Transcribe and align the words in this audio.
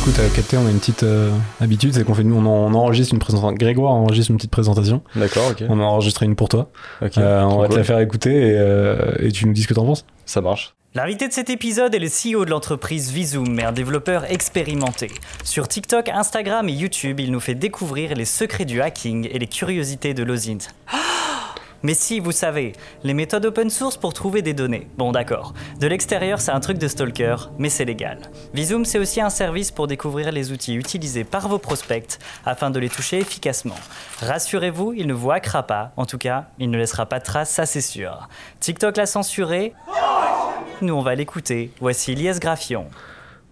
Du 0.00 0.06
coup, 0.06 0.12
t'as 0.16 0.30
capté, 0.30 0.56
on 0.56 0.66
a 0.66 0.70
une 0.70 0.78
petite 0.78 1.02
euh, 1.02 1.30
habitude, 1.60 1.92
c'est 1.92 2.04
qu'on 2.04 2.14
fait, 2.14 2.24
on, 2.24 2.46
on 2.46 2.72
enregistre 2.72 3.12
une 3.12 3.18
présentation. 3.18 3.52
Grégoire 3.52 3.92
enregistre 3.92 4.30
une 4.30 4.38
petite 4.38 4.50
présentation. 4.50 5.02
D'accord, 5.14 5.50
ok. 5.50 5.62
On 5.68 5.78
a 5.78 5.82
enregistré 5.82 6.24
une 6.24 6.36
pour 6.36 6.48
toi. 6.48 6.70
Ok, 7.02 7.18
Euh, 7.18 7.42
on 7.42 7.58
va 7.58 7.68
te 7.68 7.74
la 7.74 7.84
faire 7.84 7.98
écouter 7.98 8.30
et, 8.34 8.54
euh, 8.56 9.12
et 9.18 9.30
tu 9.30 9.44
nous 9.46 9.52
dis 9.52 9.62
ce 9.62 9.68
que 9.68 9.74
t'en 9.74 9.84
penses. 9.84 10.06
Ça 10.24 10.40
marche. 10.40 10.74
L'invité 10.94 11.28
de 11.28 11.34
cet 11.34 11.50
épisode 11.50 11.94
est 11.94 11.98
le 11.98 12.06
CEO 12.08 12.46
de 12.46 12.50
l'entreprise 12.50 13.10
Vizoom, 13.12 13.60
un 13.60 13.72
développeur 13.72 14.24
expérimenté. 14.32 15.10
Sur 15.44 15.68
TikTok, 15.68 16.08
Instagram 16.08 16.66
et 16.70 16.72
YouTube, 16.72 17.20
il 17.20 17.30
nous 17.30 17.38
fait 17.38 17.54
découvrir 17.54 18.14
les 18.14 18.24
secrets 18.24 18.64
du 18.64 18.80
hacking 18.80 19.28
et 19.30 19.38
les 19.38 19.46
curiosités 19.48 20.14
de 20.14 20.22
l'OSINT. 20.22 20.68
Mais 21.82 21.94
si, 21.94 22.20
vous 22.20 22.32
savez, 22.32 22.72
les 23.02 23.14
méthodes 23.14 23.46
open 23.46 23.70
source 23.70 23.96
pour 23.96 24.12
trouver 24.12 24.42
des 24.42 24.54
données. 24.54 24.88
Bon 24.98 25.12
d'accord, 25.12 25.54
de 25.78 25.86
l'extérieur 25.86 26.40
c'est 26.40 26.52
un 26.52 26.60
truc 26.60 26.78
de 26.78 26.88
stalker, 26.88 27.36
mais 27.58 27.68
c'est 27.68 27.84
légal. 27.84 28.18
Vizoom 28.54 28.84
c'est 28.84 28.98
aussi 28.98 29.20
un 29.20 29.30
service 29.30 29.70
pour 29.70 29.86
découvrir 29.86 30.32
les 30.32 30.52
outils 30.52 30.74
utilisés 30.74 31.24
par 31.24 31.48
vos 31.48 31.58
prospects 31.58 32.18
afin 32.44 32.70
de 32.70 32.78
les 32.78 32.88
toucher 32.88 33.18
efficacement. 33.18 33.76
Rassurez-vous, 34.20 34.92
il 34.94 35.06
ne 35.06 35.14
vous 35.14 35.30
hackera 35.30 35.62
pas, 35.62 35.92
en 35.96 36.06
tout 36.06 36.18
cas, 36.18 36.46
il 36.58 36.70
ne 36.70 36.78
laissera 36.78 37.06
pas 37.06 37.18
de 37.18 37.24
traces, 37.24 37.50
ça 37.50 37.66
c'est 37.66 37.80
sûr. 37.80 38.28
TikTok 38.60 38.96
l'a 38.96 39.06
censuré, 39.06 39.74
nous, 40.82 40.94
on 40.94 41.02
va 41.02 41.14
l'écouter. 41.14 41.70
Voici 41.80 42.14
Lies 42.14 42.38
Graphion. 42.40 42.86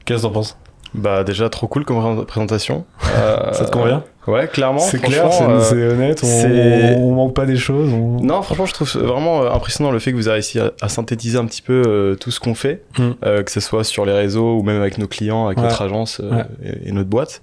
Qu'est-ce 0.04 0.22
que 0.22 0.26
t'en 0.28 0.32
penses? 0.32 0.56
Bah 0.98 1.24
déjà 1.24 1.48
trop 1.48 1.66
cool 1.68 1.84
comme 1.84 2.16
pré- 2.16 2.27
présentation. 2.27 2.84
Euh, 3.16 3.36
Ça 3.52 3.64
te 3.64 3.70
convient 3.70 4.02
Ouais, 4.27 4.46
clairement. 4.46 4.78
C'est 4.78 5.00
clair, 5.00 5.32
c'est 5.32 5.44
euh, 5.44 5.60
c'est 5.60 5.88
honnête, 5.88 6.20
on, 6.22 7.14
manque 7.14 7.32
pas 7.34 7.46
des 7.46 7.56
choses. 7.56 7.91
on- 7.94 8.22
Non, 8.22 8.42
franchement, 8.42 8.66
je 8.66 8.74
trouve 8.74 8.92
vraiment 8.96 9.42
euh, 9.42 9.50
impressionnant 9.52 9.91
le 9.91 9.98
fait 10.00 10.10
que 10.10 10.16
vous 10.16 10.28
avez 10.28 10.34
réussi 10.34 10.60
à, 10.60 10.72
à 10.82 10.88
synthétiser 10.91 11.38
un 11.38 11.46
petit 11.46 11.62
peu 11.62 11.82
euh, 11.86 12.14
tout 12.14 12.30
ce 12.30 12.38
qu'on 12.38 12.54
fait, 12.54 12.82
Mm. 12.98 13.02
euh, 13.24 13.42
que 13.42 13.50
ce 13.50 13.60
soit 13.60 13.84
sur 13.84 14.04
les 14.04 14.12
réseaux 14.12 14.58
ou 14.58 14.62
même 14.62 14.80
avec 14.82 14.98
nos 14.98 15.06
clients, 15.06 15.46
avec 15.46 15.56
Ouais. 15.56 15.64
notre 15.64 15.80
agence 15.80 16.20
euh, 16.22 16.30
Ouais. 16.30 16.44
et, 16.62 16.88
et 16.91 16.92
notre 16.92 17.08
boîte. 17.08 17.41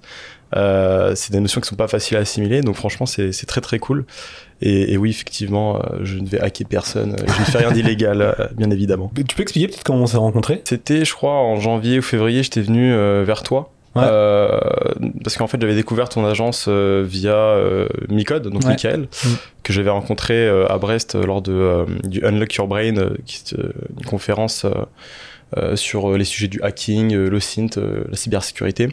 Euh, 0.54 1.14
c'est 1.16 1.32
des 1.32 1.40
notions 1.40 1.60
qui 1.60 1.68
sont 1.68 1.74
pas 1.76 1.88
faciles 1.88 2.16
à 2.16 2.20
assimiler, 2.20 2.60
donc 2.60 2.76
franchement, 2.76 3.04
c'est 3.06 3.32
c'est 3.32 3.46
très 3.46 3.60
très 3.60 3.78
cool. 3.80 4.04
Et, 4.62 4.92
et 4.92 4.96
oui, 4.96 5.10
effectivement, 5.10 5.76
euh, 5.76 5.98
je 6.02 6.18
ne 6.18 6.26
vais 6.26 6.40
hacker 6.40 6.66
personne, 6.68 7.16
je 7.18 7.24
ne 7.40 7.44
fais 7.46 7.58
rien 7.58 7.72
d'illégal, 7.72 8.22
euh, 8.22 8.32
bien 8.56 8.70
évidemment. 8.70 9.10
Mais 9.16 9.24
Tu 9.24 9.34
peux 9.34 9.42
expliquer 9.42 9.66
peut-être 9.68 9.82
comment 9.84 10.02
on 10.02 10.06
s'est 10.06 10.16
rencontrés? 10.16 10.62
C'était, 10.64 11.04
je 11.04 11.12
crois, 11.14 11.32
en 11.34 11.58
janvier 11.58 11.98
ou 11.98 12.02
février, 12.02 12.42
j'étais 12.42 12.60
venu 12.62 12.92
euh, 12.94 13.24
vers 13.26 13.42
toi. 13.42 13.72
Ouais. 13.96 14.02
Euh, 14.06 14.60
parce 15.24 15.36
qu'en 15.36 15.46
fait, 15.46 15.58
j'avais 15.60 15.74
découvert 15.74 16.08
ton 16.10 16.24
agence 16.26 16.66
euh, 16.68 17.02
via 17.06 17.34
euh, 17.34 17.88
Micode, 18.10 18.48
donc 18.48 18.62
Ouais. 18.62 18.68
Michael, 18.68 19.08
Mm. 19.24 19.28
que 19.62 19.72
j'avais 19.72 19.90
rencontré 19.90 20.48
à 20.48 20.76
Brest 20.78 21.14
lors 21.16 21.42
de, 21.42 21.86
du 22.04 22.22
Unlock 22.24 22.54
Your 22.54 22.68
Brain, 22.68 22.94
qui 23.24 23.38
est 23.38 23.52
une 23.98 24.04
conférence 24.06 24.64
sur 25.74 26.16
les 26.16 26.24
sujets 26.24 26.48
du 26.48 26.60
hacking, 26.62 27.14
le 27.14 27.40
synth, 27.40 27.78
la 27.78 28.16
cybersécurité. 28.16 28.88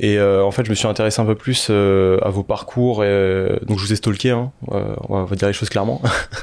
Et 0.00 0.18
euh, 0.18 0.44
en 0.44 0.50
fait, 0.50 0.64
je 0.64 0.70
me 0.70 0.74
suis 0.74 0.86
intéressé 0.86 1.20
un 1.20 1.24
peu 1.24 1.34
plus 1.34 1.68
euh, 1.70 2.18
à 2.22 2.30
vos 2.30 2.42
parcours. 2.44 3.02
Et, 3.04 3.08
euh, 3.08 3.58
donc, 3.62 3.78
je 3.78 3.84
vous 3.84 3.92
ai 3.92 3.96
stalké, 3.96 4.30
hein, 4.30 4.52
euh, 4.70 4.94
on, 5.08 5.24
va, 5.24 5.36
dire 5.36 5.48
les 5.48 5.54
choses 5.54 5.68
clairement. 5.70 6.00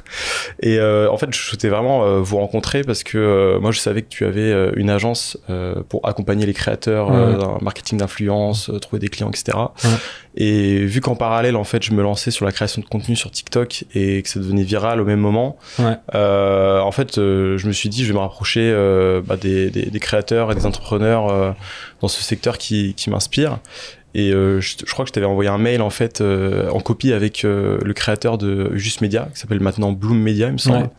et 0.62 0.78
euh, 0.78 1.10
en 1.10 1.18
fait, 1.18 1.34
je 1.34 1.40
souhaitais 1.40 1.70
vraiment 1.70 2.04
euh, 2.04 2.20
vous 2.20 2.38
rencontrer 2.38 2.82
parce 2.84 3.04
que 3.04 3.18
euh, 3.18 3.60
moi, 3.60 3.72
je 3.72 3.80
savais 3.80 4.02
que 4.02 4.10
tu 4.10 4.26
avais 4.26 4.42
euh, 4.42 4.72
une 4.76 4.90
agence 4.90 5.38
euh, 5.50 5.76
pour 5.88 6.06
accompagner 6.08 6.46
les 6.46 6.54
créateurs 6.54 7.06
Ouais. 7.06 7.38
dans 7.38 7.56
le 7.58 7.64
marketing 7.64 8.00
d'influence, 8.00 8.70
euh, 8.70 8.80
trouver 8.80 9.00
des 9.00 9.10
clients, 9.10 9.30
etc. 9.30 9.58
Ouais. 9.84 9.90
Et 10.38 10.86
vu 10.86 11.00
qu'en 11.02 11.16
parallèle, 11.16 11.56
en 11.56 11.64
fait, 11.64 11.82
je 11.84 11.92
me 11.94 12.02
lançais 12.04 12.30
sur 12.32 12.46
la 12.46 12.52
création 12.52 12.82
de 12.82 12.86
contenu 12.88 13.16
sur 13.16 13.32
TikTok 13.32 13.86
et 13.96 14.22
que 14.22 14.28
ça 14.30 14.40
devenait 14.40 14.64
viral 14.64 15.00
au 15.00 15.06
même 15.06 15.20
moment, 15.22 15.58
Ouais. 15.80 15.94
euh, 16.14 16.80
en 16.82 16.92
fait, 16.92 17.18
euh, 17.18 17.58
je 17.58 17.68
me 17.68 17.72
suis 17.72 17.88
dit, 17.90 18.04
je 18.04 18.10
vais 18.10 18.16
me 18.16 18.20
rapprocher 18.20 18.62
euh, 18.74 19.22
bah, 19.26 19.38
des, 19.38 19.70
des, 19.70 19.86
des 19.90 20.00
créateurs 20.00 20.52
et 20.52 20.56
des 20.56 20.66
entrepreneurs 20.66 21.56
dans 22.02 22.08
ce 22.10 22.22
secteur 22.22 22.58
qui, 22.58 22.94
qui 22.96 23.10
m'inspire. 23.10 23.60
Et 24.18 24.32
euh, 24.32 24.62
je, 24.62 24.76
je 24.86 24.92
crois 24.94 25.04
que 25.04 25.10
je 25.10 25.14
t'avais 25.14 25.26
envoyé 25.26 25.50
un 25.50 25.58
mail 25.58 25.82
en 25.82 25.90
fait 25.90 26.22
euh, 26.22 26.70
en 26.70 26.80
copie 26.80 27.12
avec 27.12 27.44
euh, 27.44 27.78
le 27.84 27.94
créateur 27.94 28.38
de 28.38 28.72
Just 28.76 29.02
Media 29.02 29.28
qui 29.34 29.40
s'appelle 29.42 29.60
maintenant 29.60 29.92
Bloom 29.92 30.18
Media, 30.18 30.48
il 30.48 30.54
me 30.54 30.58
semble. 30.58 30.78
Ouais. 30.86 30.90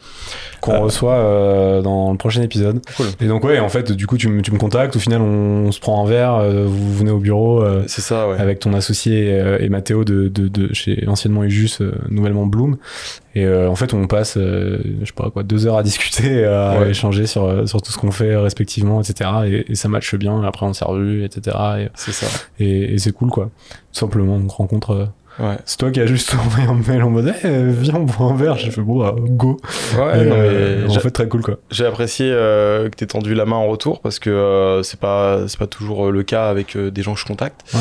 Qu'on 0.60 0.81
reçoit 0.81 1.81
dans 1.82 2.12
le 2.12 2.19
prochain 2.19 2.43
épisode. 2.43 2.81
Cool. 2.97 3.06
Et 3.21 3.26
donc, 3.26 3.44
ouais, 3.44 3.59
en 3.59 3.69
fait, 3.69 3.93
du 3.93 4.06
coup, 4.06 4.19
tu, 4.19 4.28
me- 4.28 4.43
tu 4.43 4.53
me 4.53 4.59
contactes. 4.59 4.97
Au 4.97 4.99
final, 4.99 5.21
on, 5.22 5.71
se 5.72 5.81
prend 5.81 6.05
un 6.05 6.09
verre. 6.09 6.43
vous 6.66 6.94
venez 6.94 7.10
au 7.10 7.19
bureau. 7.19 7.65
C'est 7.87 8.00
ça, 8.03 8.28
ouais. 8.28 8.37
avec 8.38 8.59
ton 8.60 8.72
associé 8.75 9.32
euh, 9.32 9.59
et 9.60 9.69
Mathéo 9.69 10.05
de, 10.05 10.28
de, 10.28 10.49
de 10.49 10.72
chez 10.75 11.05
anciennement 11.09 11.44
Ujus, 11.44 11.78
nouvellement 12.10 12.47
Bloom. 12.47 12.76
Et 13.37 13.45
euh, 13.45 13.69
en 13.69 13.77
fait, 13.77 13.93
on 13.93 14.07
passe, 14.07 14.39
euh, 14.39 14.79
je 15.03 15.05
sais 15.05 15.13
pas 15.13 15.29
quoi, 15.31 15.43
deux 15.43 15.67
heures 15.67 15.77
à 15.77 15.83
discuter, 15.83 16.47
à 16.47 16.81
Ouais. 16.81 16.91
échanger 16.91 17.27
sur, 17.27 17.45
euh, 17.45 17.67
sur 17.67 17.83
tout 17.83 17.93
ce 17.93 17.99
qu'on 17.99 18.11
fait 18.11 18.35
respectivement, 18.35 19.03
etc. 19.03 19.29
Et, 19.47 19.73
et 19.73 19.75
ça 19.75 19.91
matche 19.91 20.15
bien. 20.15 20.43
Après, 20.43 20.65
on 20.65 20.73
s'est 20.73 20.87
revus, 20.87 21.23
etc. 21.23 21.55
C'est 21.95 22.13
ça. 22.13 22.27
Et, 22.59 22.97
c'est 22.99 23.13
cool, 23.13 23.29
quoi. 23.29 23.51
Tout 23.93 23.99
simplement, 24.01 24.41
donc 24.41 24.51
rencontre. 24.53 25.11
Ouais. 25.39 25.57
c'est 25.67 25.77
toi 25.79 25.91
qui 25.91 26.01
as 26.01 26.07
juste 26.07 26.35
envoyé 26.47 26.67
un 26.69 26.75
mail 26.75 27.03
en 27.03 27.11
mode, 27.11 27.35
Eh, 27.45 27.49
viens, 27.65 27.95
on 27.97 28.05
boit 28.05 28.27
un 28.33 28.37
verre. 28.37 28.57
J'ai 28.57 28.71
fait, 28.71 28.81
bon, 28.81 28.99
bah, 29.01 29.15
go. 29.19 29.59
Ouais, 29.99 30.23
Et, 30.23 30.25
non, 30.25 30.37
euh, 30.39 30.85
mais 30.89 30.97
en 30.97 31.01
fait, 31.01 31.11
très 31.11 31.29
cool, 31.29 31.43
quoi. 31.43 31.57
j'ai 31.71 31.85
apprécié 31.87 32.31
euh, 32.31 32.89
que 32.89 32.97
t'aies 32.97 33.07
tendu 33.07 33.35
la 33.35 33.45
main 33.45 33.57
en 33.57 33.67
retour 33.67 34.01
parce 34.01 34.19
que 34.19 34.31
euh, 34.31 34.83
c'est 34.83 34.99
pas 35.01 35.47
c'est 35.49 35.59
pas 35.59 35.67
toujours 35.67 36.07
euh, 36.07 36.11
le 36.11 36.23
cas 36.23 36.49
avec 36.49 36.77
euh, 36.77 36.91
des 36.91 37.03
gens 37.03 37.15
que 37.15 37.21
je 37.21 37.27
contacte. 37.27 37.61
Ouais. 37.75 37.81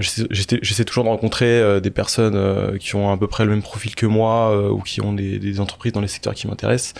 J'essaie- 0.00 0.84
toujours 0.84 1.04
de 1.04 1.08
rencontrer 1.08 1.80
des 1.80 1.90
personnes 1.90 2.76
qui 2.78 2.96
ont 2.96 3.12
à 3.12 3.16
peu 3.16 3.26
près 3.28 3.44
le 3.44 3.50
même 3.50 3.62
profil 3.62 3.94
que 3.94 4.04
moi 4.06 4.70
ou 4.70 4.80
qui 4.80 5.00
ont 5.00 5.12
des, 5.12 5.38
des 5.38 5.60
entreprises 5.60 5.92
dans 5.92 6.00
les 6.00 6.08
secteurs 6.08 6.34
qui 6.34 6.48
m'intéressent. 6.48 6.94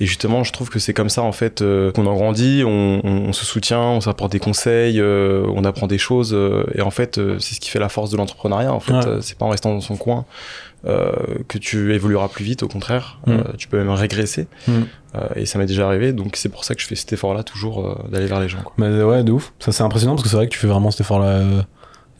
Et 0.00 0.06
justement, 0.06 0.44
je 0.44 0.52
trouve 0.52 0.68
que 0.68 0.78
c'est 0.78 0.92
comme 0.92 1.08
ça 1.08 1.22
en 1.22 1.32
fait 1.32 1.64
qu'on 1.94 2.06
en 2.06 2.14
grandit, 2.14 2.62
on, 2.66 3.00
on, 3.04 3.28
on 3.28 3.32
se 3.32 3.44
soutient, 3.46 3.80
on 3.80 4.00
s'apporte 4.00 4.32
des 4.32 4.38
conseils, 4.38 5.00
on 5.02 5.64
apprend 5.64 5.86
des 5.86 5.98
choses. 5.98 6.36
et 6.74 6.82
en 6.82 6.90
fait, 6.90 7.18
c'est 7.38 7.54
ce 7.54 7.60
qui 7.60 7.70
fait 7.70 7.78
la 7.78 7.88
force 7.88 8.10
de 8.10 8.16
l'entrepreneuriat. 8.16 8.72
En 8.72 8.80
fait, 8.80 8.91
Ouais. 8.92 9.06
Euh, 9.06 9.20
c'est 9.20 9.36
pas 9.38 9.46
en 9.46 9.50
restant 9.50 9.72
dans 9.74 9.80
son 9.80 9.96
coin. 9.96 10.24
euh, 10.84 11.12
que 11.46 11.58
tu 11.58 11.94
évolueras 11.94 12.26
plus 12.26 12.44
vite, 12.44 12.64
au 12.64 12.68
contraire, 12.68 13.18
Mm. 13.26 13.30
Euh, 13.30 13.42
tu 13.56 13.68
peux 13.68 13.78
même 13.78 13.90
régresser, 13.90 14.48
Mm. 14.66 14.72
Euh, 15.14 15.28
et 15.36 15.46
ça 15.46 15.58
m'est 15.60 15.66
déjà 15.66 15.86
arrivé, 15.86 16.12
donc 16.12 16.34
c'est 16.34 16.48
pour 16.48 16.64
ça 16.64 16.74
que 16.74 16.80
je 16.80 16.86
fais 16.88 16.96
cet 16.96 17.12
effort-là 17.12 17.44
toujours 17.44 18.00
d'aller 18.10 18.26
vers 18.26 18.40
les 18.40 18.48
gens. 18.48 18.62
Quoi. 18.64 18.72
Mais 18.78 19.02
ouais, 19.04 19.22
de 19.22 19.30
ouf. 19.30 19.52
Ça, 19.60 19.70
c'est 19.70 19.84
impressionnant 19.84 20.14
parce 20.14 20.24
que 20.24 20.28
c'est 20.28 20.34
vrai 20.36 20.48
que 20.48 20.52
tu 20.52 20.58
fais 20.58 20.66
vraiment 20.66 20.90
cet 20.90 21.02
effort-là 21.02 21.40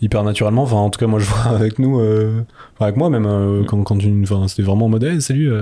hyper 0.01 0.23
naturellement. 0.23 0.63
Enfin, 0.63 0.77
en 0.77 0.91
tout 0.91 1.01
cas, 1.01 1.09
moi, 1.09 1.19
je 1.19 1.25
vois 1.31 1.57
avec 1.57 1.81
nous, 1.81 1.97
enfin, 1.97 2.85
avec 2.85 2.97
moi 2.97 3.11
même, 3.11 3.27
euh, 3.27 3.65
quand, 3.65 3.83
enfin, 3.91 4.47
c'était 4.47 4.63
vraiment 4.63 4.87
en 4.87 4.91
mode, 4.91 5.03
Hey, 5.03 5.21
salut, 5.21 5.53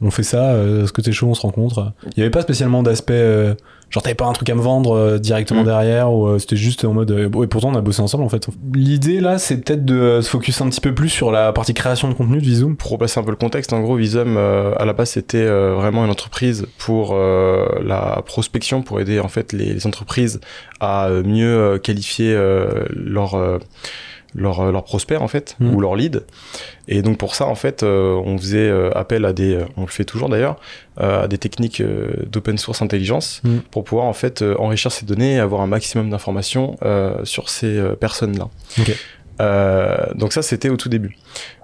on 0.00 0.12
fait 0.12 0.22
ça, 0.22 0.52
est-ce 0.62 0.92
que 0.92 1.00
t'es 1.00 1.10
chaud, 1.10 1.26
on 1.26 1.34
se 1.34 1.42
rencontre? 1.42 1.92
Il 2.16 2.18
y 2.18 2.22
avait 2.22 2.30
pas 2.30 2.42
spécialement 2.42 2.84
d'aspect, 2.84 3.56
genre, 3.90 4.02
t'avais 4.02 4.14
pas 4.14 4.26
un 4.26 4.32
truc 4.32 4.48
à 4.50 4.54
me 4.54 4.60
vendre 4.60 4.92
euh, 4.94 5.18
directement 5.18 5.62
Mm. 5.62 5.66
derrière, 5.66 6.12
ou 6.12 6.26
euh, 6.26 6.38
c'était 6.38 6.56
juste 6.56 6.84
en 6.84 6.92
mode, 6.92 7.10
euh, 7.10 7.28
bon, 7.28 7.42
et 7.42 7.46
pourtant, 7.46 7.70
on 7.70 7.74
a 7.74 7.80
bossé 7.80 8.00
ensemble, 8.02 8.24
en 8.24 8.28
fait. 8.28 8.46
L'idée, 8.74 9.20
là, 9.20 9.38
c'est 9.38 9.58
peut-être 9.58 9.84
de 9.84 9.94
euh, 9.94 10.22
se 10.22 10.28
focus 10.28 10.60
un 10.60 10.68
petit 10.68 10.80
peu 10.80 10.94
plus 10.94 11.08
sur 11.08 11.30
la 11.30 11.52
partie 11.52 11.74
création 11.74 12.08
de 12.08 12.14
contenu 12.14 12.38
de 12.38 12.44
Vizoom. 12.44 12.76
Pour 12.76 12.90
replacer 12.90 13.18
un 13.18 13.22
peu 13.22 13.30
le 13.30 13.36
contexte, 13.36 13.72
en 13.72 13.80
gros, 13.80 13.96
Visum, 13.96 14.36
euh, 14.36 14.72
à 14.78 14.84
la 14.84 14.92
base, 14.92 15.10
c'était 15.10 15.38
euh, 15.38 15.74
vraiment 15.74 16.04
une 16.04 16.10
entreprise 16.10 16.66
pour 16.78 17.10
euh, 17.12 17.66
la 17.84 18.22
prospection, 18.26 18.82
pour 18.82 19.00
aider 19.00 19.20
en 19.20 19.28
fait 19.28 19.52
les, 19.52 19.72
les 19.72 19.86
entreprises 19.86 20.40
à 20.80 21.08
euh, 21.08 21.22
mieux 21.24 21.46
euh, 21.46 21.78
qualifier 21.78 22.32
euh, 22.34 22.84
leurs 24.34 24.60
euh, 24.60 24.72
leurs 24.72 24.84
prospects 24.84 25.20
en 25.20 25.28
fait 25.28 25.56
Mm. 25.60 25.74
ou 25.74 25.80
leurs 25.80 25.96
leads. 25.96 26.20
Et 26.88 27.02
donc 27.02 27.18
pour 27.18 27.34
ça, 27.34 27.46
en 27.46 27.54
fait, 27.54 27.82
euh, 27.82 28.14
on 28.24 28.38
faisait 28.38 28.68
euh, 28.68 28.90
appel 28.96 29.24
à 29.24 29.32
des, 29.32 29.58
on 29.76 29.82
le 29.82 29.86
fait 29.88 30.04
toujours 30.04 30.28
d'ailleurs, 30.28 30.56
euh, 31.00 31.24
à 31.24 31.28
des 31.28 31.36
techniques 31.38 31.80
euh, 31.80 32.08
d'open 32.26 32.56
source 32.58 32.80
intelligence 32.82 33.40
Mm. 33.44 33.58
pour 33.70 33.84
pouvoir 33.84 34.06
en 34.06 34.12
fait 34.12 34.42
enrichir 34.58 34.90
ces 34.92 35.04
données 35.06 35.34
et 35.34 35.38
avoir 35.38 35.60
un 35.62 35.66
maximum 35.66 36.10
d'informations 36.10 36.76
sur 37.24 37.48
ces 37.50 37.80
personnes-là. 38.00 38.48
Ok. 38.78 38.96
Euh, 39.40 39.96
donc 40.14 40.32
ça, 40.32 40.42
c'était 40.42 40.68
au 40.68 40.76
tout 40.76 40.88
début. 40.88 41.16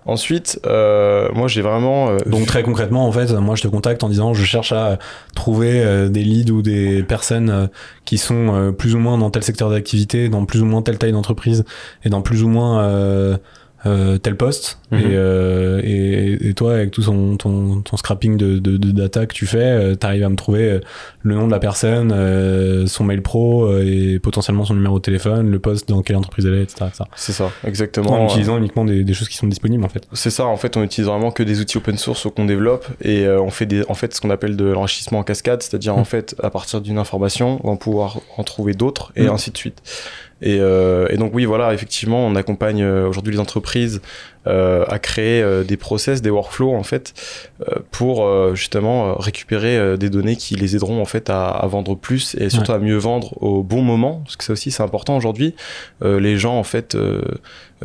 Ensuite, 0.07 0.61
euh, 0.67 1.29
moi, 1.35 1.49
j'ai 1.49 1.63
vraiment 1.63 2.11
euh, 2.11 2.19
Donc 2.27 2.47
très 2.47 2.63
concrètement, 2.63 3.07
en 3.07 3.13
fait, 3.13 3.33
moi 3.33 3.55
je 3.55 3.63
te 3.63 3.69
contacte 3.69 4.03
en 4.05 4.09
disant 4.09 4.35
je 4.35 4.45
cherche 4.45 4.73
à 4.73 4.99
trouver 5.35 5.83
euh, 5.83 6.09
des 6.09 6.23
leads 6.23 6.53
ou 6.53 6.61
des 6.61 7.03
personnes 7.03 7.51
euh, 7.51 7.67
qui 8.05 8.19
sont 8.19 8.75
plus 8.77 8.95
ou 8.95 8.99
moins 8.99 9.17
dans 9.17 9.31
tel 9.31 9.43
secteur 9.43 9.71
d'activité, 9.71 10.29
dans 10.29 10.45
plus 10.45 10.61
ou 10.61 10.67
moins 10.67 10.83
telle 10.83 10.99
taille 10.99 11.13
d'entreprise 11.13 11.65
et 12.05 12.11
dans 12.11 12.21
plus 12.21 12.43
ou 12.43 12.49
moins 12.49 13.39
euh, 13.87 14.19
tel 14.19 14.37
poste 14.37 14.79
Mhm. 14.91 14.99
et, 15.01 15.03
euh, 15.15 15.81
et, 15.83 16.49
et 16.49 16.55
toi 16.55 16.75
avec 16.75 16.91
tout 16.91 17.03
ton, 17.03 17.37
ton, 17.37 17.81
ton 17.83 17.97
scrapping 17.97 18.37
de, 18.37 18.59
de, 18.59 18.77
de 18.77 18.91
data 18.93 19.27
que 19.27 19.35
tu 19.35 19.47
fais 19.47 19.59
euh, 19.59 19.95
t'arrives 19.95 20.23
à 20.25 20.29
me 20.29 20.37
trouver 20.37 20.71
euh, 20.71 20.81
le 21.23 21.35
nom 21.35 21.47
de 21.47 21.53
la 21.53 21.59
personne 21.59 22.13
euh, 22.15 22.87
son 22.87 23.05
mail 23.05 23.23
pro 23.23 23.65
euh, 23.67 23.83
et 23.85 24.19
potentiellement 24.19 24.65
son 24.65 24.75
numéro 24.75 24.99
de 24.99 25.03
téléphone 25.03 25.51
le 25.51 25.59
poste 25.59 25.89
dans 25.89 26.03
quelle 26.03 26.17
entreprise 26.17 26.47
elle 26.47 26.55
est 26.55 26.63
etc. 26.63 26.87
C'est 27.17 27.33
ça, 27.33 27.51
exactement. 27.67 28.13
en 28.13 28.27
utilisant 28.27 28.57
uniquement 28.59 28.85
des, 28.85 29.05
des 29.05 29.15
choses 29.15 29.29
qui 29.29 29.37
sont 29.37 29.47
disponibles 29.47 29.85
en 29.85 29.89
fait 29.89 30.07
C'est 30.13 30.31
ça, 30.31 30.47
en 30.47 30.57
fait, 30.57 30.77
on 30.77 30.83
utilise 30.83 31.09
vraiment 31.09 31.31
que 31.31 31.43
des 31.43 31.61
outils 31.61 31.77
open 31.79 31.97
source 31.99 32.27
qu'on 32.35 32.45
développe 32.45 32.87
et 33.03 33.27
euh, 33.27 33.41
on 33.41 33.51
fait 33.51 33.67
des, 33.67 33.83
en 33.89 33.95
fait 33.95 34.15
ce 34.15 34.21
qu'on 34.21 34.31
appelle 34.31 34.57
de 34.57 34.65
l'enrichissement 34.67 35.19
en 35.21 35.23
cascade, 35.25 35.63
c'est-à-dire 35.63 35.97
Mm. 35.97 36.01
en 36.01 36.05
fait 36.05 36.35
à 36.43 36.51
partir 36.51 36.81
d'une 36.81 36.99
information, 36.99 37.61
on 37.65 37.73
va 37.73 37.77
pouvoir 37.77 38.21
en 38.37 38.45
trouver 38.45 38.75
d'autres 38.75 39.13
et 39.17 39.25
Mm. 39.25 39.31
ainsi 39.31 39.51
de 39.51 39.57
suite. 39.57 39.83
Et, 40.43 40.59
euh, 40.61 41.07
et 41.11 41.17
donc 41.17 41.33
oui, 41.35 41.45
voilà, 41.45 41.73
effectivement, 41.73 42.27
on 42.27 42.35
accompagne 42.35 42.83
euh, 42.83 43.09
aujourd'hui 43.09 43.33
les 43.33 43.41
entreprises 43.41 44.03
euh, 44.47 44.85
à 44.89 44.99
créer 44.99 45.41
euh, 45.43 45.65
des 45.65 45.79
process, 45.79 46.21
des 46.21 46.29
workflows 46.29 46.75
en 46.75 46.83
fait, 46.83 47.15
euh, 47.63 47.77
pour 47.91 48.27
euh, 48.27 48.55
justement 48.55 49.15
récupérer 49.15 49.79
euh, 49.79 49.97
des 49.97 50.11
données 50.11 50.37
qui 50.37 50.55
les 50.57 50.77
aideront 50.77 51.01
en 51.01 51.07
fait 51.07 51.31
à, 51.31 51.49
à 51.49 51.67
vendre 51.67 51.95
plus 51.95 52.35
et 52.39 52.51
surtout 52.51 52.73
à 52.73 52.79
mieux 52.79 52.97
vendre 52.99 53.41
au 53.43 53.63
bon 53.63 53.81
moment, 53.81 54.21
parce 54.25 54.37
que 54.37 54.45
ça 54.45 54.53
aussi 54.53 54.71
c'est 54.71 54.83
important 54.83 55.17
aujourd'hui. 55.17 55.55
Euh, 56.03 56.21
les 56.21 56.37
gens 56.37 56.59
en 56.59 56.65
fait 56.65 56.95
euh, 56.95 57.23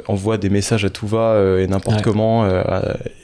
envoient 0.08 0.38
des 0.38 0.50
messages 0.50 0.84
à 0.84 0.90
tout 0.90 1.08
va 1.08 1.34
euh, 1.34 1.64
et 1.64 1.68
n'importe 1.68 1.98
Ouais. 1.98 2.04
comment 2.04 2.44
euh, 2.46 2.62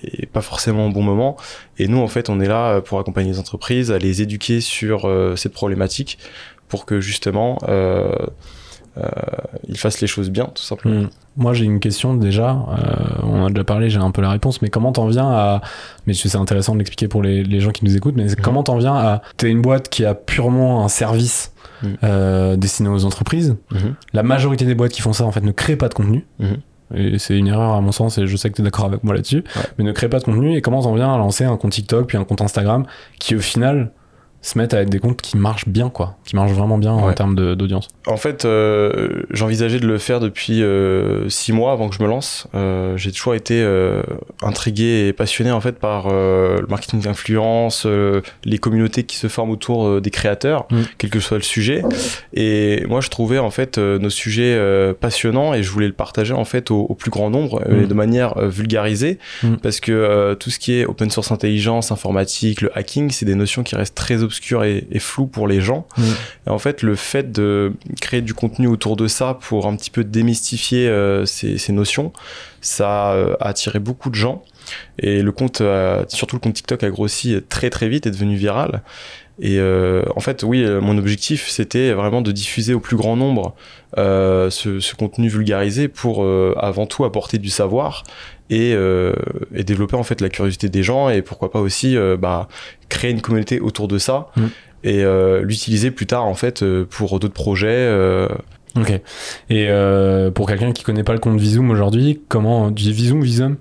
et 0.03 0.27
pas 0.27 0.41
forcément 0.41 0.87
au 0.87 0.91
bon 0.91 1.01
moment. 1.03 1.35
Et 1.77 1.87
nous 1.89 1.99
en 1.99 2.07
fait 2.07 2.29
on 2.29 2.39
est 2.39 2.47
là 2.47 2.79
pour 2.79 2.99
accompagner 2.99 3.31
les 3.31 3.39
entreprises, 3.39 3.91
à 3.91 3.97
les 3.97 4.21
éduquer 4.21 4.61
sur 4.61 5.05
euh, 5.09 5.35
cette 5.35 5.53
problématique 5.53 6.19
pour 6.69 6.85
que 6.85 7.01
justement 7.01 7.57
ils 9.67 9.77
fassent 9.77 10.01
les 10.01 10.07
choses 10.07 10.29
bien 10.29 10.45
tout 10.53 10.63
simplement. 10.63 11.01
Hmm. 11.03 11.09
Moi, 11.37 11.53
j'ai 11.53 11.65
une 11.65 11.79
question 11.81 12.13
déjà. 12.15 12.51
Euh, 12.51 12.93
on 13.23 13.41
en 13.41 13.45
a 13.47 13.49
déjà 13.49 13.63
parlé, 13.65 13.89
j'ai 13.89 13.99
un 13.99 14.11
peu 14.11 14.21
la 14.21 14.29
réponse. 14.29 14.61
Mais 14.61 14.69
comment 14.69 14.91
t'en 14.93 15.07
viens 15.07 15.29
à. 15.29 15.61
Mais 16.07 16.13
c'est 16.13 16.35
intéressant 16.37 16.73
de 16.73 16.77
l'expliquer 16.79 17.07
pour 17.09 17.21
les, 17.21 17.43
les 17.43 17.59
gens 17.59 17.71
qui 17.71 17.83
nous 17.83 17.95
écoutent. 17.97 18.15
Mais 18.15 18.27
comment 18.41 18.63
t'en 18.63 18.77
viens 18.77 18.95
à. 18.95 19.21
T'es 19.37 19.49
une 19.49 19.61
boîte 19.61 19.89
qui 19.89 20.05
a 20.05 20.13
purement 20.15 20.83
un 20.85 20.87
service 20.87 21.51
Mhm. 21.83 21.97
euh, 22.05 22.55
destiné 22.55 22.87
aux 22.87 23.03
entreprises. 23.03 23.57
La 24.13 24.23
majorité 24.23 24.63
des 24.63 24.75
boîtes 24.75 24.93
qui 24.93 25.01
font 25.01 25.11
ça, 25.11 25.25
en 25.25 25.31
fait, 25.33 25.41
ne 25.41 25.51
créent 25.51 25.75
pas 25.75 25.89
de 25.89 25.93
contenu. 25.93 26.25
Et 26.93 27.19
c'est 27.19 27.37
une 27.37 27.47
erreur 27.47 27.73
à 27.73 27.81
mon 27.81 27.91
sens, 27.91 28.17
et 28.17 28.27
je 28.27 28.37
sais 28.37 28.49
que 28.49 28.55
tu 28.55 28.61
es 28.61 28.63
d'accord 28.63 28.85
avec 28.85 29.03
moi 29.03 29.13
là-dessus, 29.13 29.43
Ouais. 29.57 29.61
mais 29.77 29.83
ne 29.83 29.91
créent 29.91 30.07
pas 30.07 30.19
de 30.19 30.23
contenu. 30.23 30.55
Et 30.55 30.61
comment 30.61 30.81
t'en 30.83 30.93
viens 30.95 31.13
à 31.13 31.17
lancer 31.17 31.43
un 31.43 31.57
compte 31.57 31.71
TikTok, 31.73 32.07
puis 32.07 32.17
un 32.17 32.23
compte 32.23 32.41
Instagram, 32.41 32.85
qui 33.19 33.35
au 33.35 33.39
final 33.41 33.91
se 34.47 34.57
mettent 34.57 34.73
à 34.73 34.81
être 34.81 34.89
des 34.89 34.99
comptes 34.99 35.21
qui 35.21 35.37
marchent 35.37 35.67
bien, 35.67 35.89
quoi, 35.89 36.15
qui 36.25 36.35
marchent 36.35 36.51
vraiment 36.51 36.77
bien 36.77 36.91
en 36.91 37.11
termes 37.13 37.35
d'audience. 37.55 37.87
En 38.07 38.17
fait, 38.17 38.45
euh, 38.45 39.23
j'envisageais 39.31 39.79
de 39.79 39.87
le 39.87 39.97
faire 39.97 40.19
depuis 40.19 40.61
euh, 40.61 41.27
six 41.29 41.51
mois 41.51 41.71
avant 41.71 41.89
que 41.89 41.95
je 41.95 42.03
me 42.03 42.07
lance. 42.07 42.47
Euh, 42.53 42.95
j'ai 42.97 43.11
toujours 43.11 43.33
été 43.35 43.61
euh, 43.63 44.03
intrigué 44.41 45.07
et 45.07 45.13
passionné 45.13 45.51
en 45.51 45.61
fait 45.61 45.79
par 45.79 46.07
euh, 46.11 46.59
le 46.61 46.67
marketing 46.67 47.01
d'influence, 47.01 47.85
euh, 47.85 48.21
les 48.43 48.57
communautés 48.57 49.03
qui 49.03 49.15
se 49.17 49.27
forment 49.27 49.49
autour 49.51 49.87
euh, 49.87 50.01
des 50.01 50.11
créateurs, 50.11 50.65
Mm. 50.71 50.81
quel 50.97 51.09
que 51.09 51.19
soit 51.19 51.37
le 51.37 51.43
sujet. 51.43 51.83
Et 52.33 52.83
moi, 52.87 53.01
je 53.01 53.09
trouvais 53.09 53.39
en 53.39 53.49
fait 53.51 53.77
euh, 53.77 53.97
nos 53.99 54.09
sujets 54.09 54.53
euh, 54.55 54.93
passionnants 54.93 55.53
et 55.53 55.63
je 55.63 55.69
voulais 55.71 55.87
le 55.87 55.93
partager 55.93 56.33
en 56.33 56.45
fait 56.45 56.71
au, 56.71 56.81
au 56.89 56.93
plus 56.95 57.11
grand 57.11 57.29
nombre 57.29 57.61
euh, 57.67 57.79
Mm. 57.79 57.83
et 57.83 57.87
de 57.87 57.93
manière 57.93 58.37
euh, 58.37 58.47
vulgarisée, 58.47 59.17
Mm. 59.43 59.55
parce 59.63 59.79
que 59.79 59.91
euh, 59.91 60.35
tout 60.35 60.49
ce 60.49 60.59
qui 60.59 60.73
est 60.79 60.85
open 60.85 61.09
source 61.09 61.31
intelligence, 61.31 61.91
informatique, 61.91 62.61
le 62.61 62.77
hacking, 62.77 63.09
c'est 63.11 63.25
des 63.25 63.35
notions 63.35 63.63
qui 63.63 63.75
restent 63.75 63.95
très 63.95 64.21
obscures 64.23 64.34
et, 64.63 64.87
et 64.91 64.99
floues 64.99 65.27
pour 65.27 65.47
les 65.47 65.61
gens. 65.61 65.87
Et 66.45 66.49
en 66.49 66.59
fait, 66.59 66.81
le 66.81 66.95
fait 66.95 67.31
de 67.31 67.73
créer 68.01 68.21
du 68.21 68.33
contenu 68.33 68.67
autour 68.67 68.95
de 68.95 69.07
ça 69.07 69.37
pour 69.39 69.67
un 69.67 69.75
petit 69.75 69.91
peu 69.91 70.03
démystifier 70.03 70.87
euh, 70.87 71.25
ces, 71.25 71.57
ces 71.57 71.73
notions, 71.73 72.13
ça 72.61 73.13
euh, 73.13 73.35
a 73.39 73.49
attiré 73.49 73.79
beaucoup 73.79 74.09
de 74.09 74.15
gens. 74.15 74.43
Et 74.99 75.21
le 75.21 75.31
compte, 75.31 75.61
euh, 75.61 76.03
surtout 76.07 76.35
le 76.35 76.41
compte 76.41 76.55
TikTok, 76.55 76.83
a 76.83 76.89
grossi 76.89 77.35
très 77.49 77.69
très 77.69 77.87
vite, 77.87 78.07
est 78.07 78.11
devenu 78.11 78.35
viral. 78.35 78.81
Et 79.39 79.59
euh, 79.59 80.03
en 80.15 80.21
fait, 80.21 80.43
oui, 80.43 80.65
mon 80.81 80.97
objectif, 80.97 81.49
c'était 81.49 81.91
vraiment 81.91 82.21
de 82.21 82.31
diffuser 82.31 82.73
au 82.73 82.79
plus 82.79 82.95
grand 82.95 83.17
nombre 83.17 83.53
euh, 83.97 84.49
ce, 84.49 84.79
ce 84.79 84.95
contenu 84.95 85.27
vulgarisé 85.27 85.89
pour 85.89 86.23
euh, 86.23 86.55
avant 86.57 86.85
tout 86.85 87.03
apporter 87.03 87.37
du 87.37 87.49
savoir 87.49 88.03
et, 88.49 88.73
euh, 88.73 89.13
et 89.53 89.63
développer 89.63 89.95
en 89.95 90.03
fait 90.03 90.21
la 90.21 90.29
curiosité 90.29 90.69
des 90.69 90.83
gens 90.83 91.09
et 91.09 91.21
pourquoi 91.21 91.51
pas 91.51 91.59
aussi 91.59 91.97
euh, 91.97 92.15
bah, 92.17 92.47
créer 92.89 93.11
une 93.11 93.21
communauté 93.21 93.59
autour 93.59 93.87
de 93.87 93.97
ça 93.97 94.27
Mm. 94.35 94.41
et 94.83 95.03
euh, 95.03 95.41
l'utiliser 95.43 95.89
plus 95.91 96.05
tard 96.05 96.25
en 96.25 96.35
fait 96.35 96.63
pour 96.89 97.19
d'autres 97.19 97.33
projets. 97.33 97.89
Ok. 98.77 98.91
Et 99.49 99.67
pour 100.33 100.47
quelqu'un 100.47 100.71
qui 100.73 100.83
connaît 100.83 101.03
pas 101.03 101.13
le 101.13 101.19
compte 101.19 101.39
Visum 101.39 101.69
aujourd'hui, 101.71 102.21
comment 102.27 102.67
tu 102.71 102.83
dis 102.83 102.91
Visum, 102.93 103.21
Visum? 103.23 103.55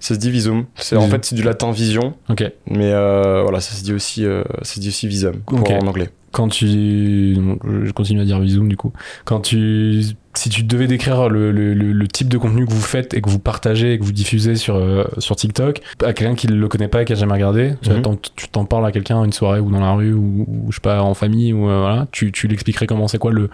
Ça 0.00 0.14
se 0.14 0.18
dit 0.20 0.30
Visum. 0.30 0.66
C'est 0.74 0.96
en 0.96 1.08
fait 1.08 1.24
c'est 1.24 1.34
du 1.36 1.42
latin 1.42 1.70
vision, 1.70 2.14
Ok. 2.28 2.44
mais 2.68 2.90
voilà, 2.90 3.60
ça 3.60 3.74
se 3.74 3.82
dit 3.84 3.92
aussi, 3.92 4.22
ça 4.62 4.64
se 4.74 4.80
dit 4.80 4.88
aussi 4.88 5.06
Visum 5.08 5.36
pour 5.46 5.60
Ok. 5.60 5.70
en 5.70 5.86
anglais. 5.86 6.10
Quand 6.36 6.48
tu, 6.48 7.34
je 7.64 7.90
continue 7.92 8.20
à 8.20 8.24
dire 8.26 8.38
Visum 8.40 8.68
du 8.68 8.76
coup. 8.76 8.92
Quand 9.24 9.40
tu, 9.40 10.02
si 10.34 10.50
tu 10.50 10.64
devais 10.64 10.86
décrire 10.86 11.30
le, 11.30 11.50
le, 11.50 12.08
type 12.08 12.28
de 12.28 12.36
contenu 12.36 12.66
que 12.66 12.70
vous 12.74 12.80
faites 12.82 13.14
et 13.14 13.22
que 13.22 13.30
vous 13.30 13.38
partagez 13.38 13.94
et 13.94 13.98
que 13.98 14.04
vous 14.04 14.12
diffusez 14.12 14.54
sur 14.56 14.76
euh, 14.76 15.04
sur 15.16 15.34
TikTok, 15.34 15.80
à 16.04 16.12
quelqu'un 16.12 16.34
qui 16.34 16.46
le 16.46 16.68
connaît 16.68 16.88
pas 16.88 17.00
et 17.00 17.04
qui 17.06 17.14
a 17.14 17.16
jamais 17.16 17.32
regardé, 17.32 17.72
tu 17.80 17.88
Mhm. 17.88 18.02
t'en- 18.02 18.16
tu 18.36 18.48
t'en 18.50 18.66
parles 18.66 18.84
à 18.84 18.92
quelqu'un 18.92 19.24
une 19.24 19.32
soirée 19.32 19.60
ou 19.60 19.70
dans 19.70 19.80
la 19.80 19.92
rue 19.92 20.12
ou, 20.12 20.44
ou, 20.46 20.66
je 20.70 20.74
sais 20.76 20.80
pas 20.82 21.00
en 21.02 21.14
famille 21.14 21.54
ou 21.54 21.70
euh, 21.70 21.80
voilà, 21.80 22.06
tu 22.12 22.32
tu 22.32 22.48
l'expliquerais 22.48 22.86
comment 22.86 23.08
c'est 23.08 23.16
quoi 23.18 23.32
le 23.32 23.48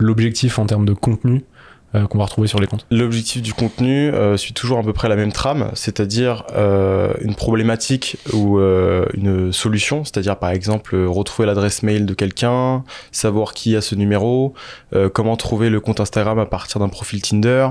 l'objectif 0.00 0.58
en 0.58 0.66
termes 0.66 0.86
de 0.86 0.92
contenu 0.92 1.44
euh, 1.94 2.06
qu'on 2.06 2.18
va 2.18 2.24
retrouver 2.24 2.48
sur 2.48 2.60
les 2.60 2.66
comptes. 2.66 2.86
L'objectif 2.90 3.40
du 3.40 3.54
contenu 3.54 4.10
euh, 4.10 4.36
suit 4.36 4.52
toujours 4.52 4.78
à 4.78 4.82
peu 4.82 4.92
près 4.92 5.08
la 5.08 5.16
même 5.16 5.32
trame, 5.32 5.70
c'est-à-dire 5.74 6.44
euh, 6.56 7.12
une 7.20 7.34
problématique 7.34 8.16
ou 8.32 8.58
une 8.58 9.52
solution, 9.52 10.04
c'est-à-dire 10.04 10.36
par 10.36 10.50
exemple 10.50 10.96
retrouver 10.96 11.46
l'adresse 11.46 11.82
mail 11.82 12.06
de 12.06 12.14
quelqu'un, 12.14 12.84
savoir 13.12 13.54
qui 13.54 13.76
a 13.76 13.80
ce 13.80 13.94
numéro, 13.94 14.54
comment 15.12 15.36
trouver 15.36 15.70
le 15.70 15.80
compte 15.80 16.00
Instagram 16.00 16.38
à 16.38 16.46
partir 16.46 16.80
d'un 16.80 16.88
profil 16.88 17.22
Tinder. 17.22 17.68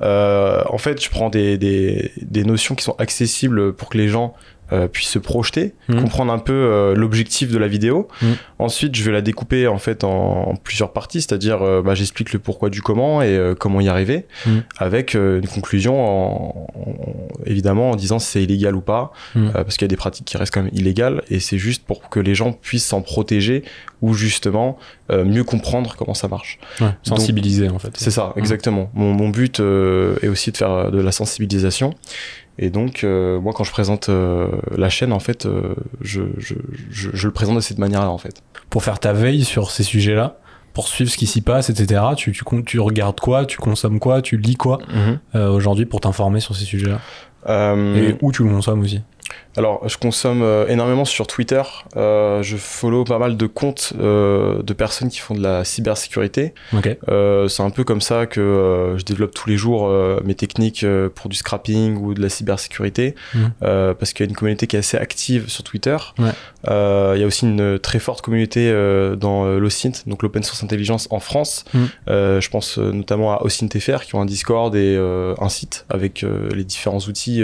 En 0.00 0.78
fait, 0.78 1.02
je 1.02 1.10
prends 1.10 1.30
des, 1.30 1.58
des, 1.58 2.12
des 2.20 2.44
notions 2.44 2.74
qui 2.74 2.84
sont 2.84 2.96
accessibles 2.98 3.72
pour 3.72 3.88
que 3.88 3.98
les 3.98 4.08
gens 4.08 4.34
euh, 4.72 4.88
puissent 4.88 5.08
se 5.10 5.18
projeter, 5.18 5.74
Mhm. 5.88 6.00
comprendre 6.02 6.32
un 6.32 6.38
peu 6.38 6.52
euh, 6.52 6.94
l'objectif 6.94 7.50
de 7.50 7.58
la 7.58 7.68
vidéo. 7.68 8.08
Mhm. 8.22 8.34
Ensuite, 8.58 8.94
je 8.96 9.02
vais 9.04 9.12
la 9.12 9.20
découper 9.20 9.66
en 9.68 9.78
fait 9.78 10.04
en, 10.04 10.48
en 10.50 10.56
plusieurs 10.56 10.92
parties, 10.92 11.20
c'est-à-dire 11.20 11.62
euh, 11.62 11.82
bah, 11.82 11.94
j'explique 11.94 12.32
le 12.32 12.38
pourquoi 12.38 12.70
du 12.70 12.80
comment 12.82 13.20
et 13.22 13.36
euh, 13.36 13.54
comment 13.54 13.80
y 13.80 13.88
arriver, 13.88 14.26
Mhm. 14.46 14.62
avec 14.78 15.14
euh, 15.14 15.40
une 15.40 15.48
conclusion 15.48 16.00
en, 16.02 16.66
en- 16.74 17.44
évidemment 17.46 17.90
en 17.90 17.96
disant 17.96 18.18
si 18.18 18.30
c'est 18.32 18.42
illégal 18.42 18.74
ou 18.74 18.80
pas, 18.80 19.12
parce 19.52 19.76
qu'il 19.76 19.82
y 19.84 19.88
a 19.88 19.88
des 19.88 19.96
pratiques 19.96 20.24
qui 20.26 20.36
restent 20.36 20.54
quand 20.54 20.62
même 20.62 20.70
illégales 20.74 21.22
et 21.30 21.40
c'est 21.40 21.58
juste 21.58 21.84
pour 21.84 22.08
que 22.08 22.20
les 22.20 22.34
gens 22.34 22.52
puissent 22.52 22.86
s'en 22.86 23.02
protéger 23.02 23.64
ou 24.02 24.14
justement 24.14 24.78
euh, 25.10 25.24
mieux 25.24 25.44
comprendre 25.44 25.94
comment 25.98 26.14
ça 26.14 26.28
marche. 26.28 26.58
Sensibiliser 27.02 27.68
en 27.68 27.78
fait. 27.78 27.90
C'est 27.96 28.10
ça, 28.10 28.32
exactement. 28.36 28.90
Mon, 28.94 29.12
mon 29.12 29.28
but 29.28 29.60
euh, 29.60 30.16
est 30.22 30.28
aussi 30.28 30.50
de 30.52 30.56
faire 30.56 30.90
de 30.90 31.00
la 31.00 31.12
sensibilisation. 31.12 31.94
Et 32.58 32.70
donc, 32.70 33.02
euh, 33.04 33.40
moi, 33.40 33.52
quand 33.52 33.64
je 33.64 33.72
présente 33.72 34.08
euh, 34.08 34.48
la 34.76 34.88
chaîne, 34.88 35.12
en 35.12 35.18
fait, 35.18 35.44
euh, 35.46 35.74
je, 36.00 36.22
je, 36.38 36.54
je, 36.90 37.10
je 37.12 37.26
le 37.26 37.32
présente 37.32 37.56
de 37.56 37.60
cette 37.60 37.78
manière-là, 37.78 38.10
en 38.10 38.18
fait. 38.18 38.42
pour 38.70 38.82
faire 38.84 38.98
ta 39.00 39.12
veille 39.12 39.44
sur 39.44 39.70
ces 39.70 39.82
sujets-là, 39.82 40.36
pour 40.72 40.86
suivre 40.88 41.10
ce 41.10 41.16
qui 41.16 41.26
s'y 41.26 41.40
passe, 41.40 41.70
etc. 41.70 42.02
Tu, 42.16 42.32
tu, 42.32 42.44
tu 42.64 42.80
regardes 42.80 43.18
quoi, 43.20 43.44
tu 43.46 43.58
consommes 43.58 43.98
quoi, 44.00 44.22
tu 44.22 44.36
lis 44.36 44.56
quoi 44.56 44.78
euh, 45.34 45.48
aujourd'hui 45.50 45.84
pour 45.86 46.00
t'informer 46.00 46.40
sur 46.40 46.54
ces 46.56 46.64
sujets-là? 46.64 47.00
Euh, 47.48 48.10
Et 48.10 48.16
où 48.22 48.32
tu 48.32 48.42
le 48.44 48.50
consommes 48.50 48.80
aussi? 48.80 49.02
Alors, 49.56 49.88
je 49.88 49.96
consomme 49.96 50.42
euh, 50.42 50.66
énormément 50.66 51.04
sur 51.04 51.26
Twitter. 51.26 51.62
Euh, 51.96 52.42
je 52.42 52.56
follow 52.56 53.04
pas 53.04 53.18
mal 53.18 53.36
de 53.36 53.46
comptes 53.46 53.92
euh, 54.00 54.62
de 54.62 54.72
personnes 54.72 55.08
qui 55.08 55.18
font 55.18 55.34
de 55.34 55.42
la 55.42 55.64
cybersécurité. 55.64 56.54
Ok. 56.72 56.96
Euh, 57.08 57.46
c'est 57.48 57.62
un 57.62 57.70
peu 57.70 57.84
comme 57.84 58.00
ça 58.00 58.26
que 58.26 58.40
euh, 58.40 58.98
je 58.98 59.04
développe 59.04 59.32
tous 59.32 59.48
les 59.48 59.56
jours 59.56 59.86
euh, 59.86 60.20
mes 60.24 60.34
techniques 60.34 60.84
pour 61.14 61.28
du 61.28 61.36
scrapping 61.36 61.96
ou 61.96 62.14
de 62.14 62.20
la 62.20 62.28
cybersécurité, 62.28 63.14
euh, 63.62 63.94
parce 63.94 64.12
qu'il 64.12 64.26
y 64.26 64.28
a 64.28 64.30
une 64.30 64.36
communauté 64.36 64.66
qui 64.66 64.76
est 64.76 64.80
assez 64.80 64.96
active 64.96 65.48
sur 65.48 65.62
Twitter. 65.62 65.96
Ouais. 66.18 66.30
Euh, 66.68 67.12
il 67.14 67.20
y 67.20 67.24
a 67.24 67.26
aussi 67.26 67.46
une 67.46 67.78
très 67.78 67.98
forte 67.98 68.22
communauté 68.22 68.72
dans 69.16 69.44
l'OSINT, 69.44 70.02
donc 70.06 70.22
l'Open 70.22 70.42
Source 70.42 70.64
Intelligence 70.64 71.06
en 71.10 71.20
France. 71.20 71.64
Euh, 72.08 72.40
je 72.40 72.50
pense 72.50 72.78
notamment 72.78 73.32
à 73.32 73.42
OSINT.fr 73.44 74.04
qui 74.04 74.14
ont 74.14 74.20
un 74.20 74.26
Discord 74.26 74.74
et 74.74 74.96
un 75.40 75.48
site 75.48 75.86
avec 75.88 76.24
les 76.52 76.64
différents 76.64 76.98
outils 76.98 77.42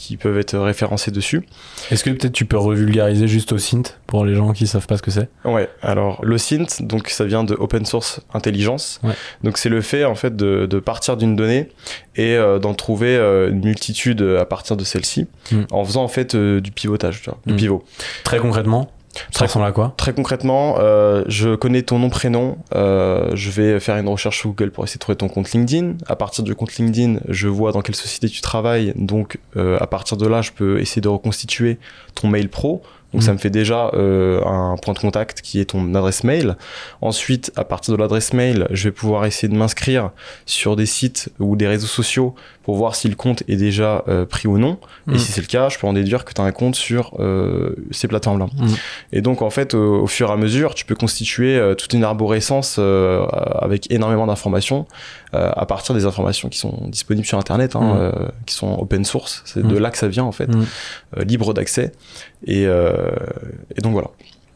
qui 0.00 0.16
peuvent 0.16 0.38
être 0.38 0.56
référencés 0.58 1.10
dessus. 1.10 1.42
Est-ce 1.90 2.02
que 2.04 2.10
peut-être 2.10 2.32
tu 2.32 2.44
peux 2.44 2.56
revulgariser 2.58 3.28
juste 3.28 3.52
au 3.52 3.58
Synth 3.58 3.98
pour 4.06 4.24
les 4.24 4.34
gens 4.34 4.52
qui 4.52 4.66
savent 4.66 4.86
pas 4.86 4.96
ce 4.96 5.02
que 5.02 5.10
c'est? 5.10 5.28
Ouais, 5.44 5.68
alors 5.82 6.24
le 6.24 6.38
SINT, 6.38 6.66
donc 6.80 7.08
ça 7.10 7.24
vient 7.24 7.44
de 7.44 7.54
Open 7.54 7.84
Source 7.84 8.20
Intelligence. 8.34 9.00
Ouais. 9.04 9.14
Donc 9.44 9.58
c'est 9.58 9.68
le 9.68 9.80
fait 9.82 10.04
en 10.04 10.14
fait 10.14 10.34
de, 10.36 10.66
de 10.66 10.78
partir 10.80 11.16
d'une 11.16 11.36
donnée 11.36 11.68
et 12.16 12.34
euh, 12.36 12.58
d'en 12.58 12.74
trouver 12.74 13.16
euh, 13.16 13.50
une 13.50 13.60
multitude 13.64 14.22
à 14.22 14.44
partir 14.46 14.76
de 14.76 14.84
celle-ci 14.84 15.26
Mm. 15.52 15.62
en 15.72 15.84
faisant 15.84 16.04
en 16.04 16.08
fait 16.08 16.34
euh, 16.34 16.60
du 16.60 16.70
pivotage, 16.70 17.22
tu 17.22 17.30
vois, 17.30 17.38
du 17.46 17.54
Mm. 17.54 17.56
pivot. 17.56 17.84
Très 18.24 18.38
concrètement 18.38 18.90
Très 19.96 20.12
concrètement, 20.12 20.76
euh, 20.78 21.24
je 21.26 21.54
connais 21.54 21.82
ton 21.82 21.98
nom, 21.98 22.10
prénom. 22.10 22.58
euh, 22.74 23.30
je 23.34 23.50
vais 23.50 23.80
faire 23.80 23.96
une 23.96 24.08
recherche 24.08 24.38
sur 24.38 24.50
Google 24.50 24.70
pour 24.70 24.84
essayer 24.84 24.96
de 24.96 25.00
trouver 25.00 25.16
ton 25.16 25.28
compte 25.28 25.50
LinkedIn. 25.50 25.94
À 26.06 26.16
partir 26.16 26.44
du 26.44 26.54
compte 26.54 26.76
LinkedIn, 26.76 27.20
je 27.28 27.48
vois 27.48 27.72
dans 27.72 27.82
quelle 27.82 27.96
société 27.96 28.28
tu 28.28 28.40
travailles. 28.40 28.92
Donc, 28.96 29.38
euh, 29.56 29.78
à 29.80 29.86
partir 29.86 30.16
de 30.16 30.26
là, 30.26 30.42
je 30.42 30.52
peux 30.52 30.80
essayer 30.80 31.02
de 31.02 31.08
reconstituer 31.08 31.78
ton 32.14 32.28
mail 32.28 32.48
pro. 32.48 32.82
Donc, 33.12 33.24
ça 33.24 33.32
me 33.32 33.38
fait 33.38 33.50
déjà 33.50 33.90
euh, 33.94 34.40
un 34.44 34.76
point 34.76 34.94
de 34.94 34.98
contact 34.98 35.40
qui 35.40 35.60
est 35.60 35.64
ton 35.64 35.94
adresse 35.94 36.22
mail. 36.22 36.56
Ensuite, 37.00 37.50
à 37.56 37.64
partir 37.64 37.94
de 37.94 37.98
l'adresse 38.00 38.32
mail, 38.32 38.68
je 38.70 38.84
vais 38.84 38.92
pouvoir 38.92 39.24
essayer 39.24 39.48
de 39.48 39.56
m'inscrire 39.56 40.10
sur 40.46 40.76
des 40.76 40.86
sites 40.86 41.30
ou 41.40 41.56
des 41.56 41.66
réseaux 41.66 41.88
sociaux 41.88 42.34
pour 42.62 42.76
voir 42.76 42.94
si 42.94 43.08
le 43.08 43.16
compte 43.16 43.42
est 43.48 43.56
déjà 43.56 44.04
euh, 44.06 44.26
pris 44.26 44.46
ou 44.46 44.58
non. 44.58 44.78
Et 45.12 45.18
si 45.18 45.32
c'est 45.32 45.40
le 45.40 45.48
cas, 45.48 45.68
je 45.68 45.78
peux 45.78 45.88
en 45.88 45.92
déduire 45.92 46.24
que 46.24 46.32
tu 46.32 46.40
as 46.40 46.44
un 46.44 46.52
compte 46.52 46.76
sur 46.76 47.16
euh, 47.18 47.74
ces 47.90 48.06
plateformes-là. 48.06 48.46
Mhm. 48.56 48.76
Et 49.12 49.22
donc, 49.22 49.42
en 49.42 49.50
fait, 49.50 49.74
au, 49.74 50.06
fur 50.06 50.28
et 50.28 50.32
à 50.32 50.36
mesure, 50.36 50.74
tu 50.74 50.84
peux 50.84 50.94
constituer 50.94 51.60
toute 51.76 51.92
une 51.92 52.04
arborescence 52.04 52.78
avec 52.78 53.90
énormément 53.90 54.26
d'informations 54.26 54.86
à 55.32 55.66
partir 55.66 55.94
des 55.94 56.04
informations 56.04 56.48
qui 56.48 56.58
sont 56.58 56.86
disponibles 56.88 57.26
sur 57.26 57.38
Internet, 57.38 57.74
hein, 57.74 58.12
qui 58.46 58.54
sont 58.54 58.78
open 58.78 59.04
source. 59.04 59.42
C'est 59.46 59.66
de 59.66 59.76
là 59.76 59.90
que 59.90 59.98
ça 59.98 60.06
vient, 60.06 60.24
en 60.24 60.32
fait, 60.32 60.50
libre 61.16 61.54
d'accès. 61.54 61.92
Et, 62.46 62.66
euh, 62.66 63.10
et 63.76 63.80
donc, 63.80 63.92
voilà. 63.92 64.08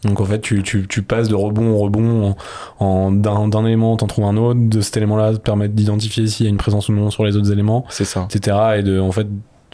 Donc 0.05 0.21
en 0.21 0.25
fait, 0.27 0.41
tu, 0.41 0.63
tu, 0.63 0.87
tu 0.87 1.03
passes 1.03 1.29
de 1.29 1.35
rebond 1.35 1.75
en 1.75 1.79
rebond 1.79 2.35
en, 2.79 3.11
d'un 3.11 3.65
élément, 3.65 3.97
t'en 3.97 4.07
trouves 4.07 4.27
un 4.27 4.37
autre, 4.37 4.61
de 4.63 4.83
cet 4.83 4.99
élément-là 4.99 5.33
te 5.33 5.39
permettre 5.39 5.73
d'identifier 5.73 6.27
s'il 6.27 6.45
y 6.45 6.47
a 6.47 6.51
une 6.51 6.59
présence 6.59 6.91
ou 6.91 6.93
non 6.93 7.11
sur 7.11 7.25
les 7.25 7.37
autres 7.39 7.51
éléments, 7.51 7.87
C'est 7.89 8.05
ça. 8.05 8.29
etc. 8.31 8.57
Et 8.77 8.83
de 8.83 9.01
en 9.01 9.13
fait 9.13 9.27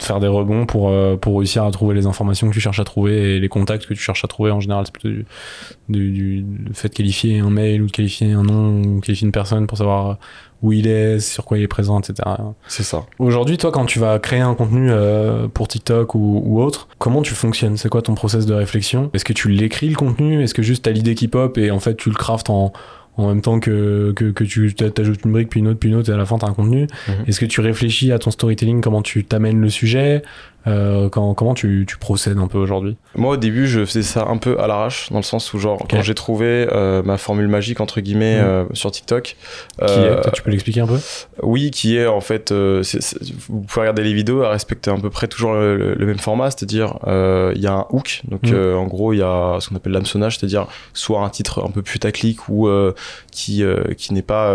faire 0.03 0.19
des 0.19 0.27
rebonds 0.27 0.65
pour, 0.65 0.89
euh, 0.89 1.15
pour 1.15 1.37
réussir 1.37 1.63
à 1.63 1.71
trouver 1.71 1.95
les 1.95 2.05
informations 2.07 2.47
que 2.49 2.53
tu 2.53 2.59
cherches 2.59 2.79
à 2.79 2.83
trouver 2.83 3.35
et 3.35 3.39
les 3.39 3.49
contacts 3.49 3.85
que 3.85 3.93
tu 3.93 4.01
cherches 4.01 4.23
à 4.23 4.27
trouver. 4.27 4.51
En 4.51 4.59
général, 4.59 4.85
c'est 4.85 4.91
plutôt 4.93 5.09
du, 5.09 5.25
du, 5.89 6.11
du- 6.43 6.45
fait 6.73 6.89
de 6.89 6.93
qualifier 6.93 7.39
un 7.39 7.49
mail 7.49 7.81
ou 7.81 7.85
de 7.87 7.91
qualifier 7.91 8.31
un 8.31 8.43
nom 8.43 8.81
ou 8.81 8.99
de 8.99 9.05
qualifier 9.05 9.25
une 9.25 9.31
personne 9.31 9.67
pour 9.67 9.77
savoir 9.77 10.17
où 10.63 10.71
il 10.73 10.85
est, 10.87 11.19
sur 11.19 11.43
quoi 11.45 11.57
il 11.57 11.63
est 11.63 11.67
présent, 11.67 11.99
etc. 11.99 12.27
C'est 12.67 12.83
ça. 12.83 13.05
Aujourd'hui, 13.17 13.57
toi, 13.57 13.71
quand 13.71 13.85
tu 13.85 13.97
vas 13.97 14.19
créer 14.19 14.41
un 14.41 14.53
contenu 14.53 14.89
euh, 14.91 15.47
pour 15.47 15.67
TikTok 15.67 16.13
ou, 16.13 16.41
ou 16.45 16.61
autre, 16.61 16.87
comment 16.99 17.21
tu 17.23 17.33
fonctionnes? 17.33 17.77
C'est 17.77 17.89
quoi 17.89 18.01
ton 18.03 18.13
process 18.13 18.45
de 18.45 18.53
réflexion? 18.53 19.09
Est-ce 19.13 19.25
que 19.25 19.33
tu 19.33 19.49
l'écris 19.49 19.89
le 19.89 19.95
contenu? 19.95 20.43
Est-ce 20.43 20.53
que 20.53 20.61
juste 20.61 20.85
t'as 20.85 20.91
l'idée 20.91 21.15
qui 21.15 21.27
pop 21.27 21.57
et 21.57 21.71
en 21.71 21.79
fait 21.79 21.95
tu 21.97 22.09
le 22.09 22.15
craftes 22.15 22.51
en, 22.51 22.73
en 23.17 23.27
même 23.27 23.41
temps 23.41 23.59
que, 23.59 24.13
que, 24.15 24.31
que 24.31 24.43
tu 24.43 24.73
t'ajoutes 24.73 25.25
une 25.25 25.31
brique, 25.33 25.49
puis 25.49 25.59
une 25.59 25.67
autre, 25.67 25.79
puis 25.79 25.89
une 25.89 25.95
autre, 25.95 26.09
et 26.09 26.13
à 26.13 26.17
la 26.17 26.25
fin 26.25 26.37
t'as 26.37 26.47
un 26.47 26.53
contenu 26.53 26.87
Mhm. 27.07 27.25
Est-ce 27.27 27.39
que 27.39 27.45
tu 27.45 27.61
réfléchis 27.61 28.11
à 28.11 28.19
ton 28.19 28.31
storytelling 28.31 28.81
Comment 28.81 29.01
tu 29.01 29.23
t'amènes 29.25 29.59
le 29.61 29.69
sujet? 29.69 30.21
Euh, 30.67 31.09
quand, 31.09 31.33
Comment 31.33 31.53
tu, 31.53 31.85
tu 31.87 31.97
procèdes 31.97 32.37
un 32.37 32.47
peu 32.47 32.57
aujourd'hui? 32.57 32.95
Moi, 33.15 33.33
au 33.33 33.37
début, 33.37 33.67
je 33.67 33.83
faisais 33.85 34.03
ça 34.03 34.27
un 34.29 34.37
peu 34.37 34.59
à 34.59 34.67
l'arrache, 34.67 35.09
dans 35.11 35.17
le 35.17 35.23
sens 35.23 35.53
où, 35.53 35.59
genre, 35.59 35.85
quand 35.89 36.01
j'ai 36.01 36.13
trouvé 36.13 36.67
euh, 36.71 37.01
ma 37.03 37.17
formule 37.17 37.47
magique, 37.47 37.79
entre 37.81 37.99
guillemets, 38.01 38.39
Mhm. 38.39 38.47
euh, 38.47 38.63
sur 38.73 38.91
TikTok, 38.91 39.35
Qui 39.85 39.93
est 39.99 40.31
Tu 40.33 40.41
peux 40.43 40.51
l'expliquer 40.51 40.81
un 40.81 40.87
peu? 40.87 40.99
Oui, 41.41 41.71
qui 41.71 41.97
est 41.97 42.05
en 42.05 42.21
fait, 42.21 42.51
vous 42.51 43.61
pouvez 43.61 43.81
regarder 43.81 44.03
les 44.03 44.13
vidéos, 44.13 44.43
à 44.43 44.49
respecter 44.49 44.91
à 44.91 44.95
peu 44.95 45.09
près 45.09 45.27
toujours 45.27 45.53
le, 45.53 45.75
le- 45.77 45.93
le 45.95 46.05
même 46.05 46.19
format, 46.19 46.51
c'est-à-dire 46.51 46.99
il 47.07 47.61
y 47.61 47.67
a 47.67 47.73
un 47.73 47.85
hook, 47.89 48.21
donc 48.27 48.43
Mm. 48.51 48.75
en 48.75 48.85
gros 48.85 49.13
il 49.13 49.17
y 49.19 49.23
a 49.23 49.57
ce 49.59 49.69
qu'on 49.69 49.75
appelle 49.75 49.93
l'hameçonnage, 49.93 50.37
c'est-à-dire 50.37 50.67
soit 50.93 51.21
un 51.21 51.29
titre 51.29 51.63
un 51.65 51.71
peu 51.71 51.81
putaclic 51.81 52.47
ou 52.49 52.69
qui 53.31 53.63
qui 53.97 54.13
n'est 54.13 54.21
pas 54.21 54.53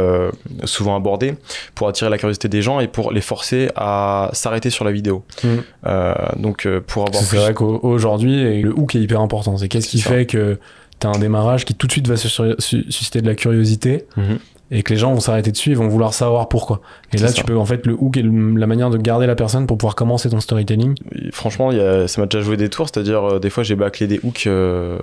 souvent 0.65 0.97
abordé 0.97 1.35
pour 1.75 1.89
attirer 1.89 2.11
la 2.11 2.19
curiosité 2.19 2.49
des 2.49 2.63
gens 2.63 2.81
et 2.81 2.89
pour 2.89 3.13
les 3.13 3.21
forcer 3.21 3.71
à 3.77 4.31
s'arrêter 4.33 4.71
sur 4.71 4.85
la 4.85 4.93
vidéo. 4.93 5.25
Mm. 5.43 5.49
Euh, 5.97 6.15
donc 6.37 6.67
euh, 6.67 6.81
pour 6.87 7.07
avoir 7.09 7.23
C'est 7.23 7.37
vrai 7.37 7.55
qu'aujourd'hui, 7.55 8.63
le 8.63 8.73
hook 8.73 8.95
est 8.95 9.01
hyper 9.01 9.21
important. 9.21 9.57
C'est 9.57 9.69
qu'est-ce 9.69 9.89
qui 9.89 9.99
ça. 10.01 10.11
fait 10.11 10.27
que 10.27 10.59
t'as 10.99 11.09
un 11.09 11.19
démarrage 11.19 11.65
qui 11.65 11.75
tout 11.75 11.87
de 11.87 11.93
suite 11.93 12.09
va 12.09 12.17
susciter 12.17 13.21
de 13.23 13.27
la 13.27 13.35
curiosité 13.35 14.05
Mhm. 14.17 14.39
Et 14.71 14.83
que 14.83 14.93
les 14.93 14.99
gens 14.99 15.13
vont 15.15 15.21
s'arrêter 15.21 15.53
dessus 15.53 15.71
et 15.73 15.75
vont 15.75 15.87
vouloir 15.89 16.13
savoir 16.13 16.49
pourquoi. 16.49 16.81
Et 17.13 17.19
là, 17.19 17.29
ça. 17.29 17.35
tu 17.35 17.45
peux, 17.45 17.57
en 17.57 17.65
fait, 17.65 17.87
le 17.87 17.95
hook 17.99 18.17
le- 18.17 18.55
la 18.59 18.67
manière 18.67 18.91
de 18.91 18.99
garder 18.99 19.27
la 19.27 19.37
personne 19.37 19.67
pour 19.67 19.79
pouvoir 19.79 19.95
commencer 19.95 20.29
ton 20.29 20.41
storytelling. 20.41 20.95
Et 21.15 21.31
franchement, 21.31 21.71
y 21.73 21.81
a, 21.81 22.09
ça 22.09 22.21
m'a 22.21 22.27
déjà 22.27 22.43
joué 22.45 22.57
des 22.57 22.69
tours, 22.69 22.89
c'est-à-dire 22.93 23.23
euh, 23.25 23.39
des 23.39 23.51
fois 23.51 23.63
j'ai 23.63 23.77
bâclé 23.77 24.07
des 24.09 24.19
hooks 24.25 24.47
euh, 24.49 24.99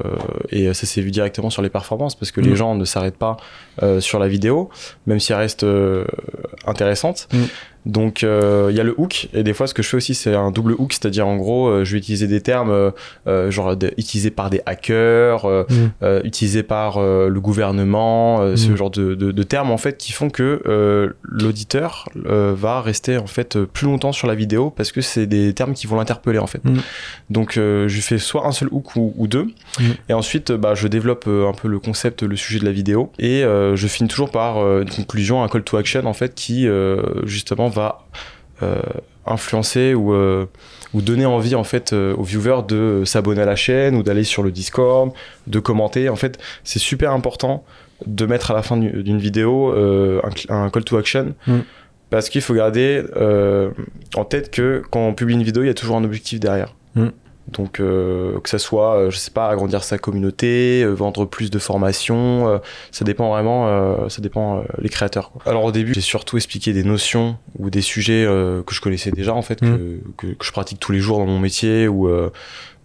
et 0.50 0.74
ça 0.74 0.86
s'est 0.86 1.02
vu 1.02 1.12
directement 1.12 1.50
sur 1.50 1.62
les 1.62 1.70
performances 1.70 2.16
parce 2.16 2.32
que 2.32 2.42
Mm. 2.42 2.46
les 2.46 2.56
gens 2.56 2.76
ne 2.76 2.84
s'arrêtent 2.86 3.18
pas 3.18 3.38
euh, 3.82 4.00
sur 4.02 4.20
la 4.20 4.28
vidéo, 4.28 4.70
même 5.08 5.20
si 5.20 5.32
elle 5.32 5.38
reste 5.40 5.66
intéressante. 6.66 7.28
Mm. 7.34 7.38
Donc 7.86 8.24
euh, 8.24 8.68
il 8.70 8.78
y 8.78 8.80
a 8.80 8.84
le 8.84 8.96
hook 8.98 9.28
et 9.34 9.44
des 9.44 9.52
fois 9.54 9.68
ce 9.68 9.74
que 9.74 9.84
je 9.84 9.90
fais 9.90 9.98
aussi 9.98 10.14
c'est 10.16 10.34
un 10.34 10.52
double 10.52 10.72
hook, 10.78 10.94
c'est-à-dire 10.94 11.28
en 11.28 11.36
gros 11.36 11.68
euh, 11.68 11.84
je 11.84 11.92
vais 11.92 11.98
utiliser 11.98 12.28
des 12.28 12.40
termes 12.40 12.94
euh, 13.28 13.52
genre 13.52 13.76
de- 13.76 13.92
utilisés 13.98 14.32
par 14.32 14.50
des 14.50 14.62
hackers, 14.66 15.46
Mm. 15.46 16.06
utilisés 16.24 16.64
par 16.64 17.02
le 17.02 17.40
gouvernement, 17.42 18.56
ce 18.56 18.70
Mm. 18.70 18.76
genre 18.78 18.90
de, 18.92 19.16
de- 19.16 19.32
de 19.34 19.44
termes 19.54 19.70
en 19.70 19.78
fait 19.78 19.98
qui 19.98 20.14
font 20.14 20.32
que 20.32 20.64
euh, 20.66 21.12
l'auditeur 21.22 22.10
euh, 22.26 22.56
va 22.58 22.82
rester 22.82 23.20
en 23.20 23.28
fait 23.28 23.56
euh, 23.56 23.68
plus 23.68 23.86
longtemps 23.86 24.12
sur 24.12 24.28
la 24.28 24.34
vidéo 24.34 24.72
parce 24.72 24.92
que 24.92 25.00
c'est 25.00 25.28
des 25.28 25.54
termes 25.54 25.76
qui 25.76 25.86
vont 25.86 25.96
l'interpeller 25.98 26.40
en 26.40 26.48
fait. 26.48 26.66
Mm. 26.66 26.80
Donc 27.30 27.58
euh, 27.58 27.88
je 27.88 28.02
fais 28.02 28.18
soit 28.18 28.48
un 28.48 28.52
seul 28.52 28.70
hook 28.72 28.96
ou, 28.96 29.14
ou 29.16 29.28
deux 29.28 29.46
Mm. 29.80 29.84
et 30.10 30.14
ensuite 30.14 30.52
bah, 30.52 30.76
je 30.76 30.88
développe 30.88 31.28
un 31.28 31.54
peu 31.54 31.68
le 31.68 31.80
concept, 31.80 32.22
le 32.22 32.36
sujet 32.36 32.60
de 32.60 32.66
la 32.66 32.72
vidéo 32.72 33.12
et 33.18 33.42
je 33.42 33.88
finis 33.88 34.08
toujours 34.08 34.30
par 34.30 34.58
une 34.58 34.90
conclusion, 34.90 35.44
un 35.44 35.48
call 35.48 35.64
to 35.64 35.78
action 35.78 36.06
en 36.06 36.14
fait 36.14 36.36
qui 36.36 36.68
justement 37.26 37.70
va 37.70 38.06
influencer 39.26 39.96
ou 39.96 40.14
ou 40.94 41.02
donner 41.02 41.26
envie 41.26 41.56
en 41.56 41.64
fait 41.64 41.94
euh, 41.94 42.16
aux 42.16 42.24
viewers 42.24 42.62
de 42.68 43.04
s'abonner 43.06 43.42
à 43.42 43.46
la 43.46 43.56
chaîne 43.56 43.96
ou 43.96 44.04
d'aller 44.04 44.24
sur 44.24 44.44
le 44.44 44.52
Discord, 44.52 45.12
de 45.48 45.60
commenter. 45.60 46.10
En 46.10 46.16
fait, 46.16 46.40
c'est 46.64 46.80
super 46.80 47.12
important 47.12 47.64
de 48.06 48.26
mettre 48.26 48.52
à 48.52 48.54
la 48.54 48.62
fin 48.64 48.78
du- 48.78 49.04
d'une 49.04 49.18
vidéo 49.20 49.72
euh, 49.74 50.22
un, 50.50 50.70
call 50.70 50.84
to 50.84 50.98
action 50.98 51.36
Mm. 51.48 51.60
parce 52.10 52.30
qu'il 52.30 52.42
faut 52.42 52.54
garder 52.54 53.04
euh, 53.16 53.72
en 54.16 54.26
tête 54.26 54.52
que 54.52 54.84
quand 54.92 55.00
on 55.08 55.14
publie 55.14 55.36
une 55.36 55.44
vidéo, 55.44 55.64
il 55.64 55.68
y 55.68 55.70
a 55.70 55.74
toujours 55.74 55.96
un 55.98 56.04
objectif 56.04 56.40
derrière. 56.40 56.76
Mm. 56.96 57.08
Donc 57.50 57.82
euh, 57.82 58.40
que 58.40 58.50
ça 58.50 58.58
soit, 58.58 59.10
je 59.10 59.18
sais 59.18 59.30
pas, 59.32 59.50
agrandir 59.50 59.84
sa 59.84 59.98
communauté, 59.98 60.86
vendre 60.86 61.26
plus 61.26 61.52
de 61.52 61.60
formations, 61.60 62.62
ça 62.92 63.04
dépend 63.04 63.30
vraiment, 63.30 64.08
ça 64.10 64.22
dépend 64.22 64.64
les 64.82 64.88
créateurs. 64.88 65.30
quoi. 65.32 65.42
Alors 65.46 65.66
au 65.66 65.72
début, 65.74 65.94
j'ai 65.94 66.00
surtout 66.02 66.38
expliqué 66.38 66.72
des 66.72 66.86
notions 66.86 67.36
ou 67.60 67.70
des 67.70 67.82
sujets 67.82 68.24
que 68.66 68.74
je 68.74 68.80
connaissais 68.80 69.12
déjà 69.12 69.34
en 69.34 69.42
fait, 69.42 69.62
Mm. 69.62 69.78
que, 69.78 70.00
que, 70.18 70.34
que 70.36 70.46
je 70.46 70.52
pratique 70.54 70.80
tous 70.80 70.94
les 70.94 71.00
jours 71.00 71.18
dans 71.20 71.26
mon 71.26 71.40
métier 71.40 71.88
ou 71.90 72.10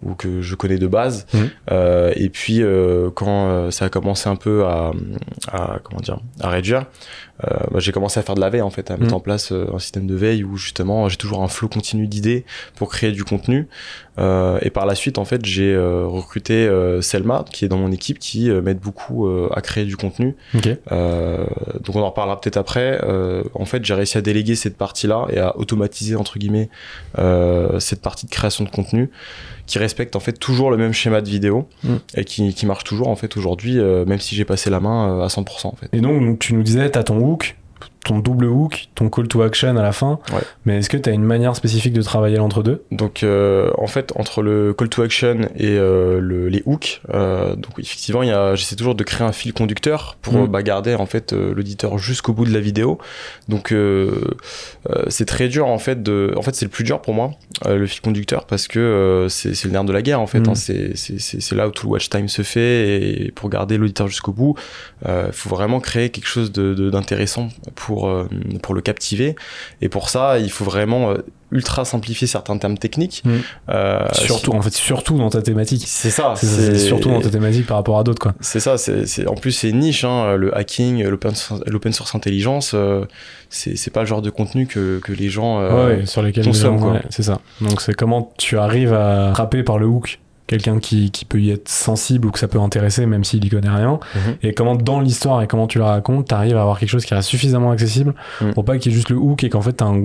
ou 0.03 0.13
que 0.13 0.41
je 0.41 0.55
connais 0.55 0.77
de 0.77 0.87
base. 0.87 1.25
Mm. 1.33 1.37
Euh, 1.71 2.13
et 2.15 2.29
puis 2.29 2.61
euh, 2.61 3.09
quand 3.13 3.49
euh, 3.49 3.71
ça 3.71 3.85
a 3.85 3.89
commencé 3.89 4.29
un 4.29 4.35
peu 4.35 4.65
à, 4.65 4.91
à 5.51 5.79
comment 5.83 6.01
dire, 6.01 6.19
à 6.39 6.49
réduire, 6.49 6.85
euh, 7.45 7.57
bah, 7.71 7.79
j'ai 7.79 7.91
commencé 7.93 8.19
à 8.19 8.23
faire 8.23 8.35
de 8.35 8.41
la 8.41 8.49
veille 8.49 8.61
en 8.61 8.69
fait, 8.69 8.91
à 8.91 8.97
mettre 8.97 9.13
Mm. 9.13 9.15
en 9.15 9.19
place 9.21 9.51
euh, 9.51 9.67
un 9.73 9.79
système 9.79 10.07
de 10.07 10.15
veille 10.15 10.43
où 10.43 10.57
justement 10.57 11.07
j'ai 11.09 11.17
toujours 11.17 11.41
un 11.43 11.47
flot 11.47 11.67
continu 11.69 12.07
d'idées 12.07 12.45
pour 12.75 12.89
créer 12.89 13.11
du 13.11 13.23
contenu. 13.23 13.67
Euh, 14.17 14.59
et 14.61 14.69
par 14.69 14.85
la 14.85 14.95
suite, 14.95 15.17
en 15.17 15.23
fait, 15.23 15.45
j'ai 15.45 15.73
euh, 15.73 16.05
recruté 16.05 16.67
euh, 16.67 17.01
Selma, 17.01 17.45
qui 17.53 17.63
est 17.63 17.69
dans 17.69 17.77
mon 17.77 17.91
équipe, 17.93 18.19
qui 18.19 18.49
m'aide 18.49 18.79
beaucoup 18.79 19.27
euh, 19.27 19.47
à 19.55 19.61
créer 19.61 19.85
du 19.85 19.95
contenu. 19.95 20.35
Ok. 20.55 20.67
Euh, 20.91 21.45
donc 21.81 21.95
on 21.95 22.01
en 22.01 22.09
reparlera 22.09 22.41
peut-être 22.41 22.57
après. 22.57 22.99
Euh, 23.03 23.43
en 23.53 23.63
fait, 23.63 23.85
j'ai 23.85 23.93
réussi 23.93 24.17
à 24.17 24.21
déléguer 24.21 24.55
cette 24.55 24.75
partie-là 24.75 25.27
et 25.31 25.39
à 25.39 25.57
automatiser 25.57 26.17
entre 26.17 26.37
guillemets 26.37 26.69
euh, 27.17 27.79
cette 27.79 28.01
partie 28.01 28.25
de 28.25 28.31
création 28.31 28.65
de 28.65 28.69
contenu 28.69 29.09
qui 29.67 29.77
respecte 29.89 30.15
en 30.15 30.19
fait 30.19 30.33
toujours 30.33 30.69
le 30.71 30.77
même 30.77 30.93
schéma 30.93 31.21
de 31.21 31.29
vidéo 31.29 31.67
Mm. 31.83 31.95
et 32.15 32.25
qui, 32.25 32.53
qui 32.53 32.65
marche 32.65 32.83
toujours 32.83 33.07
en 33.09 33.15
fait 33.15 33.35
aujourd'hui, 33.37 33.79
euh, 33.79 34.05
même 34.05 34.19
si 34.19 34.35
j'ai 34.35 34.45
passé 34.45 34.69
la 34.69 34.79
main 34.79 35.19
euh, 35.19 35.23
à 35.23 35.27
100% 35.27 35.67
en 35.67 35.75
fait. 35.75 35.89
Et 35.93 36.01
donc, 36.01 36.21
donc, 36.23 36.39
tu 36.39 36.53
nous 36.53 36.63
disais, 36.63 36.89
t'as 36.89 37.03
ton 37.03 37.17
hook, 37.19 37.57
ton 38.09 38.19
double 38.19 38.45
hook, 38.45 38.87
ton 38.95 39.07
call 39.09 39.27
to 39.27 39.41
action 39.43 39.77
à 39.77 39.81
la 39.83 39.91
fin. 39.91 40.19
Ouais. 40.33 40.39
Mais 40.65 40.79
est-ce 40.79 40.89
que 40.89 40.97
t'as 40.97 41.11
une 41.11 41.23
manière 41.23 41.55
spécifique 41.55 41.93
de 41.93 42.01
travailler 42.01 42.37
l'entre-deux 42.37 42.83
Donc 42.91 43.21
euh, 43.21 43.69
en 43.77 43.85
fait 43.87 44.11
entre 44.15 44.41
le 44.41 44.73
call 44.73 44.89
to 44.89 45.03
action 45.03 45.41
et 45.55 45.77
euh, 45.77 46.19
le, 46.19 46.49
les 46.49 46.63
hooks, 46.65 47.01
euh, 47.13 47.55
donc 47.55 47.73
effectivement 47.77 48.23
j'essaie 48.55 48.75
toujours 48.75 48.95
de 48.95 49.03
créer 49.03 49.27
un 49.27 49.31
fil 49.31 49.53
conducteur 49.53 50.17
pour 50.21 50.33
Mm. 50.33 50.47
bah, 50.47 50.63
garder 50.63 50.95
en 50.95 51.05
fait 51.05 51.33
l'auditeur 51.33 51.97
jusqu'au 51.99 52.33
bout 52.33 52.45
de 52.45 52.53
la 52.53 52.59
vidéo. 52.59 52.97
Donc 53.47 53.73
c'est 55.09 55.25
très 55.25 55.47
dur 55.47 55.67
en 55.67 55.77
fait 55.79 56.01
de, 56.01 56.33
en 56.35 56.41
fait 56.41 56.55
c'est 56.55 56.65
le 56.65 56.71
plus 56.71 56.83
dur 56.83 57.01
pour 57.01 57.13
moi 57.13 57.31
le 57.67 57.85
fil 57.85 58.01
conducteur 58.01 58.45
parce 58.45 58.67
que 58.67 59.27
c'est 59.29 59.65
le 59.65 59.71
nerf 59.71 59.83
de 59.83 59.93
la 59.93 60.01
guerre 60.01 60.21
en 60.21 60.27
fait. 60.27 60.39
Mm. 60.39 60.49
hein. 60.49 60.55
c'est 60.55 61.51
là 61.55 61.67
où 61.67 61.71
tout 61.71 61.85
le 61.87 61.91
watch 61.91 62.09
time 62.09 62.27
se 62.27 62.41
fait 62.41 63.01
et 63.25 63.31
pour 63.31 63.49
garder 63.49 63.77
l'auditeur 63.77 64.07
jusqu'au 64.07 64.31
bout, 64.31 64.55
il 65.05 65.31
faut 65.31 65.49
vraiment 65.49 65.79
créer 65.79 66.09
quelque 66.09 66.27
chose 66.27 66.51
de 66.51 66.73
de- 66.73 66.89
d'intéressant 66.89 67.49
pour 67.99 68.07
euh, 68.07 68.27
pour 68.61 68.73
le 68.75 68.81
captiver 68.81 69.35
et 69.81 69.89
pour 69.89 70.09
ça 70.09 70.39
il 70.39 70.51
faut 70.51 70.65
vraiment 70.65 71.11
euh, 71.11 71.17
ultra 71.51 71.83
simplifier 71.83 72.27
certains 72.27 72.57
termes 72.57 72.77
techniques. 72.77 73.23
Mm. 73.25 73.31
Euh, 73.69 74.07
Surtout, 74.13 74.51
en 74.51 74.61
fait, 74.61 74.73
surtout 74.73 75.17
dans 75.17 75.31
ta 75.31 75.41
thématique. 75.41 75.83
c'est 75.87 76.11
ça, 76.11 76.33
C'est 76.35 76.77
surtout 76.77 77.09
dans 77.09 77.21
ta 77.21 77.29
thématique 77.29 77.65
par 77.65 77.77
rapport 77.77 77.97
à 77.97 78.03
d'autres, 78.03 78.21
quoi. 78.21 78.35
c'est 78.39 78.59
ça, 78.59 78.77
c'est 78.77 79.27
en 79.27 79.33
plus 79.33 79.51
c'est 79.51 79.71
niche, 79.71 80.03
hein, 80.03 80.35
le 80.35 80.55
hacking, 80.55 81.03
l'open 81.03 81.91
source, 81.91 82.13
intelligence, 82.15 82.73
euh, 82.75 83.05
c'est 83.49 83.91
pas 83.91 84.01
le 84.01 84.05
genre 84.05 84.21
de 84.21 84.29
contenu 84.29 84.67
que, 84.67 84.99
que 84.99 85.11
les 85.11 85.29
gens. 85.29 85.59
euh, 85.59 85.97
ouais, 85.97 86.05
sur 86.05 86.21
lesquels 86.21 86.43
les 86.43 86.51
consomment, 86.51 86.83
ouais, 86.83 87.01
c'est 87.09 87.23
ça. 87.23 87.39
Donc 87.61 87.81
c'est 87.81 87.95
comment 87.95 88.31
tu 88.37 88.57
arrives 88.59 88.93
à 88.93 89.31
frapper 89.33 89.63
par 89.63 89.79
le 89.79 89.87
hook 89.87 90.19
quelqu'un 90.49 90.79
qui, 90.79 91.11
qui 91.11 91.23
peut 91.25 91.39
y 91.39 91.51
être 91.51 91.69
sensible 91.69 92.27
ou 92.27 92.31
que 92.31 92.39
ça 92.39 92.47
peut 92.47 92.59
intéresser 92.59 93.05
même 93.05 93.23
s'il 93.23 93.45
y 93.45 93.49
connaît 93.49 93.69
rien 93.69 93.99
Mhm. 94.15 94.35
et 94.43 94.53
comment 94.53 94.75
dans 94.75 94.99
l'histoire 94.99 95.41
et 95.41 95.47
comment 95.47 95.67
tu 95.67 95.77
la 95.79 95.85
racontes 95.85 96.27
t'arrives 96.27 96.57
à 96.57 96.61
avoir 96.61 96.79
quelque 96.79 96.89
chose 96.89 97.05
qui 97.05 97.13
reste 97.13 97.29
suffisamment 97.29 97.71
accessible 97.71 98.13
Mhm. 98.41 98.53
pour 98.55 98.65
pas 98.65 98.77
qu'il 98.79 98.91
y 98.91 98.93
ait 98.93 98.97
juste 98.97 99.09
le 99.09 99.17
hook 99.17 99.43
et 99.43 99.49
qu'en 99.49 99.61
fait 99.61 99.73
t'as 99.73 99.85
un 99.85 99.97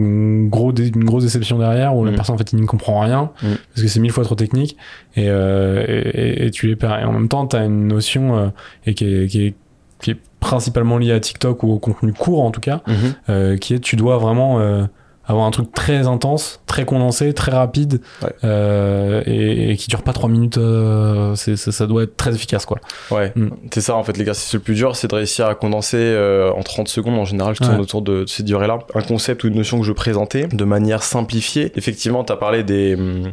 gros 0.46 0.72
une 0.74 1.04
grosse 1.04 1.24
déception 1.24 1.58
derrière 1.58 1.96
où 1.96 2.04
la 2.04 2.10
Mhm. 2.10 2.16
personne 2.16 2.34
en 2.34 2.38
fait 2.38 2.52
il 2.52 2.60
ne 2.60 2.66
comprend 2.66 3.00
rien 3.00 3.30
parce 3.40 3.82
que 3.82 3.88
c'est 3.88 4.00
mille 4.00 4.12
fois 4.12 4.24
trop 4.24 4.34
technique 4.34 4.76
et, 5.16 5.24
euh, 5.28 5.82
et, 6.14 6.50
tu 6.50 6.66
les 6.68 6.76
perds 6.76 7.00
et 7.00 7.04
en 7.04 7.12
même 7.12 7.28
temps 7.28 7.46
t'as 7.46 7.64
une 7.64 7.88
notion 7.88 8.36
euh, 8.36 8.48
et 8.86 8.94
qui 8.94 9.04
est, 9.06 9.26
qui 9.28 9.46
est 9.46 9.54
qui 10.02 10.10
est 10.10 10.18
principalement 10.40 10.98
liée 10.98 11.12
à 11.12 11.20
TikTok 11.20 11.62
ou 11.62 11.72
au 11.72 11.78
contenu 11.78 12.12
court 12.12 12.42
en 12.42 12.50
tout 12.50 12.60
cas 12.60 12.82
euh, 13.30 13.56
qui 13.56 13.72
est 13.74 13.78
tu 13.80 13.96
dois 13.96 14.18
vraiment 14.18 14.60
euh, 14.60 14.84
avoir 15.26 15.46
un 15.46 15.50
truc 15.50 15.72
très 15.72 16.06
intense, 16.06 16.60
très 16.66 16.84
condensé, 16.84 17.32
très 17.32 17.52
rapide 17.52 18.00
Ouais. 18.22 18.30
euh, 18.44 19.22
et, 19.26 19.70
et 19.72 19.76
qui 19.76 19.88
dure 19.88 20.02
pas 20.02 20.12
3 20.12 20.28
minutes. 20.28 20.58
euh, 20.58 21.34
c'est- 21.34 21.56
ça, 21.56 21.72
ça 21.72 21.86
doit 21.86 22.02
être 22.02 22.16
très 22.16 22.34
efficace 22.34 22.66
quoi. 22.66 22.78
Ouais, 23.10 23.32
Mm. 23.36 23.48
c'est 23.72 23.80
ça 23.80 23.94
en 23.96 24.04
fait 24.04 24.16
l'exercice 24.16 24.52
le 24.54 24.60
plus 24.60 24.74
dur, 24.74 24.96
c'est 24.96 25.08
de 25.08 25.14
réussir 25.14 25.46
à 25.46 25.54
condenser 25.54 25.96
euh, 25.98 26.50
en 26.52 26.62
30 26.62 26.88
secondes 26.88 27.18
en 27.18 27.24
général, 27.24 27.54
je 27.54 27.60
tourne 27.60 27.74
Ouais. 27.76 27.80
autour 27.80 28.02
de, 28.02 28.24
de 28.24 28.28
cette 28.28 28.46
durée-là, 28.46 28.78
un 28.94 29.00
concept 29.02 29.44
ou 29.44 29.48
une 29.48 29.54
notion 29.54 29.78
que 29.80 29.86
je 29.86 29.92
présentais 29.92 30.46
de 30.46 30.64
manière 30.64 31.02
simplifiée. 31.02 31.72
Effectivement, 31.76 32.22
tu 32.24 32.32
as 32.32 32.36
parlé 32.36 32.62
des, 32.62 32.94
hum, 32.94 33.32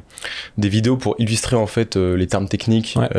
des 0.58 0.70
vidéos 0.70 0.98
pour 0.98 1.16
illustrer 1.20 1.56
en 1.56 1.68
fait 1.68 1.96
les 1.96 2.28
termes 2.28 2.48
techniques 2.48 2.96
Ouais. 2.98 3.10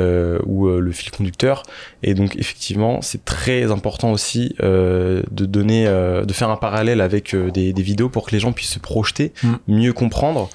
ou 0.46 0.68
le 0.68 0.92
fil 0.92 1.10
conducteur 1.10 1.62
et 2.02 2.14
donc 2.14 2.36
effectivement, 2.36 3.00
c'est 3.02 3.24
très 3.24 3.70
important 3.70 4.12
aussi 4.12 4.54
de 4.60 5.22
donner 5.46 5.84
de 5.86 6.32
faire 6.32 6.50
un 6.50 6.56
parallèle 6.56 7.00
avec 7.00 7.34
des, 7.36 7.72
des 7.72 7.82
vidéos 7.82 8.08
pour 8.08 8.26
que 8.26 8.30
les 8.32 8.38
gens 8.40 8.52
puissent 8.52 8.61
se 8.66 8.78
projeter, 8.78 9.32
Mm. 9.42 9.52
mieux 9.68 9.92
comprendre. 9.92 10.48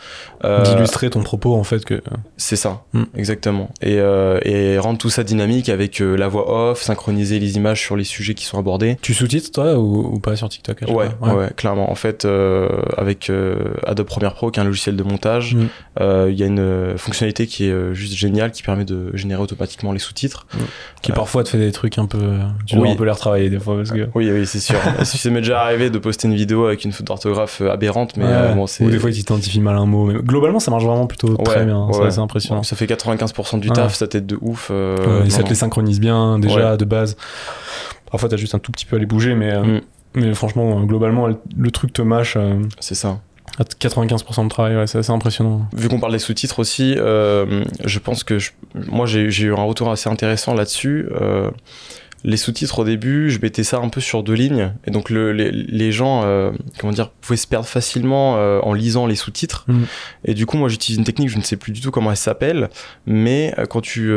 Euh, 0.43 0.61
D'illustrer 0.63 1.09
ton 1.09 1.21
propos 1.23 1.55
en 1.55 1.63
fait 1.63 1.83
que. 1.83 2.01
c'est 2.37 2.55
ça, 2.55 2.83
Mm. 2.93 3.03
exactement. 3.15 3.69
Et, 3.81 3.97
euh, 3.99 4.39
et 4.43 4.77
rendre 4.77 4.97
tout 4.99 5.09
ça 5.09 5.23
dynamique 5.23 5.69
avec 5.69 6.01
euh, 6.01 6.15
la 6.15 6.27
voix 6.27 6.71
off, 6.71 6.81
synchroniser 6.81 7.39
les 7.39 7.55
images 7.57 7.81
sur 7.81 7.95
les 7.95 8.03
sujets 8.03 8.33
qui 8.35 8.45
sont 8.45 8.59
abordés. 8.59 8.97
Tu 9.01 9.13
sous-titres 9.13 9.51
toi 9.51 9.75
ou, 9.77 10.15
ou 10.15 10.19
pas 10.19 10.35
sur 10.35 10.47
TikTok 10.49 10.81
Ouais, 10.87 11.09
clairement. 11.55 11.91
En 11.91 11.95
fait, 11.95 12.25
euh, 12.25 12.69
avec 12.97 13.29
euh, 13.29 13.73
Adobe 13.85 14.07
Premiere 14.07 14.33
Pro, 14.33 14.51
qui 14.51 14.59
est 14.59 14.63
un 14.63 14.65
logiciel 14.65 14.95
de 14.95 15.03
montage, 15.03 15.55
Mm. 15.55 15.65
euh, 16.01 16.27
il 16.31 16.37
y 16.39 16.43
a 16.43 16.45
une 16.45 16.59
euh, 16.59 16.97
fonctionnalité 16.97 17.47
qui 17.47 17.65
est 17.65 17.71
euh, 17.71 17.93
juste 17.93 18.13
géniale, 18.13 18.51
qui 18.51 18.63
permet 18.63 18.85
de 18.85 19.09
générer 19.15 19.41
automatiquement 19.41 19.91
les 19.91 19.99
sous-titres. 19.99 20.45
Qui 21.01 21.11
Euh, 21.11 21.15
parfois 21.15 21.43
te 21.43 21.49
fait 21.49 21.57
des 21.57 21.71
trucs 21.71 21.97
un 21.97 22.05
peu. 22.05 22.19
Tu 22.65 22.75
dois 22.75 22.83
oui. 22.85 22.91
un 22.91 22.95
peu 22.95 23.05
les 23.05 23.11
retravailler 23.11 23.49
des 23.49 23.59
fois 23.59 23.75
parce 23.77 23.91
que. 23.91 24.07
Oui, 24.15 24.29
oui, 24.31 24.45
c'est 24.45 24.59
sûr. 24.59 24.75
ça 25.03 25.29
m'est 25.29 25.39
déjà 25.41 25.61
arrivé 25.61 25.89
de 25.89 25.97
poster 25.97 26.27
une 26.27 26.35
vidéo 26.35 26.65
avec 26.65 26.83
une 26.85 26.91
faute 26.91 27.07
d'orthographe 27.07 27.61
euh, 27.61 27.71
mais 28.17 28.23
Ouais. 28.25 28.29
euh, 28.31 28.53
bon, 28.53 28.67
c'est. 28.67 28.83
ou 28.85 28.89
des 28.91 28.99
fois 28.99 29.09
ils 29.09 29.15
t'identifient 29.23 29.59
mal 29.61 29.75
un 29.77 29.85
mot. 29.85 30.05
Mais 30.07 30.19
globalement 30.21 30.59
ça 30.59 30.71
marche 30.71 30.83
vraiment 30.83 31.07
plutôt 31.07 31.35
très 31.37 31.65
bien. 31.65 31.87
C'est 31.91 31.99
ouais. 32.01 32.07
assez 32.07 32.19
impressionnant. 32.19 32.63
Ça 32.63 32.75
fait 32.75 32.85
95% 32.85 33.59
du 33.59 33.69
taf, 33.69 33.95
ça 33.95 34.07
t'aide 34.07 34.25
de 34.25 34.37
ouf. 34.41 34.69
euh, 34.71 35.23
et 35.25 35.29
ça 35.29 35.43
te 35.43 35.49
les 35.49 35.55
synchronise 35.55 35.99
bien 35.99 36.39
déjà 36.39 36.77
de 36.77 36.85
base. 36.85 37.17
Parfois 38.11 38.29
t'as 38.29 38.37
juste 38.37 38.55
un 38.55 38.59
tout 38.59 38.71
petit 38.71 38.85
peu 38.85 38.95
à 38.95 38.99
les 38.99 39.05
bouger 39.05 39.35
mais. 39.35 39.53
euh, 39.53 39.63
Mm. 39.63 39.81
Mais 40.15 40.33
franchement, 40.33 40.81
globalement, 40.85 41.27
le 41.27 41.71
truc 41.71 41.93
te 41.93 42.01
mâche 42.01 42.37
c'est 42.79 42.95
ça. 42.95 43.19
à 43.59 43.63
95% 43.63 44.45
de 44.45 44.49
travail, 44.49 44.75
ouais, 44.75 44.87
c'est 44.87 44.97
assez 44.97 45.11
impressionnant. 45.11 45.67
Vu 45.75 45.89
qu'on 45.89 45.99
parle 45.99 46.13
des 46.13 46.17
sous-titres 46.19 46.57
aussi, 46.59 46.95
euh, 46.97 47.63
je 47.85 47.99
pense 47.99 48.23
que 48.23 48.39
je- 48.39 48.51
moi 48.89 49.05
j'ai 49.05 49.29
j'ai 49.29 49.47
eu 49.47 49.53
un 49.53 49.61
retour 49.63 49.91
assez 49.91 50.09
intéressant 50.09 50.55
là-dessus. 50.55 51.07
Euh, 51.21 51.51
les 52.23 52.37
sous-titres 52.37 52.79
au 52.79 52.83
début, 52.83 53.29
je 53.29 53.39
mettais 53.41 53.63
ça 53.63 53.77
un 53.77 53.89
peu 53.89 54.01
sur 54.01 54.23
deux 54.23 54.33
lignes, 54.33 54.73
et 54.85 54.91
donc 54.91 55.09
le, 55.09 55.31
les, 55.31 55.51
les 55.51 55.91
gens, 55.91 56.23
euh, 56.25 56.51
comment 56.79 56.91
dire, 56.91 57.09
pouvaient 57.11 57.37
se 57.37 57.47
perdre 57.47 57.67
facilement 57.67 58.35
euh, 58.37 58.59
en 58.63 58.73
lisant 58.73 59.05
les 59.05 59.15
sous-titres. 59.15 59.65
Mm. 59.67 59.83
Et 60.25 60.33
du 60.33 60.45
coup, 60.45 60.57
moi 60.57 60.67
j'utilise 60.67 60.97
une 60.97 61.03
technique, 61.05 61.29
je 61.29 61.37
ne 61.37 61.43
sais 61.43 61.57
plus 61.57 61.71
du 61.71 61.79
tout 61.81 61.91
comment 61.91 62.09
elle 62.11 62.17
s'appelle, 62.17 62.69
mais 63.05 63.53
euh, 63.59 63.65
quand 63.65 63.81
tu 63.81 64.11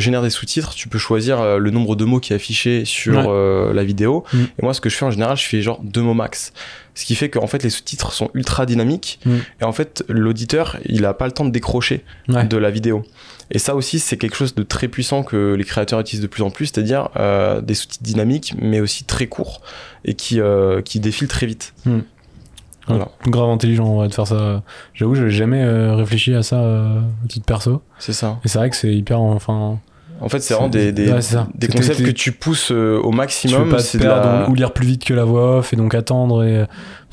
génères 0.00 0.22
des 0.22 0.30
sous-titres, 0.30 0.74
tu 0.74 0.88
peux 0.88 0.98
choisir 0.98 1.58
le 1.58 1.70
nombre 1.70 1.96
de 1.96 2.04
mots 2.04 2.20
qui 2.20 2.32
est 2.32 2.36
affiché 2.36 2.84
sur 2.84 3.28
Ouais. 3.28 3.72
la 3.74 3.84
vidéo. 3.84 4.24
Mm. 4.32 4.38
Et 4.58 4.62
moi, 4.62 4.74
ce 4.74 4.80
que 4.80 4.88
je 4.90 4.96
fais 4.96 5.04
en 5.04 5.10
général, 5.10 5.36
je 5.36 5.44
fais 5.44 5.62
genre 5.62 5.80
deux 5.82 6.02
mots 6.02 6.14
max. 6.14 6.52
Ce 6.96 7.04
qui 7.04 7.14
fait 7.16 7.28
qu'en 7.28 7.46
fait, 7.46 7.62
les 7.62 7.70
sous-titres 7.70 8.12
sont 8.12 8.30
ultra 8.34 8.66
dynamiques. 8.66 9.18
Mm. 9.24 9.36
Et 9.60 9.64
en 9.64 9.72
fait, 9.72 10.04
l'auditeur, 10.08 10.76
il 10.84 11.04
a 11.06 11.14
pas 11.14 11.26
le 11.26 11.32
temps 11.32 11.44
de 11.44 11.50
décrocher 11.50 12.04
Ouais. 12.28 12.44
de 12.46 12.56
la 12.56 12.70
vidéo. 12.70 13.04
Et 13.54 13.58
ça 13.58 13.74
aussi, 13.74 13.98
c'est 14.00 14.16
quelque 14.18 14.36
chose 14.36 14.54
de 14.54 14.62
très 14.64 14.88
puissant 14.88 15.22
que 15.22 15.54
les 15.54 15.64
créateurs 15.64 16.00
utilisent 16.00 16.22
de 16.22 16.26
plus 16.26 16.42
en 16.42 16.50
plus, 16.50 16.66
c'est-à-dire 16.66 17.08
euh, 17.16 17.60
des 17.62 17.74
sous-titres 17.74 18.02
dynamiques, 18.04 18.54
mais 18.60 18.80
aussi 18.80 19.04
très 19.04 19.28
courts 19.28 19.62
et 20.04 20.14
qui, 20.14 20.40
euh, 20.40 20.82
qui 20.82 21.00
défilent 21.00 21.28
très 21.28 21.46
vite. 21.46 21.72
Voilà. 22.86 23.04
Ouais, 23.04 23.30
grave 23.30 23.48
intelligent 23.48 23.86
en 23.86 23.94
vrai, 23.94 24.08
de 24.08 24.14
faire 24.14 24.26
ça. 24.26 24.62
J'avoue, 24.92 25.14
j'avais 25.14 25.30
jamais 25.30 25.62
euh, 25.62 25.94
réfléchi 25.94 26.34
à 26.34 26.42
ça 26.42 26.58
à 26.60 26.98
titre 27.28 27.46
perso. 27.46 27.80
C'est 27.98 28.12
ça. 28.12 28.38
Et 28.44 28.48
c'est 28.48 28.58
vrai 28.58 28.68
que 28.68 28.76
c'est 28.76 28.92
hyper. 28.92 29.20
Enfin, 29.20 29.78
En 30.20 30.28
fait, 30.28 30.40
c'est 30.40 30.52
vraiment 30.52 30.68
des, 30.68 30.92
des, 30.92 31.10
Ouais, 31.10 31.20
concepts 31.72 32.02
que 32.04 32.10
tu 32.10 32.32
pousses 32.32 32.72
euh, 32.72 32.98
au 33.02 33.10
tu 33.10 33.16
maximum. 33.16 33.70
pas 33.70 33.82
te 33.82 33.96
perdre 33.96 34.26
la- 34.28 34.48
ou, 34.48 34.52
ou 34.52 34.54
lire 34.54 34.72
plus 34.72 34.86
vite 34.86 35.04
que 35.04 35.14
la 35.14 35.24
voix 35.24 35.58
off 35.58 35.72
et 35.72 35.76
donc 35.76 35.94
attendre. 35.94 36.44
Et, 36.44 36.64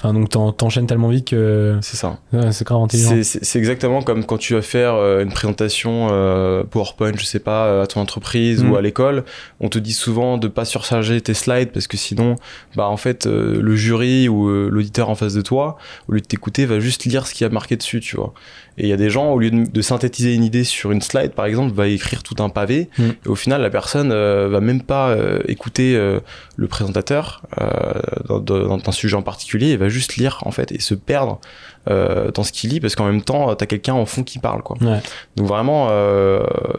enfin, 0.04 0.14
donc 0.14 0.30
t'en- 0.30 0.52
t'enchaînes 0.52 0.88
tellement 0.88 1.10
vite 1.10 1.28
que 1.28 1.78
C'est 1.82 1.96
ça. 1.98 2.18
ouais, 2.34 2.52
c'est 2.52 2.66
grave 2.66 2.82
intelligent. 2.82 3.20
C'est- 3.24 3.56
exactement 3.60 4.02
comme 4.02 4.26
quand 4.26 4.38
tu 4.38 4.54
vas 4.56 4.62
faire 4.64 4.96
euh, 4.96 5.22
une 5.24 5.32
présentation 5.32 6.08
euh, 6.12 6.64
PowerPoint, 6.64 7.12
je 7.16 7.24
sais 7.26 7.40
pas, 7.40 7.66
euh, 7.68 7.84
à 7.84 7.88
ton 7.88 8.02
entreprise 8.02 8.64
Mm. 8.64 8.72
ou 8.72 8.76
à 8.76 8.82
l'école. 8.82 9.24
On 9.60 9.70
te 9.70 9.78
dit 9.80 9.94
souvent 9.94 10.38
de 10.38 10.48
pas 10.48 10.66
surcharger 10.66 11.22
tes 11.22 11.34
slides 11.36 11.72
parce 11.72 11.88
que 11.88 11.98
sinon, 11.98 12.36
bah 12.76 12.88
en 12.88 12.98
fait, 12.98 13.28
euh, 13.28 13.62
le 13.62 13.76
jury 13.76 14.28
ou 14.28 14.50
euh, 14.50 14.70
l'auditeur 14.72 15.10
en 15.10 15.16
face 15.16 15.34
de 15.34 15.42
toi, 15.42 15.78
au 16.08 16.14
lieu 16.14 16.20
de 16.22 16.26
t'écouter, 16.26 16.66
va 16.66 16.80
juste 16.80 17.06
lire 17.06 17.28
ce 17.28 17.34
qu'il 17.34 17.46
y 17.46 17.50
a 17.50 17.54
marqué 17.54 17.76
dessus, 17.76 18.00
tu 18.00 18.16
vois. 18.16 18.34
Et 18.82 18.86
il 18.86 18.90
y 18.90 18.94
a 18.94 18.98
des 18.98 19.12
gens, 19.12 19.32
au 19.32 19.38
lieu 19.38 19.52
de, 19.52 19.70
de 19.70 19.82
synthétiser 19.84 20.34
une 20.34 20.44
idée 20.44 20.64
sur 20.64 20.92
une 20.92 21.02
slide, 21.04 21.34
par 21.34 21.46
exemple, 21.46 21.72
va 21.72 21.88
écrire 21.88 22.24
tout 22.24 22.34
un 22.40 22.50
pavé. 22.50 22.90
Mm. 22.98 23.04
Et 23.26 23.30
au 23.30 23.36
final, 23.36 23.62
la 23.62 23.70
personne 23.70 24.12
euh, 24.12 24.50
va 24.50 24.60
même 24.60 24.82
pas 24.82 25.10
euh, 25.10 25.40
écouter 25.48 25.96
euh, 25.96 26.20
le 26.56 26.68
présentateur 26.68 27.44
euh, 27.62 28.40
dans, 28.40 28.80
un 28.84 28.92
sujet 28.92 29.16
en 29.16 29.22
particulier, 29.22 29.68
et 29.68 29.78
va 29.78 29.88
juste 29.88 30.16
lire 30.16 30.40
en 30.48 30.52
fait 30.52 30.72
et 30.72 30.80
se 30.80 30.96
perdre 30.96 31.40
dans 31.88 32.44
ce 32.44 32.52
qu'il 32.52 32.70
lit 32.72 32.80
parce 32.80 32.96
qu'en 32.96 33.06
même 33.06 33.22
temps, 33.22 33.56
t'as 33.56 33.66
quelqu'un 33.66 33.94
en 33.94 34.06
fond 34.06 34.24
qui 34.24 34.38
parle, 34.40 34.62
quoi. 34.62 34.78
Ouais. 34.82 35.00
Donc 35.36 35.48
vraiment, 35.48 35.90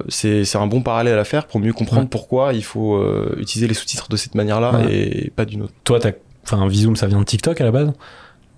c'est 0.09 0.57
un 0.57 0.67
bon 0.67 0.81
parallèle 0.83 1.19
à 1.19 1.25
faire 1.25 1.47
pour 1.47 1.61
mieux 1.61 1.73
comprendre 1.73 2.03
Ouais. 2.03 2.09
pourquoi 2.09 2.53
il 2.53 2.62
faut 2.65 3.03
utiliser 3.37 3.67
les 3.67 3.75
sous-titres 3.75 4.09
de 4.09 4.17
cette 4.17 4.35
manière-là 4.35 4.73
Ouais. 4.73 4.95
et 4.95 5.31
pas 5.35 5.45
d'une 5.45 5.62
autre. 5.62 5.73
Toi, 5.85 5.99
t'as. 5.99 6.12
Enfin, 6.45 6.67
Vizoom, 6.69 6.97
ça 6.97 7.07
vient 7.07 7.19
de 7.21 7.25
TikTok 7.25 7.61
à 7.61 7.65
la 7.65 7.71
base? 7.73 7.93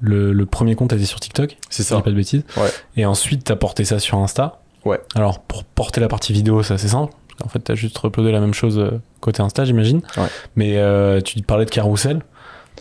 Le, 0.01 0.33
le 0.33 0.47
premier 0.47 0.75
compte 0.75 0.93
était 0.93 1.05
sur 1.05 1.21
TikTok, 1.21 1.57
C'est 1.71 1.83
si 1.83 1.89
ça. 1.89 2.01
pas 2.01 2.11
de 2.11 2.17
bêtises. 2.17 2.43
Ouais. 2.57 2.69
Et 2.97 3.07
ensuite, 3.07 3.45
t'as 3.45 3.57
porté 3.57 3.85
ça 3.85 3.99
sur 3.99 4.19
Insta. 4.19 4.61
Ouais. 4.85 5.01
Alors, 5.15 5.39
pour 5.41 5.65
porter 5.65 6.01
la 6.01 6.09
partie 6.09 6.33
vidéo, 6.33 6.63
c'est 6.63 6.75
assez 6.75 6.89
simple. 6.89 7.13
En 7.45 7.49
fait, 7.49 7.59
t'as 7.61 7.75
juste 7.75 7.99
uploadé 8.05 8.31
la 8.33 8.41
même 8.41 8.55
chose 8.55 8.79
euh, 8.79 9.01
côté 9.21 9.43
Insta, 9.43 9.65
j'imagine. 9.65 10.03
Ouais. 10.17 10.27
Mais 10.57 10.77
euh, 10.77 11.21
tu 11.21 11.41
parlais 11.43 11.65
de 11.65 11.71
carousel. 11.71 12.21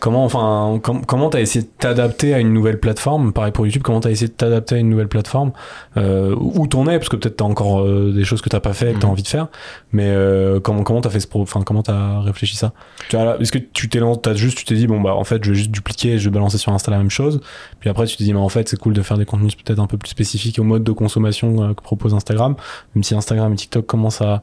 Comment, 0.00 0.24
enfin, 0.24 0.80
com- 0.82 1.02
comment 1.06 1.30
t'as 1.30 1.40
essayé 1.40 1.64
de 1.64 1.70
t'adapter 1.78 2.34
à 2.34 2.38
une 2.40 2.52
nouvelle 2.52 2.78
plateforme? 2.80 3.32
Pareil 3.32 3.52
pour 3.52 3.64
YouTube, 3.64 3.82
comment 3.82 4.00
t'as 4.00 4.10
essayé 4.10 4.26
de 4.28 4.32
t'adapter 4.32 4.74
à 4.74 4.78
une 4.78 4.90
nouvelle 4.90 5.08
plateforme? 5.08 5.52
Euh, 5.96 6.34
Où 6.38 6.66
t'en 6.66 6.86
es 6.88 6.98
Parce 6.98 7.08
que 7.08 7.16
peut-être 7.16 7.36
t'as 7.36 7.44
encore 7.44 7.80
euh, 7.80 8.12
des 8.14 8.24
choses 8.24 8.42
que 8.42 8.48
t'as 8.48 8.60
pas 8.60 8.72
fait, 8.74 8.92
que 8.92 8.98
t'as 8.98 9.06
Mhm. 9.06 9.12
envie 9.12 9.22
de 9.22 9.28
faire. 9.28 9.46
Mais 9.92 10.06
euh, 10.08 10.58
comment 10.60 10.82
comment 10.82 11.00
t'as 11.00 11.10
fait 11.10 11.20
ce 11.20 11.28
pro 11.28 11.40
Enfin, 11.42 11.62
comment 11.62 11.82
t'as 11.82 12.20
réfléchi 12.20 12.56
ça? 12.56 12.72
Tu 13.08 13.16
vois, 13.16 13.24
là, 13.24 13.36
Est-ce 13.40 13.52
que 13.52 13.58
tu 13.58 13.88
t'es 13.88 14.00
lancé- 14.00 14.20
t'as 14.22 14.34
juste, 14.34 14.58
tu 14.58 14.64
t'es 14.64 14.74
dit 14.74 14.86
bon 14.86 15.00
bah 15.00 15.14
en 15.14 15.24
fait 15.24 15.42
je 15.44 15.50
vais 15.50 15.56
juste 15.56 15.70
dupliquer, 15.70 16.18
je 16.18 16.28
vais 16.28 16.34
balancer 16.34 16.58
sur 16.58 16.72
Insta 16.72 16.90
la 16.90 16.98
même 16.98 17.10
chose. 17.10 17.40
Puis 17.80 17.88
après 17.88 18.06
tu 18.06 18.16
te 18.16 18.22
dis 18.22 18.32
mais 18.32 18.40
en 18.40 18.48
fait 18.48 18.68
c'est 18.68 18.76
cool 18.78 18.92
de 18.94 19.02
faire 19.02 19.16
des 19.16 19.24
contenus 19.24 19.54
peut-être 19.56 19.78
un 19.78 19.86
peu 19.86 19.96
plus 19.96 20.10
spécifiques 20.10 20.58
au 20.58 20.64
mode 20.64 20.82
de 20.84 20.92
consommation 20.92 21.62
euh, 21.62 21.68
que 21.72 21.82
propose 21.82 22.14
Instagram. 22.14 22.56
Même 22.94 23.04
si 23.04 23.14
Instagram 23.14 23.52
et 23.52 23.56
TikTok 23.56 23.86
commencent 23.86 24.20
à, 24.22 24.42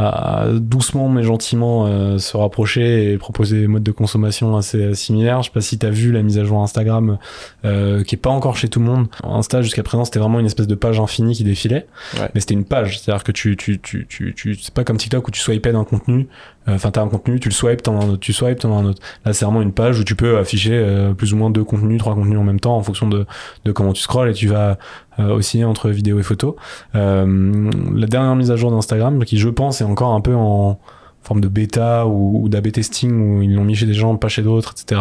à 0.00 0.44
doucement 0.54 1.08
mais 1.08 1.24
gentiment 1.24 1.86
euh, 1.86 2.18
se 2.18 2.36
rapprocher 2.36 3.12
et 3.12 3.18
proposer 3.18 3.60
des 3.62 3.66
modes 3.66 3.82
de 3.82 3.90
consommation 3.90 4.56
assez 4.56 4.78
euh, 4.80 4.94
similaires. 4.94 5.42
Je 5.42 5.48
sais 5.48 5.52
pas 5.52 5.60
si 5.60 5.76
t'as 5.76 5.90
vu 5.90 6.12
la 6.12 6.22
mise 6.22 6.38
à 6.38 6.44
jour 6.44 6.62
Instagram 6.62 7.18
euh, 7.64 8.04
qui 8.04 8.14
est 8.14 8.18
pas 8.18 8.30
encore 8.30 8.56
chez 8.56 8.68
tout 8.68 8.78
le 8.78 8.86
monde. 8.86 9.08
Insta 9.24 9.60
jusqu'à 9.60 9.82
présent 9.82 10.04
c'était 10.04 10.20
vraiment 10.20 10.38
une 10.38 10.46
espèce 10.46 10.68
de 10.68 10.74
page 10.76 11.00
infinie 11.00 11.34
qui 11.34 11.42
défilait, 11.42 11.86
Ouais. 12.20 12.30
mais 12.34 12.40
c'était 12.40 12.54
une 12.54 12.64
page. 12.64 13.00
C'est-à-dire 13.00 13.24
que 13.24 13.32
tu 13.32 13.56
tu 13.56 13.80
tu 13.80 14.06
tu, 14.08 14.32
tu 14.34 14.54
c'est 14.54 14.72
pas 14.72 14.84
comme 14.84 14.98
TikTok 14.98 15.26
où 15.26 15.30
tu 15.32 15.40
swipais 15.40 15.72
d'un 15.72 15.84
contenu. 15.84 16.28
Euh, 16.68 16.74
Enfin 16.76 16.90
t'as 16.92 17.02
un 17.02 17.08
contenu, 17.08 17.40
tu 17.40 17.48
le 17.48 17.54
swipes, 17.54 17.82
t'en 17.82 17.98
as 17.98 18.04
un 18.04 18.08
autre, 18.10 18.20
tu 18.20 18.32
swipes, 18.32 18.60
t'en 18.60 18.76
as 18.76 18.80
un 18.80 18.84
autre. 18.84 19.02
Là 19.24 19.32
c'est 19.32 19.44
vraiment 19.44 19.62
une 19.62 19.72
page 19.72 19.98
où 19.98 20.04
tu 20.04 20.14
peux 20.14 20.38
afficher 20.38 20.74
euh, 20.74 21.12
plus 21.12 21.32
ou 21.32 21.36
moins 21.36 21.50
deux 21.50 21.64
contenus, 21.64 21.98
trois 21.98 22.14
contenus 22.14 22.38
en 22.38 22.44
même 22.44 22.60
temps 22.60 22.76
en 22.76 22.82
fonction 22.82 23.08
de 23.08 23.26
de 23.64 23.72
comment 23.72 23.92
tu 23.92 24.02
scrolles 24.02 24.28
et 24.30 24.34
tu 24.34 24.46
vas 24.46 24.78
euh, 25.18 25.30
osciller 25.30 25.64
entre 25.64 25.90
vidéo 25.90 26.18
et 26.18 26.22
photo. 26.22 26.56
Euh, 26.94 27.70
la 27.94 28.06
dernière 28.06 28.36
mise 28.36 28.50
à 28.50 28.56
jour 28.56 28.70
d'Instagram, 28.70 29.24
qui 29.24 29.38
je 29.38 29.48
pense 29.48 29.80
est 29.80 29.84
encore 29.84 30.14
un 30.14 30.20
peu 30.20 30.34
en 30.34 30.78
forme 31.22 31.40
de 31.40 31.48
bêta 31.48 32.06
ou, 32.06 32.42
ou 32.42 32.48
d'AB 32.48 32.70
testing 32.72 33.12
où 33.20 33.42
ils 33.42 33.54
l'ont 33.54 33.64
mis 33.64 33.74
chez 33.74 33.86
des 33.86 33.94
gens, 33.94 34.16
pas 34.16 34.28
chez 34.28 34.42
d'autres, 34.42 34.72
etc. 34.72 35.00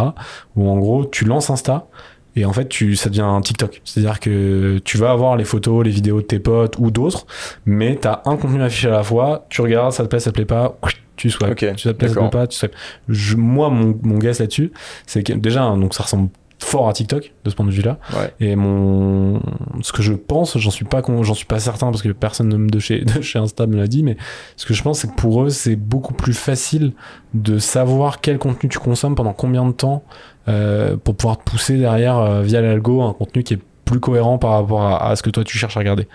Où 0.56 0.69
en 0.69 0.77
gros 0.77 1.06
tu 1.06 1.25
lances 1.25 1.49
Insta 1.49 1.88
et 2.36 2.45
en 2.45 2.53
fait 2.53 2.67
tu, 2.69 2.95
ça 2.95 3.10
devient 3.10 3.21
un 3.21 3.41
TikTok. 3.41 3.82
C'est-à-dire 3.84 4.19
que 4.19 4.80
tu 4.84 4.97
vas 4.97 5.12
avoir 5.12 5.36
les 5.36 5.45
photos, 5.45 5.84
les 5.84 5.91
vidéos 5.91 6.21
de 6.21 6.25
tes 6.25 6.39
potes 6.39 6.75
ou 6.77 6.91
d'autres, 6.91 7.25
mais 7.65 7.97
tu 7.99 8.08
as 8.08 8.21
un 8.25 8.38
contenu 8.38 8.62
affiché 8.62 8.88
à 8.88 8.91
la 8.91 9.03
fois, 9.03 9.45
tu 9.49 9.62
regardes, 9.62 9.91
ça 9.91 10.03
te 10.03 10.10
plaît, 10.10 10.19
ça 10.19 10.32
te 10.32 10.36
plaît 10.36 10.45
pas, 10.45 10.77
tu 11.15 11.30
swipes. 11.30 11.51
Ok, 11.51 11.60
ça 11.77 11.93
te 11.93 11.97
plaît, 11.97 12.08
ça 12.08 12.13
te 12.15 12.19
plaît 12.19 12.30
pas, 12.30 12.47
tu 12.47 12.58
swipes. 12.58 12.75
Je, 13.10 13.36
moi, 13.36 13.69
mon, 13.69 13.97
mon 14.03 14.17
guess 14.19 14.39
là-dessus, 14.39 14.71
c'est 15.06 15.23
que 15.23 15.34
déjà, 15.34 15.62
donc 15.75 15.93
ça 15.93 16.03
ressemble 16.03 16.30
fort 16.60 16.89
à 16.89 16.93
TikTok 16.93 17.34
de 17.43 17.50
ce 17.50 17.56
point 17.56 17.65
de 17.65 17.72
vue-là. 17.72 18.00
Ouais. 18.13 18.34
Et 18.39 18.56
mon, 18.56 19.41
ce 19.82 19.91
que 19.91 20.02
je 20.02 20.13
pense, 20.13 20.58
j'en 20.58 20.72
suis 20.72 20.86
pas, 20.86 21.02
con- 21.02 21.24
j'en 21.24 21.34
suis 21.36 21.46
pas 21.46 21.60
certain 21.60 21.91
parce 21.91 22.02
que 22.02 22.10
personne 22.10 22.67
de 22.67 22.80
chez, 22.80 23.02
de 23.06 23.22
chez 23.22 23.39
Insta 23.39 23.67
me 23.67 23.76
l'a 23.78 23.88
dit, 23.88 24.04
mais 24.04 24.17
ce 24.56 24.65
que 24.65 24.74
je 24.74 24.82
pense, 24.84 25.00
c'est 25.00 25.08
que 25.08 25.15
pour 25.15 25.43
eux, 25.43 25.50
c'est 25.50 25.76
beaucoup 25.76 26.13
plus 26.13 26.34
facile 26.34 26.93
de 27.34 27.60
savoir 27.60 28.22
quel 28.22 28.38
contenu 28.39 28.70
tu 28.70 28.80
consommes 28.80 29.15
pendant 29.15 29.34
combien 29.34 29.65
de 29.65 29.72
temps 29.72 30.04
euh, 30.48 30.98
pour 30.98 31.15
pouvoir 31.15 31.38
te 31.38 31.43
pousser 31.43 31.78
derrière 31.78 32.17
euh, 32.17 32.41
via 32.41 32.62
l'algo 32.62 33.02
un 33.02 33.13
contenu 33.13 33.43
qui 33.43 33.54
est 33.56 33.60
plus 33.86 34.00
cohérent 34.00 34.38
par 34.38 34.52
rapport 34.52 34.82
à, 34.82 35.10
à 35.10 35.15
ce 35.15 35.24
que 35.24 35.30
toi 35.30 35.43
tu 35.43 35.58
cherches 35.58 35.78
à 35.78 35.80
regarder. 35.80 36.08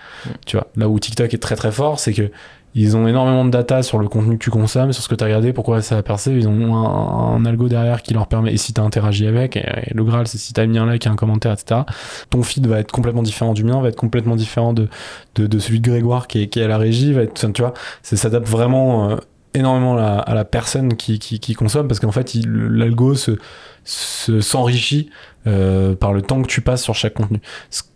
Tu 0.44 0.56
vois, 0.56 0.66
là 0.76 0.88
où 0.88 0.98
TikTok 0.98 1.32
est 1.32 1.38
très 1.38 1.56
très 1.56 1.72
fort, 1.72 1.98
c'est 2.00 2.12
que 2.12 2.30
ils 2.74 2.96
ont 2.96 3.06
énormément 3.06 3.44
de 3.44 3.50
data 3.50 3.82
sur 3.82 3.98
le 3.98 4.08
contenu 4.08 4.38
que 4.38 4.44
tu 4.44 4.50
consommes, 4.50 4.92
sur 4.92 5.02
ce 5.02 5.08
que 5.08 5.14
tu 5.14 5.22
as 5.22 5.26
regardé, 5.26 5.52
pourquoi 5.52 5.82
ça 5.82 5.98
a 5.98 6.02
percé. 6.02 6.32
Ils 6.32 6.48
ont 6.48 6.74
un, 6.74 7.44
algo 7.44 7.68
derrière 7.68 8.02
qui 8.02 8.14
leur 8.14 8.26
permet, 8.26 8.52
et 8.52 8.56
si 8.56 8.72
tu 8.72 8.80
as 8.80 8.84
interagi 8.84 9.26
avec, 9.26 9.56
et, 9.56 9.92
le 9.94 10.04
Graal, 10.04 10.26
c'est 10.26 10.38
si 10.38 10.52
tu 10.52 10.60
as 10.60 10.66
mis 10.66 10.78
un 10.78 10.86
like 10.86 11.06
et 11.06 11.08
un 11.08 11.16
commentaire, 11.16 11.52
etc. 11.52 11.82
Ton 12.30 12.42
feed 12.42 12.66
va 12.66 12.78
être 12.78 12.90
complètement 12.90 13.22
différent 13.22 13.52
du 13.52 13.64
mien, 13.64 13.80
va 13.80 13.88
être 13.88 13.96
complètement 13.96 14.36
différent 14.36 14.72
de, 14.72 14.88
de, 15.34 15.58
celui 15.58 15.80
de 15.80 15.90
Grégoire 15.90 16.26
qui 16.28 16.42
est, 16.42 16.48
qui 16.48 16.60
est 16.60 16.64
à 16.64 16.68
la 16.68 16.78
régie, 16.78 17.12
va 17.12 17.22
être, 17.22 17.52
tu 17.52 17.62
vois, 17.62 17.74
ça 18.02 18.16
s'adapte 18.16 18.48
vraiment 18.48 19.10
euh, 19.10 19.16
énormément 19.54 19.96
à 19.98 20.34
la, 20.34 20.44
personne 20.44 20.96
qui, 20.96 21.18
qui, 21.18 21.54
consomme 21.54 21.88
parce 21.88 22.00
qu'en 22.00 22.12
fait, 22.12 22.34
l'algo 22.46 23.14
se- 23.14 23.38
s'enrichit 23.84 25.10
euh, 25.46 25.94
par 25.94 26.12
le 26.12 26.22
temps 26.22 26.40
que 26.42 26.46
tu 26.48 26.60
passes 26.60 26.82
sur 26.82 26.94
chaque 26.94 27.14
contenu. 27.14 27.40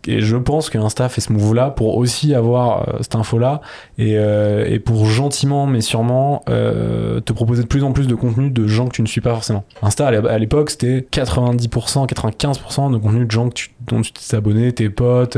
Et 0.07 0.21
je 0.21 0.37
pense 0.37 0.69
que 0.69 0.77
Insta 0.77 1.09
fait 1.09 1.21
ce 1.21 1.31
move-là 1.33 1.69
pour 1.69 1.97
aussi 1.97 2.33
avoir 2.33 2.87
euh, 2.89 2.97
cette 3.01 3.15
info-là 3.15 3.61
et, 3.97 4.17
euh, 4.17 4.65
et 4.67 4.79
pour 4.79 5.05
gentiment 5.05 5.65
mais 5.67 5.81
sûrement 5.81 6.43
te 6.47 7.33
proposer 7.33 7.63
de 7.63 7.67
plus 7.67 7.83
en 7.83 7.91
plus 7.91 8.07
de 8.07 8.15
contenu 8.15 8.49
de 8.51 8.67
gens 8.67 8.87
que 8.87 8.93
tu 8.93 9.01
ne 9.01 9.07
suis 9.07 9.21
pas 9.21 9.33
forcément. 9.33 9.63
Insta 9.81 10.07
à 10.07 10.11
l'é- 10.11 10.27
à 10.29 10.37
l'époque 10.37 10.69
c'était 10.69 11.05
90%, 11.11 12.05
95% 12.07 12.91
de 12.91 12.97
contenu 12.97 13.25
de 13.25 13.31
gens 13.31 13.49
que 13.49 13.53
tu, 13.53 13.69
dont 13.87 14.01
tu 14.01 14.11
t'es 14.13 14.35
abonné, 14.35 14.71
tes 14.71 14.89
potes 14.89 15.37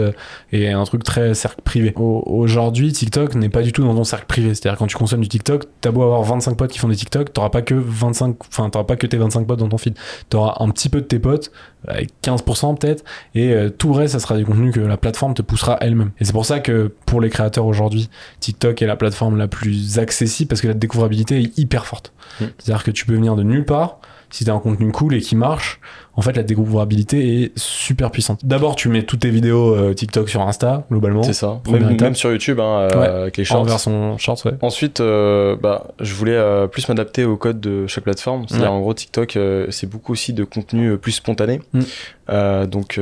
et 0.52 0.70
un 0.72 0.84
truc 0.84 1.04
très 1.04 1.34
cercle 1.34 1.62
privé. 1.64 1.94
Au- 1.96 2.24
Aujourd'hui 2.26 2.92
TikTok 2.92 3.36
n'est 3.36 3.50
pas 3.50 3.62
du 3.62 3.72
tout 3.72 3.84
dans 3.84 3.96
ton 3.96 4.04
cercle 4.04 4.26
privé. 4.28 4.54
C'est-à-dire 4.54 4.78
quand 4.78 4.88
tu 4.88 4.98
consommes 4.98 5.22
du 5.22 5.28
TikTok, 5.28 5.66
t'as 5.82 5.92
beau 5.92 6.04
avoir 6.04 6.24
25 6.24 6.56
potes 6.56 6.72
qui 6.72 6.80
font 6.80 6.88
des 6.90 6.96
TikTok, 6.96 7.34
t'auras 7.34 7.50
pas 7.50 7.62
que 7.62 7.74
25, 7.76 8.36
enfin 8.48 8.70
t'auras 8.70 8.86
pas 8.86 8.96
que 8.96 9.08
tes 9.08 9.18
25 9.18 9.46
potes 9.48 9.60
dans 9.60 9.70
ton 9.70 9.78
feed. 9.78 9.96
T'auras 10.30 10.56
un 10.60 10.70
petit 10.70 10.90
peu 10.90 11.02
de 11.02 11.06
tes 11.06 11.20
potes 11.20 11.52
avec 11.88 12.10
15% 12.24 12.78
peut-être, 12.78 13.04
et 13.36 13.54
euh, 13.54 13.70
tout 13.70 13.90
le 13.90 13.96
reste, 13.96 14.14
ça 14.14 14.20
sera 14.20 14.38
du 14.38 14.46
contenu 14.46 14.72
que 14.72 14.80
la 14.80 14.98
plateforme 14.98 15.34
te 15.34 15.42
poussera 15.42 15.78
elle-même. 15.82 16.12
Et 16.20 16.26
c'est 16.26 16.34
pour 16.34 16.46
ça 16.46 16.60
que 16.60 16.94
pour 17.06 17.22
les 17.22 17.30
créateurs 17.30 17.66
aujourd'hui, 17.66 18.10
TikTok 18.40 18.82
est 18.82 18.88
la 18.88 18.96
plateforme 18.96 19.38
la 19.38 19.48
plus 19.48 20.00
accessible 20.00 20.50
parce 20.50 20.62
que 20.62 20.68
la 20.68 20.74
découvrabilité 20.74 21.40
est 21.40 21.58
hyper 21.58 21.86
forte. 21.86 22.14
Mm. 22.42 22.46
C'est-à-dire 22.58 22.84
que 22.84 22.92
tu 22.92 23.06
peux 23.06 23.14
venir 23.14 23.36
de 23.36 23.44
nulle 23.44 23.66
part, 23.66 24.00
si 24.32 24.46
t'as 24.46 24.54
un 24.54 24.60
contenu 24.60 24.92
cool 24.92 25.16
et 25.16 25.20
qui 25.22 25.36
marche, 25.36 25.80
en 26.16 26.22
fait 26.22 26.36
la 26.36 26.44
découvrabilité 26.44 27.44
est 27.44 27.52
super 27.58 28.12
puissante. 28.12 28.46
D'abord, 28.46 28.76
tu 28.76 28.90
mets 28.90 29.04
toutes 29.04 29.22
tes 29.22 29.30
vidéos 29.30 29.74
euh, 29.74 29.94
TikTok 29.94 30.28
sur 30.30 30.42
Insta, 30.42 30.86
globalement, 30.92 31.24
C'est 31.24 31.34
ça. 31.34 31.62
Même, 31.70 31.98
même 32.00 32.16
sur 32.16 32.32
YouTube, 32.32 32.60
hein, 32.60 32.90
euh, 32.94 33.22
avec 33.24 33.38
les 33.38 33.44
en 33.44 33.46
shorts. 33.46 33.66
version 33.66 34.18
shorts, 34.18 34.46
ouais. 34.46 34.54
Ensuite, 34.62 35.00
euh, 35.00 35.56
bah, 35.56 35.88
je 36.02 36.14
voulais 36.14 36.40
plus 36.72 36.88
m'adapter 36.90 37.24
au 37.26 37.38
code 37.38 37.60
de 37.62 37.88
chaque 37.88 38.04
plateforme. 38.04 38.46
C'est-à-dire, 38.48 38.68
Ouais. 38.70 38.76
en 38.76 38.82
gros, 38.82 38.94
TikTok, 38.94 39.38
c'est 39.70 39.90
beaucoup 39.90 40.12
aussi 40.12 40.34
de 40.34 40.44
contenu 40.44 40.98
plus 40.98 41.14
spontané. 41.14 41.62
Mm. 41.74 42.66
Donc, 42.68 43.00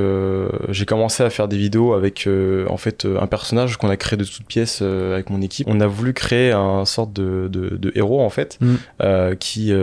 j'ai 0.69 0.85
commencé 0.85 1.23
à 1.23 1.29
faire 1.29 1.47
des 1.47 1.57
vidéos 1.57 1.93
avec, 1.93 2.29
en 2.69 2.77
fait, 2.77 3.05
un 3.19 3.27
personnage 3.27 3.77
qu'on 3.77 3.89
a 3.89 3.97
créé 3.97 4.15
de 4.17 4.23
toutes 4.23 4.45
pièces 4.45 4.81
avec 4.81 5.29
mon 5.29 5.41
équipe. 5.41 5.67
On 5.69 5.79
a 5.81 5.87
voulu 5.87 6.13
créer 6.13 6.51
un 6.51 6.85
sorte 6.85 7.11
de, 7.13 7.47
de, 7.51 7.75
de 7.75 7.91
héros, 7.95 8.21
en 8.21 8.29
fait, 8.29 8.57
Mm. 8.61 9.35
qui, 9.39 9.73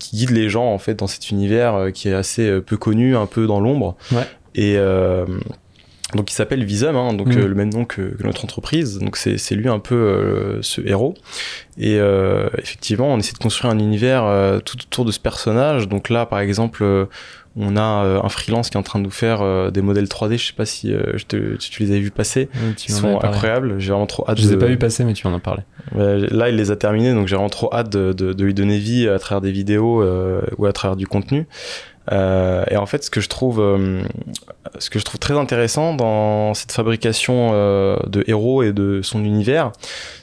qui 0.00 0.16
guide 0.16 0.30
les 0.30 0.48
gens, 0.48 0.55
en 0.64 0.78
fait, 0.78 0.94
dans 0.94 1.06
cet 1.06 1.30
univers 1.30 1.74
euh, 1.74 1.90
qui 1.90 2.08
est 2.08 2.14
assez 2.14 2.48
euh, 2.48 2.60
peu 2.60 2.76
connu, 2.76 3.16
un 3.16 3.26
peu 3.26 3.46
dans 3.46 3.60
l'ombre. 3.60 3.96
Ouais. 4.12 4.26
Et 4.54 4.74
euh, 4.76 5.24
donc 6.14 6.30
il 6.30 6.34
s'appelle 6.34 6.64
Visum, 6.64 6.96
hein, 6.96 7.12
donc 7.12 7.28
Mm. 7.34 7.38
euh, 7.38 7.48
le 7.48 7.54
même 7.54 7.72
nom 7.72 7.84
que, 7.84 8.16
que 8.16 8.22
notre 8.22 8.44
entreprise. 8.44 8.98
Donc 8.98 9.16
c'est 9.16 9.38
c'est 9.38 9.54
lui 9.54 9.68
un 9.68 9.78
peu 9.80 9.94
euh, 9.94 10.62
ce 10.62 10.80
héros. 10.80 11.14
Et 11.78 11.98
euh, 11.98 12.48
effectivement, 12.58 13.12
on 13.12 13.18
essaie 13.18 13.32
de 13.32 13.38
construire 13.38 13.72
un 13.72 13.78
univers 13.78 14.22
tout 14.64 14.76
autour 14.80 15.04
de 15.04 15.12
ce 15.12 15.20
personnage. 15.20 15.88
Donc 15.88 16.08
là, 16.08 16.24
par 16.26 16.38
exemple, 16.40 16.84
on 17.56 17.76
a 17.76 18.04
euh, 18.04 18.20
un 18.22 18.28
freelance 18.28 18.68
qui 18.70 18.76
est 18.76 18.80
en 18.80 18.82
train 18.82 18.98
de 18.98 19.04
nous 19.04 19.10
faire 19.10 19.40
euh, 19.42 19.70
des 19.70 19.80
modèles 19.82 20.04
3D. 20.06 20.36
Je 20.38 20.46
sais 20.48 20.52
pas 20.52 20.66
si 20.66 20.92
euh, 20.92 21.12
je 21.16 21.24
te, 21.24 21.58
si 21.60 21.70
tu 21.70 21.82
les 21.84 21.96
as 21.96 21.98
vus 21.98 22.10
passer. 22.10 22.48
Ils 22.88 22.92
sont 22.92 23.06
avais 23.16 23.26
incroyables. 23.34 23.78
J'ai 23.80 23.90
vraiment 23.92 24.06
trop 24.06 24.24
hâte. 24.28 24.38
Je 24.38 24.42
les 24.42 24.52
ai 24.54 24.56
pas 24.58 24.66
vu 24.66 24.76
passer, 24.78 25.04
mais 25.04 25.12
tu 25.14 25.26
en 25.26 25.34
as 25.34 25.38
parlé. 25.40 25.62
Ouais, 25.94 26.18
là, 26.30 26.48
il 26.50 26.56
les 26.56 26.70
a 26.70 26.76
terminés, 26.76 27.14
donc 27.14 27.28
j'ai 27.28 27.36
vraiment 27.36 27.48
trop 27.48 27.72
hâte 27.72 27.90
de, 27.90 28.12
de- 28.12 28.32
de 28.32 28.44
lui 28.44 28.52
donner 28.54 28.78
vie 28.78 29.08
à 29.08 29.18
travers 29.18 29.40
des 29.40 29.52
vidéos 29.52 30.02
euh, 30.02 30.42
ou 30.58 30.66
à 30.66 30.72
travers 30.72 30.96
du 30.96 31.06
contenu. 31.06 31.46
Euh, 32.12 32.64
et 32.70 32.76
en 32.76 32.86
fait, 32.86 33.04
ce 33.04 33.10
que 33.10 33.20
je 33.20 33.28
trouve, 33.28 33.60
euh, 33.60 34.02
ce 34.78 34.90
que 34.90 34.98
je 34.98 35.04
trouve 35.04 35.18
très 35.18 35.36
intéressant 35.36 35.94
dans 35.94 36.54
cette 36.54 36.72
fabrication 36.72 37.50
euh, 37.52 37.96
de 38.06 38.24
héros 38.26 38.62
et 38.62 38.72
de 38.72 39.00
son 39.02 39.24
univers, 39.24 39.72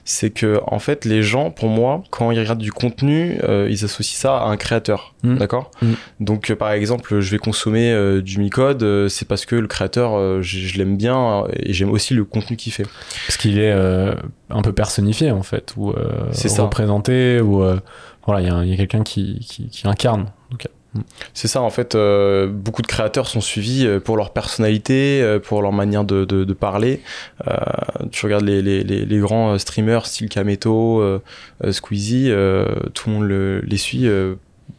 c'est 0.06 0.30
que 0.30 0.62
en 0.68 0.80
fait, 0.80 1.06
les 1.06 1.24
gens, 1.24 1.52
pour 1.52 1.70
moi, 1.70 2.04
quand 2.10 2.32
ils 2.32 2.40
regardent 2.40 2.60
du 2.60 2.72
contenu, 2.72 3.40
ils 3.70 3.86
associent 3.86 4.18
ça 4.18 4.38
à 4.38 4.46
un 4.48 4.58
créateur, 4.58 5.14
Mm. 5.24 5.38
d'accord? 5.38 5.72
Mm. 5.82 5.94
Donc, 6.20 6.54
par 6.56 6.72
exemple, 6.72 7.22
je 7.22 7.32
vais 7.32 7.38
consommer 7.38 8.22
du 8.22 8.40
Micode, 8.40 9.08
c'est 9.08 9.28
parce 9.28 9.46
que 9.46 9.56
le 9.56 9.68
créateur, 9.68 10.42
je, 10.42 10.60
je 10.60 10.78
l'aime 10.78 10.98
bien 10.98 11.46
et 11.54 11.72
j'aime 11.74 11.92
aussi 11.92 12.14
le 12.14 12.26
contenu 12.26 12.58
qu'il 12.58 12.74
fait. 12.74 12.86
Parce 13.28 13.38
qu'il 13.38 13.60
est 13.60 13.72
un 13.72 14.62
peu 14.62 14.74
personnifié 14.74 15.32
en 15.32 15.44
fait, 15.44 15.74
ou 15.78 15.94
ça. 16.32 16.64
représenté, 16.64 17.40
ou 17.40 17.64
voilà, 18.26 18.42
il 18.42 18.70
y 18.70 18.74
a, 18.74 18.78
quelqu'un 18.78 19.04
qui, 19.04 19.40
qui, 19.40 19.70
qui 19.70 19.88
incarne. 19.88 20.28
C'est 21.34 21.48
ça, 21.48 21.62
en 21.62 21.70
fait, 21.70 21.96
euh, 21.96 22.48
beaucoup 22.48 22.82
de 22.82 22.88
créateurs 22.88 23.28
sont 23.28 23.42
suivis 23.42 23.86
euh, 23.88 24.00
pour 24.00 24.16
leur 24.18 24.32
personnalité, 24.32 25.22
euh, 25.22 25.40
pour 25.40 25.62
leur 25.62 25.72
manière 25.72 26.04
de, 26.04 26.26
de, 26.26 26.44
de 26.44 26.54
parler. 26.54 27.02
Euh, 27.48 27.56
tu 28.12 28.26
regardes 28.26 28.46
les, 28.46 28.62
les, 28.62 28.84
les, 28.84 29.18
grands 29.20 29.54
euh, 29.54 29.58
streamers 29.58 30.06
style 30.06 30.30
Kameto, 30.30 31.02
euh, 31.02 31.20
Squeezie, 31.72 32.30
tout 32.94 33.10
le 33.10 33.14
monde 33.16 33.28
le- 33.28 33.62
les 33.62 33.78
suit. 33.78 34.08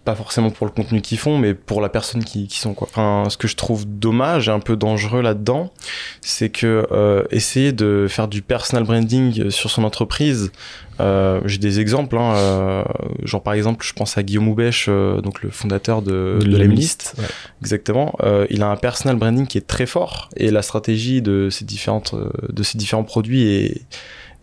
Pas 0.05 0.15
forcément 0.15 0.51
pour 0.51 0.67
le 0.67 0.73
contenu 0.73 1.01
qu'ils 1.01 1.19
font, 1.19 1.39
mais 1.39 1.55
pour 1.55 1.81
la 1.81 1.89
personne 1.89 2.25
qui, 2.25 2.47
qui 2.47 2.59
sont 2.59 2.75
quoi. 2.75 2.89
Enfin, 2.91 3.29
ce 3.31 3.39
que 3.39 3.49
je 3.49 3.57
trouve 3.57 3.87
dommage 3.87 4.49
et 4.49 4.53
un 4.53 4.61
peu 4.61 4.77
dangereux 4.77 5.23
là-dedans, 5.23 5.73
c'est 6.21 6.51
que 6.51 6.87
euh, 6.93 7.25
essayer 7.31 7.73
de 7.73 8.07
faire 8.09 8.29
du 8.29 8.43
personal 8.43 8.85
branding 8.85 9.51
sur 9.51 9.71
son 9.71 9.83
entreprise, 9.83 10.53
euh, 11.01 11.41
j'ai 11.47 11.59
des 11.59 11.81
exemples, 11.81 12.19
hein, 12.19 12.35
euh, 12.37 12.85
genre 13.25 13.43
par 13.43 13.55
exemple, 13.55 13.85
je 13.85 13.95
pense 13.95 14.19
à 14.19 14.23
Guillaume 14.23 14.49
Houbèche, 14.49 14.89
donc 14.89 15.43
le 15.43 15.49
fondateur 15.51 16.03
de, 16.03 16.39
de, 16.41 16.57
Lemlist, 16.57 17.15
ouais. 17.19 17.25
exactement. 17.63 18.15
Il 18.51 18.63
a 18.63 18.69
un 18.69 18.77
personal 18.77 19.17
branding 19.17 19.47
qui 19.47 19.57
est 19.59 19.67
très 19.67 19.87
fort 19.87 20.29
et 20.37 20.51
la 20.51 20.63
stratégie 20.63 21.23
de 21.23 21.49
ces 21.51 21.65
différentes, 21.65 22.15
de 22.53 22.63
ces 22.63 22.77
différents 22.77 23.05
produits 23.05 23.43
est, 23.43 23.87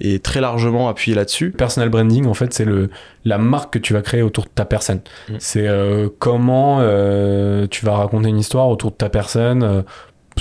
est 0.01 0.23
très 0.23 0.41
largement 0.41 0.89
appuyée 0.89 1.15
là-dessus. 1.15 1.51
Personal 1.51 1.89
branding, 1.89 2.25
en 2.25 2.33
fait, 2.33 2.53
c'est 2.53 2.65
le 2.65 2.89
la 3.23 3.37
marque 3.37 3.73
que 3.73 3.79
tu 3.79 3.93
vas 3.93 4.01
créer 4.01 4.21
autour 4.21 4.45
de 4.45 4.49
ta 4.49 4.65
personne. 4.65 5.01
Mm. 5.29 5.33
C'est 5.39 5.67
euh, 5.67 6.09
comment 6.19 6.79
euh, 6.81 7.67
tu 7.69 7.85
vas 7.85 7.93
raconter 7.93 8.29
une 8.29 8.39
histoire 8.39 8.67
autour 8.69 8.91
de 8.91 8.95
ta 8.95 9.09
personne. 9.09 9.83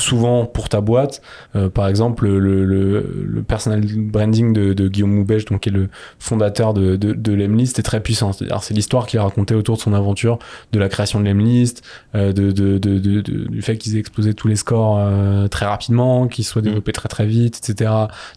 Souvent 0.00 0.46
pour 0.46 0.68
ta 0.68 0.80
boîte, 0.80 1.20
Euh, 1.56 1.68
par 1.68 1.88
exemple 1.88 2.26
le, 2.28 2.64
le, 2.64 3.24
le 3.26 3.42
personal 3.42 3.80
branding 3.84 4.52
de, 4.52 4.72
de 4.72 4.88
Guillaume 4.88 5.12
Moubèche, 5.14 5.44
donc 5.46 5.60
qui 5.60 5.68
est 5.68 5.72
le 5.72 5.88
fondateur 6.18 6.74
de, 6.74 6.96
de, 6.96 7.12
de 7.12 7.32
Lemlist, 7.32 7.78
est 7.78 7.82
très 7.82 8.00
puissant. 8.00 8.32
C'est-à-dire 8.32 8.62
c'est 8.62 8.74
l'histoire 8.74 9.06
qu'il 9.06 9.18
a 9.18 9.24
racontée 9.24 9.54
autour 9.54 9.76
de 9.76 9.80
son 9.82 9.92
aventure, 9.92 10.38
de 10.72 10.78
la 10.78 10.88
création 10.88 11.20
de 11.20 11.24
Lemlist, 11.26 11.82
euh, 12.14 12.32
de, 12.32 12.50
de, 12.52 12.78
de, 12.78 12.98
de- 12.98 13.20
de- 13.20 13.48
du 13.48 13.62
fait 13.62 13.76
qu'ils 13.78 13.96
aient 13.96 14.00
explosé 14.00 14.34
tous 14.34 14.48
les 14.48 14.56
scores 14.56 14.96
euh, 14.98 15.48
très 15.48 15.66
rapidement, 15.66 16.28
qu'ils 16.28 16.44
soient 16.44 16.62
développés 16.62 16.92
très 16.92 17.08
très 17.08 17.26
vite, 17.26 17.58
etc. 17.58 17.90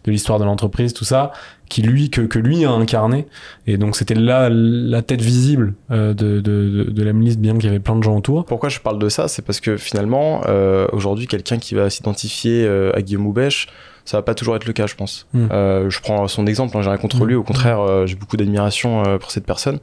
De 0.04 0.10
l'histoire 0.10 0.38
de 0.38 0.44
l'entreprise, 0.44 0.92
tout 0.92 1.04
ça, 1.04 1.32
qui 1.68 1.82
lui 1.82 2.10
que, 2.10 2.20
que 2.20 2.38
lui 2.38 2.64
a 2.64 2.70
incarné. 2.70 3.26
Et 3.66 3.76
donc 3.78 3.96
c'était 3.96 4.14
là 4.14 4.48
la 4.50 5.02
tête 5.02 5.22
visible 5.22 5.74
euh, 5.90 6.12
de, 6.14 6.40
de, 6.40 6.84
de, 6.84 6.90
de 6.90 7.02
Lemlist, 7.02 7.38
bien 7.40 7.54
qu'il 7.54 7.64
y 7.64 7.68
avait 7.68 7.80
plein 7.80 7.96
de 7.96 8.02
gens 8.02 8.16
autour. 8.16 8.44
Pourquoi 8.44 8.68
je 8.68 8.80
parle 8.80 8.98
de 8.98 9.08
ça? 9.08 9.28
C'est 9.28 9.42
parce 9.42 9.60
que 9.60 9.76
finalement, 9.76 10.42
euh, 10.46 10.86
aujourd'hui, 10.92 11.26
quelqu'un 11.26 11.58
qui 11.58 11.74
va 11.74 11.88
s'identifier 11.90 12.64
euh, 12.64 12.92
à 12.94 13.00
Guillaume 13.02 13.26
Houbèche, 13.26 13.68
ça 14.04 14.18
va 14.18 14.22
pas 14.22 14.34
toujours 14.34 14.54
être 14.56 14.66
le 14.66 14.74
cas, 14.74 14.86
je 14.86 14.94
pense. 14.94 15.26
Mm. 15.32 15.46
Euh, 15.50 15.88
je 15.90 16.00
prends 16.00 16.28
son 16.28 16.46
exemple, 16.46 16.76
hein, 16.76 16.82
j'ai 16.82 16.90
rien 16.90 16.98
contre 16.98 17.24
Mm. 17.24 17.26
lui, 17.28 17.34
au 17.34 17.42
contraire, 17.42 17.80
euh, 17.80 18.04
j'ai 18.06 18.16
beaucoup 18.16 18.36
d'admiration 18.36 19.02
pour 19.18 19.30
cette 19.30 19.46
personne, 19.46 19.78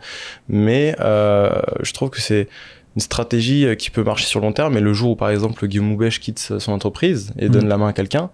mais 0.47 0.95
je 0.99 1.93
trouve 1.93 2.09
que 2.11 2.21
c'est 2.21 2.47
une 2.95 3.01
stratégie 3.01 3.65
qui 3.77 3.89
peut 3.89 4.03
marcher 4.03 4.25
sur 4.25 4.41
long 4.41 4.51
terme, 4.51 4.73
mais 4.73 4.81
le 4.81 4.93
jour 4.93 5.11
où, 5.11 5.15
par 5.15 5.29
exemple, 5.29 5.65
Guillaume 5.67 5.93
Houbèche 5.93 6.19
quitte 6.19 6.53
son 6.59 6.71
entreprise 6.73 7.31
et 7.39 7.47
Mm. 7.47 7.51
donne 7.51 7.67
la 7.67 7.77
main 7.77 7.87
à 7.87 7.93
quelqu'un, 7.93 8.29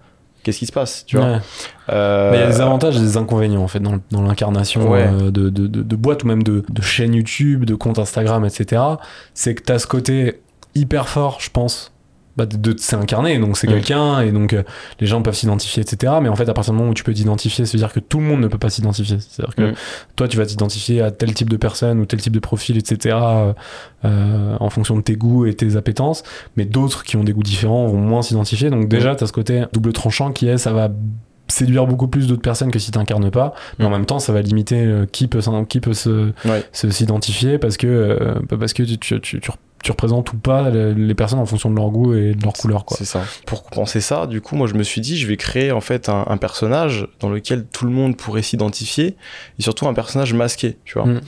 qu'est-ce 0.47 0.59
qui 0.59 0.65
se 0.65 0.71
passe, 0.71 1.03
tu 1.05 1.17
vois 1.17 1.25
Ouais. 1.25 1.37
Euh, 1.89 2.31
Mais 2.31 2.37
il 2.37 2.39
y 2.39 2.43
a 2.43 2.47
des 2.47 2.61
avantages 2.61 2.95
et 2.95 3.01
des 3.01 3.17
inconvénients 3.17 3.61
en 3.63 3.67
fait 3.67 3.81
dans, 3.81 3.99
dans 4.11 4.21
l'incarnation 4.21 4.89
Ouais. 4.89 5.05
euh, 5.05 5.29
de, 5.29 5.49
de, 5.49 5.67
de, 5.67 5.83
de 5.83 5.95
boîtes 5.97 6.23
ou 6.23 6.27
même 6.27 6.41
de, 6.41 6.63
de 6.69 6.81
chaînes 6.81 7.13
YouTube, 7.13 7.65
de 7.65 7.75
comptes 7.75 7.99
Instagram, 7.99 8.45
etc. 8.45 8.81
C'est 9.33 9.55
que 9.55 9.63
tu 9.63 9.71
as 9.73 9.79
ce 9.79 9.87
côté 9.87 10.39
hyper 10.73 11.09
fort, 11.09 11.39
je 11.41 11.49
pense, 11.49 11.91
bah, 12.37 12.45
de, 12.45 12.55
de- 12.57 12.75
c'est 12.77 12.95
incarné, 12.95 13.37
donc 13.39 13.57
c'est 13.57 13.67
Mm. 13.67 13.71
quelqu'un, 13.73 14.21
et 14.21 14.31
donc 14.31 14.53
euh, 14.53 14.63
les 14.99 15.07
gens 15.07 15.21
peuvent 15.21 15.33
s'identifier, 15.35 15.81
etc. 15.81 16.13
Mais 16.21 16.29
en 16.29 16.35
fait, 16.35 16.47
à 16.47 16.53
partir 16.53 16.73
du 16.73 16.79
moment 16.79 16.91
où 16.91 16.93
tu 16.93 17.03
peux 17.03 17.13
t'identifier, 17.13 17.65
ça 17.65 17.71
veut 17.73 17.79
dire 17.79 17.91
que 17.91 17.99
tout 17.99 18.19
le 18.19 18.25
monde 18.25 18.41
ne 18.41 18.47
peut 18.47 18.57
pas 18.57 18.69
s'identifier. 18.69 19.17
C'est-à-dire 19.19 19.55
que 19.55 19.71
Mm. 19.71 19.75
toi, 20.15 20.27
tu 20.27 20.37
vas 20.37 20.45
t'identifier 20.45 21.01
à 21.01 21.11
tel 21.11 21.33
type 21.33 21.49
de 21.49 21.57
personne 21.57 21.99
ou 21.99 22.05
tel 22.05 22.21
type 22.21 22.33
de 22.33 22.39
profil, 22.39 22.77
etc. 22.77 23.15
euh, 23.15 23.53
euh, 24.05 24.55
en 24.59 24.69
fonction 24.69 24.95
de 24.95 25.01
tes 25.01 25.15
goûts 25.15 25.45
et 25.45 25.53
tes 25.55 25.75
appétences, 25.75 26.23
mais 26.55 26.65
d'autres 26.65 27.03
qui 27.03 27.17
ont 27.17 27.23
des 27.23 27.33
goûts 27.33 27.43
différents 27.43 27.87
vont 27.87 27.97
moins 27.99 28.21
s'identifier. 28.21 28.69
Donc 28.69 28.87
déjà, 28.87 29.15
tu 29.15 29.23
as 29.23 29.27
ce 29.27 29.33
côté 29.33 29.65
double 29.73 29.91
tranchant 29.93 30.31
qui 30.31 30.47
est, 30.47 30.57
ça 30.57 30.71
va 30.73 30.89
séduire 31.49 31.87
beaucoup 31.87 32.09
plus 32.09 32.27
d'autres 32.27 32.41
personnes 32.41 32.71
que 32.71 32.77
si 32.79 32.91
t'incarnes 32.91 33.31
pas 33.31 33.53
mais 33.79 33.85
en 33.85 33.89
Mm. 33.89 33.91
même 33.93 34.05
temps 34.05 34.19
ça 34.19 34.33
va 34.33 34.41
limiter 34.41 34.83
euh, 34.85 35.05
qui 35.09 35.27
peut 35.29 35.39
qui 35.69 35.79
peut 35.79 35.93
se 35.93 36.33
Ouais. 36.43 36.61
s'identifier 36.73 37.57
parce 37.57 37.77
que 37.77 37.87
euh, 37.87 38.35
parce 38.59 38.73
que 38.73 38.83
tu, 38.83 38.97
tu, 38.97 39.21
tu, 39.21 39.39
tu 39.39 39.51
tu 39.87 39.91
représentes 39.93 40.33
ou 40.33 40.37
pas 40.37 40.69
le- 40.69 40.91
les 40.91 41.15
personnes 41.15 41.39
en 41.39 41.45
fonction 41.45 41.69
de 41.69 41.75
leur 41.77 41.89
goût 41.91 42.13
et 42.13 42.33
de 42.33 42.43
leur 42.43 42.51
couleur 42.51 42.83
quoi 42.83 42.97
C'est 42.97 43.05
ça. 43.05 43.23
Pour 43.45 43.63
compenser 43.63 44.01
ça, 44.01 44.27
du 44.27 44.41
coup, 44.41 44.57
moi, 44.57 44.67
je 44.67 44.73
me 44.73 44.83
suis 44.83 44.99
dit, 44.99 45.17
je 45.17 45.25
vais 45.25 45.37
créer 45.37 45.71
en 45.71 45.79
fait 45.79 46.09
un, 46.09 46.25
un 46.27 46.35
personnage 46.35 47.07
dans 47.21 47.29
lequel 47.29 47.65
tout 47.65 47.85
le 47.85 47.91
monde 47.91 48.17
pourrait 48.17 48.41
s'identifier, 48.41 49.15
et 49.57 49.61
surtout 49.61 49.87
un 49.87 49.93
personnage 49.93 50.33
masqué, 50.33 50.77
tu 50.83 50.95
vois. 50.95 51.05
Mm. 51.07 51.21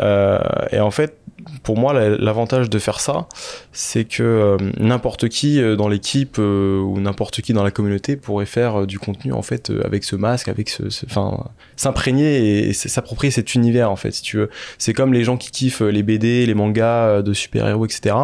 Euh, 0.00 0.38
et 0.72 0.80
en 0.80 0.90
fait, 0.90 1.18
pour 1.62 1.76
moi, 1.76 1.92
la- 1.92 2.16
l'avantage 2.16 2.70
de 2.70 2.78
faire 2.78 3.00
ça, 3.00 3.26
c'est 3.72 4.04
que 4.04 4.22
euh, 4.22 4.56
n'importe 4.78 5.28
qui 5.28 5.60
euh, 5.60 5.76
dans 5.76 5.88
l'équipe 5.88 6.36
euh, 6.38 6.80
ou 6.80 7.00
n'importe 7.00 7.40
qui 7.42 7.52
dans 7.52 7.64
la 7.64 7.70
communauté 7.70 8.16
pourrait 8.16 8.46
faire 8.46 8.86
du 8.86 8.98
contenu 8.98 9.32
en 9.32 9.42
fait 9.42 9.72
avec 9.84 10.04
ce 10.04 10.16
masque, 10.16 10.48
avec 10.48 10.68
ce, 10.68 10.82
enfin, 11.06 11.44
s'imprégner 11.76 12.68
et, 12.68 12.72
s'approprier 12.72 13.30
cet 13.30 13.54
univers 13.54 13.90
en 13.90 13.96
fait, 13.96 14.12
si 14.12 14.22
tu 14.22 14.36
veux. 14.38 14.50
C'est 14.78 14.92
comme 14.92 15.12
les 15.12 15.24
gens 15.24 15.36
qui 15.36 15.50
kiffent 15.50 15.80
les 15.80 16.02
BD, 16.02 16.46
les 16.46 16.54
mangas 16.54 17.22
de 17.22 17.32
super-héros, 17.32 17.84
etc. 17.86 18.14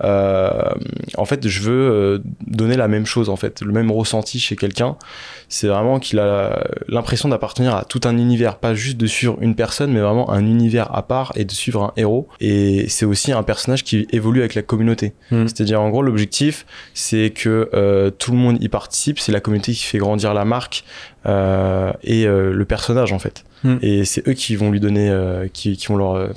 En 0.00 1.24
fait, 1.24 1.46
je 1.48 1.60
veux 1.62 2.22
donner 2.46 2.76
la 2.76 2.88
même 2.88 3.06
chose, 3.06 3.28
en 3.28 3.36
fait, 3.36 3.62
le 3.62 3.72
même 3.72 3.90
ressenti 3.90 4.38
chez 4.38 4.56
quelqu'un. 4.56 4.96
C'est 5.48 5.68
vraiment 5.68 5.98
qu'il 5.98 6.18
a 6.18 6.64
l'impression 6.88 7.28
d'appartenir 7.28 7.74
à 7.74 7.84
tout 7.84 8.00
un 8.04 8.16
univers, 8.16 8.56
pas 8.56 8.74
juste 8.74 8.96
de 8.96 9.06
suivre 9.06 9.36
une 9.40 9.54
personne, 9.54 9.92
mais 9.92 10.00
vraiment 10.00 10.30
un 10.30 10.44
univers 10.46 10.94
à 10.94 11.06
part 11.06 11.32
et 11.36 11.44
de 11.44 11.52
suivre 11.52 11.82
un 11.82 11.92
héros. 11.96 12.28
Et 12.40 12.53
c'est 12.88 13.06
aussi 13.06 13.32
un 13.32 13.42
personnage 13.42 13.84
qui 13.84 14.06
évolue 14.10 14.40
avec 14.40 14.54
la 14.54 14.62
communauté. 14.62 15.12
Mm. 15.30 15.46
C'est-à-dire, 15.46 15.80
en 15.80 15.90
gros, 15.90 16.02
l'objectif, 16.02 16.66
c'est 16.94 17.30
que 17.30 17.70
euh, 17.74 18.10
tout 18.10 18.32
le 18.32 18.38
monde 18.38 18.62
y 18.62 18.68
participe. 18.68 19.18
C'est 19.18 19.32
la 19.32 19.40
communauté 19.40 19.72
qui 19.72 19.84
fait 19.84 19.98
grandir 19.98 20.34
la 20.34 20.44
marque 20.44 20.84
euh, 21.26 21.92
et 22.02 22.26
euh, 22.26 22.52
le 22.52 22.64
personnage, 22.64 23.12
en 23.12 23.18
fait. 23.18 23.44
Mm. 23.62 23.76
Et 23.82 24.04
c'est 24.04 24.26
eux 24.28 24.32
qui 24.34 24.56
vont 24.56 24.70
lui 24.70 24.80
donner, 24.80 25.10
qui, 25.52 25.76
qui 25.76 25.86
vont 25.86 25.96
leur, 25.96 26.30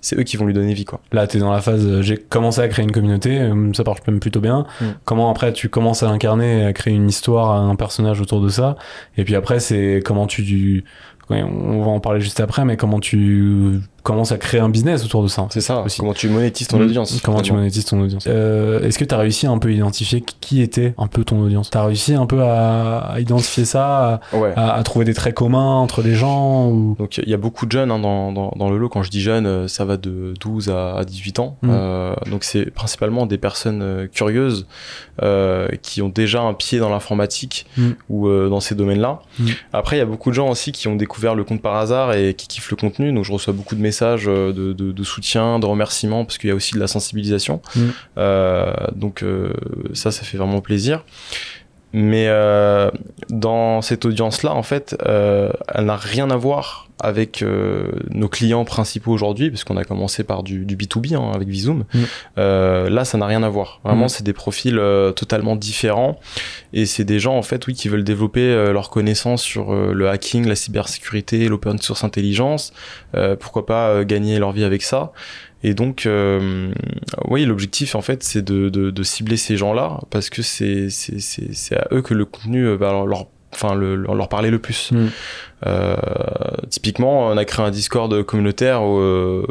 c'est 0.00 0.16
eux 0.18 0.22
qui 0.22 0.36
vont 0.36 0.46
lui 0.46 0.54
donner 0.54 0.74
vie, 0.74 0.84
quoi. 0.84 1.00
là 1.10 1.26
t'es 1.26 1.38
dans 1.38 1.50
la 1.50 1.60
phase 1.60 2.02
j'ai 2.02 2.16
commencé 2.16 2.60
à 2.60 2.68
créer 2.68 2.84
une 2.84 2.92
communauté 2.92 3.50
ça 3.74 3.82
marche 3.82 3.98
même 4.06 4.20
plutôt 4.20 4.40
bien 4.40 4.64
Mm. 4.80 4.84
comment 5.04 5.28
après 5.30 5.52
tu 5.52 5.68
commences 5.68 6.04
à 6.04 6.08
incarner 6.08 6.64
à 6.64 6.72
créer 6.72 6.94
une 6.94 7.08
histoire 7.08 7.50
un 7.50 7.74
personnage 7.74 8.20
autour 8.20 8.40
de 8.40 8.48
ça? 8.48 8.76
Et 9.16 9.24
puis 9.24 9.34
après 9.34 9.58
c'est 9.58 10.00
comment 10.04 10.26
tu 10.28 10.84
ouais, 11.30 11.42
on 11.42 11.82
va 11.82 11.90
en 11.90 12.00
parler 12.00 12.20
juste 12.20 12.40
après 12.40 12.64
mais 12.64 12.76
comment 12.76 13.00
tu 13.00 13.80
commences 14.08 14.32
à 14.32 14.38
créer 14.38 14.60
un 14.60 14.68
business 14.68 15.04
autour 15.04 15.22
de 15.22 15.28
ça. 15.28 15.46
C'est 15.50 15.60
ça. 15.60 15.82
Aussi. 15.82 15.98
Comment 16.00 16.14
tu 16.14 16.28
monétises 16.28 16.66
ton 16.66 16.78
Mm. 16.78 16.82
audience. 16.82 17.20
Comment 17.22 17.40
tu 17.42 17.52
monétises 17.52 17.84
ton 17.84 18.00
audience 18.00 18.24
Euh, 18.26 18.82
Est-ce 18.82 18.98
que 18.98 19.04
tu 19.04 19.14
as 19.14 19.18
réussi 19.18 19.46
un 19.46 19.58
peu 19.58 19.68
à 19.68 19.70
identifier 19.72 20.22
qui 20.40 20.62
était 20.62 20.94
un 20.98 21.06
peu 21.06 21.22
ton 21.24 21.40
audience? 21.40 21.70
Tu 21.70 21.78
as 21.78 21.84
réussi 21.84 22.14
un 22.14 22.26
peu 22.26 22.42
à, 22.42 22.98
à 22.98 23.20
identifier 23.20 23.64
ça, 23.64 24.20
Ouais. 24.32 24.52
à, 24.56 24.72
à 24.74 24.82
trouver 24.82 25.04
des 25.04 25.14
traits 25.14 25.34
communs 25.34 25.76
entre 25.76 26.02
les 26.02 26.14
gens 26.14 26.68
ou... 26.68 26.96
Donc 26.98 27.18
il 27.18 27.28
y 27.28 27.34
a 27.34 27.38
beaucoup 27.38 27.66
de 27.66 27.72
jeunes 27.72 27.90
hein, 27.90 27.98
dans, 27.98 28.32
dans, 28.32 28.52
dans 28.56 28.70
le 28.70 28.78
lot. 28.78 28.88
Quand 28.88 29.02
je 29.02 29.10
dis 29.10 29.20
jeunes, 29.20 29.46
euh, 29.46 29.68
ça 29.68 29.84
va 29.84 29.96
de 29.96 30.34
12 30.40 30.70
à, 30.70 30.96
à 30.96 31.04
18 31.04 31.38
ans. 31.38 31.56
Mm. 31.62 31.68
Euh, 31.70 32.14
donc 32.30 32.44
c'est 32.44 32.70
principalement 32.70 33.26
des 33.26 33.38
personnes 33.38 34.08
curieuses 34.12 34.66
euh, 35.22 35.68
qui 35.82 36.00
ont 36.02 36.08
déjà 36.08 36.40
un 36.40 36.54
pied 36.54 36.78
dans 36.78 36.88
l'informatique 36.90 37.66
Mm. 37.76 37.90
ou 38.08 38.28
euh, 38.28 38.48
dans 38.48 38.60
ces 38.60 38.74
domaines-là. 38.74 39.20
Après, 39.72 39.96
il 39.96 39.98
y 39.98 40.02
a 40.02 40.06
beaucoup 40.06 40.30
de 40.30 40.34
gens 40.34 40.48
aussi 40.48 40.72
qui 40.72 40.88
ont 40.88 40.96
découvert 40.96 41.34
le 41.34 41.44
compte 41.44 41.60
par 41.60 41.76
hasard 41.76 42.14
et 42.14 42.34
qui 42.34 42.46
kiffent 42.48 42.70
le 42.70 42.76
contenu. 42.76 43.12
Donc 43.12 43.24
je 43.24 43.32
reçois 43.32 43.52
beaucoup 43.52 43.74
de 43.74 43.80
messages 43.80 43.97
euh, 44.02 44.52
de, 44.52 44.72
de, 44.72 44.92
de 44.92 45.02
soutien, 45.04 45.58
de 45.58 45.66
remerciements 45.66 46.24
parce 46.24 46.38
qu'il 46.38 46.48
y 46.48 46.52
a 46.52 46.54
aussi 46.54 46.74
de 46.74 46.80
la 46.80 46.86
sensibilisation. 46.86 47.60
Mm. 47.74 47.80
Euh, 48.18 48.72
donc 48.94 49.22
euh, 49.22 49.52
ça, 49.94 50.10
ça 50.10 50.24
fait 50.24 50.38
vraiment 50.38 50.60
plaisir. 50.60 51.04
Mais 51.92 52.26
euh, 52.28 52.90
dans 53.30 53.80
cette 53.80 54.04
audience-là, 54.04 54.54
en 54.54 54.62
fait, 54.62 54.96
euh, 55.06 55.50
elle 55.68 55.86
n'a 55.86 55.96
rien 55.96 56.30
à 56.30 56.36
voir 56.36 56.88
avec 57.00 57.42
euh, 57.42 57.92
nos 58.10 58.28
clients 58.28 58.64
principaux 58.64 59.12
aujourd'hui, 59.12 59.50
parce 59.50 59.62
qu'on 59.64 59.76
a 59.76 59.84
commencé 59.84 60.24
par 60.24 60.42
du, 60.42 60.64
du 60.64 60.76
B2B 60.76 61.14
hein, 61.14 61.30
avec 61.32 61.48
Visum. 61.48 61.84
Mm. 61.94 61.98
Euh, 62.38 62.90
là, 62.90 63.04
ça 63.04 63.18
n'a 63.18 63.26
rien 63.26 63.42
à 63.42 63.48
voir. 63.48 63.80
Vraiment, 63.84 64.06
Mm. 64.06 64.08
c'est 64.08 64.24
des 64.24 64.32
profils 64.32 64.78
euh, 64.78 65.12
totalement 65.12 65.54
différents. 65.54 66.18
Et 66.72 66.86
c'est 66.86 67.04
des 67.04 67.20
gens, 67.20 67.36
en 67.36 67.42
fait, 67.42 67.66
oui, 67.68 67.74
qui 67.74 67.88
veulent 67.88 68.04
développer 68.04 68.40
euh, 68.40 68.72
leurs 68.72 68.90
connaissances 68.90 69.42
sur 69.42 69.72
euh, 69.72 69.92
le 69.92 70.08
hacking, 70.08 70.46
la 70.46 70.56
cybersécurité, 70.56 71.48
l'open 71.48 71.78
source 71.78 72.02
intelligence. 72.04 72.72
Euh, 73.14 73.36
pourquoi 73.36 73.64
pas 73.64 73.88
euh, 73.90 74.04
gagner 74.04 74.38
leur 74.38 74.52
vie 74.52 74.64
avec 74.64 74.82
ça 74.82 75.12
et 75.62 75.74
donc, 75.74 76.06
euh, 76.06 76.72
oui, 77.26 77.44
l'objectif, 77.44 77.94
en 77.94 78.02
fait, 78.02 78.22
c'est 78.22 78.42
de, 78.42 78.68
de, 78.68 78.90
de 78.90 79.02
cibler 79.02 79.36
ces 79.36 79.56
gens-là, 79.56 80.00
parce 80.10 80.30
que 80.30 80.42
c'est 80.42 80.88
à 81.76 81.86
eux 81.92 82.02
que 82.02 82.14
le 82.14 82.24
contenu 82.24 82.64
euh, 82.66 82.76
va 82.76 82.92
leur, 82.92 83.06
leur- 83.06 83.26
enfin, 83.52 83.74
le- 83.74 83.96
leur 83.96 84.28
parler 84.28 84.50
le 84.50 84.58
plus. 84.58 84.92
Mm. 84.92 85.06
Euh, 85.66 85.96
typiquement, 86.70 87.28
on 87.28 87.36
a 87.36 87.44
créé 87.44 87.64
un 87.66 87.70
Discord 87.70 88.22
communautaire 88.22 88.82
où 88.84 88.98
euh, 88.98 89.44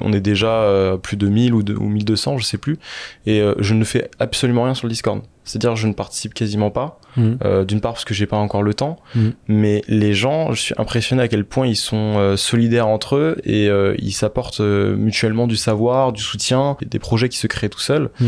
on 0.00 0.12
est 0.12 0.20
déjà 0.20 0.62
euh, 0.62 0.96
plus 0.96 1.16
de 1.16 1.26
1000 1.26 1.54
ou, 1.54 1.62
de, 1.62 1.74
ou 1.74 1.88
1200, 1.88 2.38
je 2.38 2.44
sais 2.44 2.58
plus, 2.58 2.78
et 3.26 3.40
euh, 3.40 3.54
je 3.58 3.74
ne 3.74 3.82
fais 3.84 4.10
absolument 4.20 4.64
rien 4.64 4.74
sur 4.74 4.86
le 4.86 4.92
Discord. 4.92 5.22
C'est-à-dire, 5.44 5.74
je 5.76 5.88
ne 5.88 5.92
participe 5.92 6.34
quasiment 6.34 6.70
pas. 6.70 7.00
Mm. 7.16 7.32
Euh, 7.44 7.64
D'une 7.64 7.80
part 7.80 7.92
parce 7.92 8.04
que 8.04 8.14
j'ai 8.14 8.26
pas 8.26 8.36
encore 8.38 8.62
le 8.62 8.72
temps, 8.74 8.96
Mm. 9.14 9.28
mais 9.48 9.82
les 9.88 10.14
gens, 10.14 10.52
je 10.52 10.60
suis 10.62 10.74
impressionné 10.78 11.22
à 11.22 11.28
quel 11.28 11.44
point 11.44 11.66
ils 11.66 11.76
sont 11.76 12.14
euh, 12.16 12.36
solidaires 12.36 12.86
entre 12.88 13.16
eux 13.16 13.36
et 13.44 13.68
euh, 13.68 13.94
ils 13.98 14.12
s'apportent 14.12 14.60
mutuellement 14.60 15.46
du 15.46 15.56
savoir, 15.56 16.12
du 16.12 16.22
soutien, 16.22 16.76
des 16.86 16.98
projets 16.98 17.28
qui 17.28 17.38
se 17.38 17.46
créent 17.48 17.68
tout 17.68 17.80
seuls. 17.80 18.10
Mm. 18.20 18.26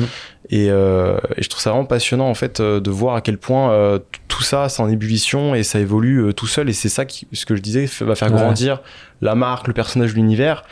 Et, 0.50 0.66
et 0.66 0.68
je 1.42 1.48
trouve 1.48 1.62
ça 1.62 1.70
vraiment 1.70 1.86
passionnant 1.86 2.28
en 2.28 2.34
fait 2.34 2.60
de 2.60 2.90
voir 2.90 3.14
à 3.14 3.22
quel 3.22 3.38
point 3.38 3.98
tout 4.28 4.42
ça 4.42 4.68
c'est 4.68 4.82
en 4.82 4.90
ébullition 4.90 5.54
et 5.54 5.62
ça 5.62 5.80
évolue 5.80 6.34
tout 6.34 6.46
seul 6.46 6.68
et 6.68 6.74
c'est 6.74 6.90
ça 6.90 7.06
qui, 7.06 7.26
ce 7.32 7.46
que 7.46 7.56
je 7.56 7.62
disais, 7.62 7.86
va 8.02 8.14
faire 8.14 8.30
Ouais. 8.30 8.36
grandir 8.38 8.82
la 9.22 9.34
marque, 9.34 9.68
le 9.68 9.72
personnage, 9.72 10.12
l'univers. 10.14 10.64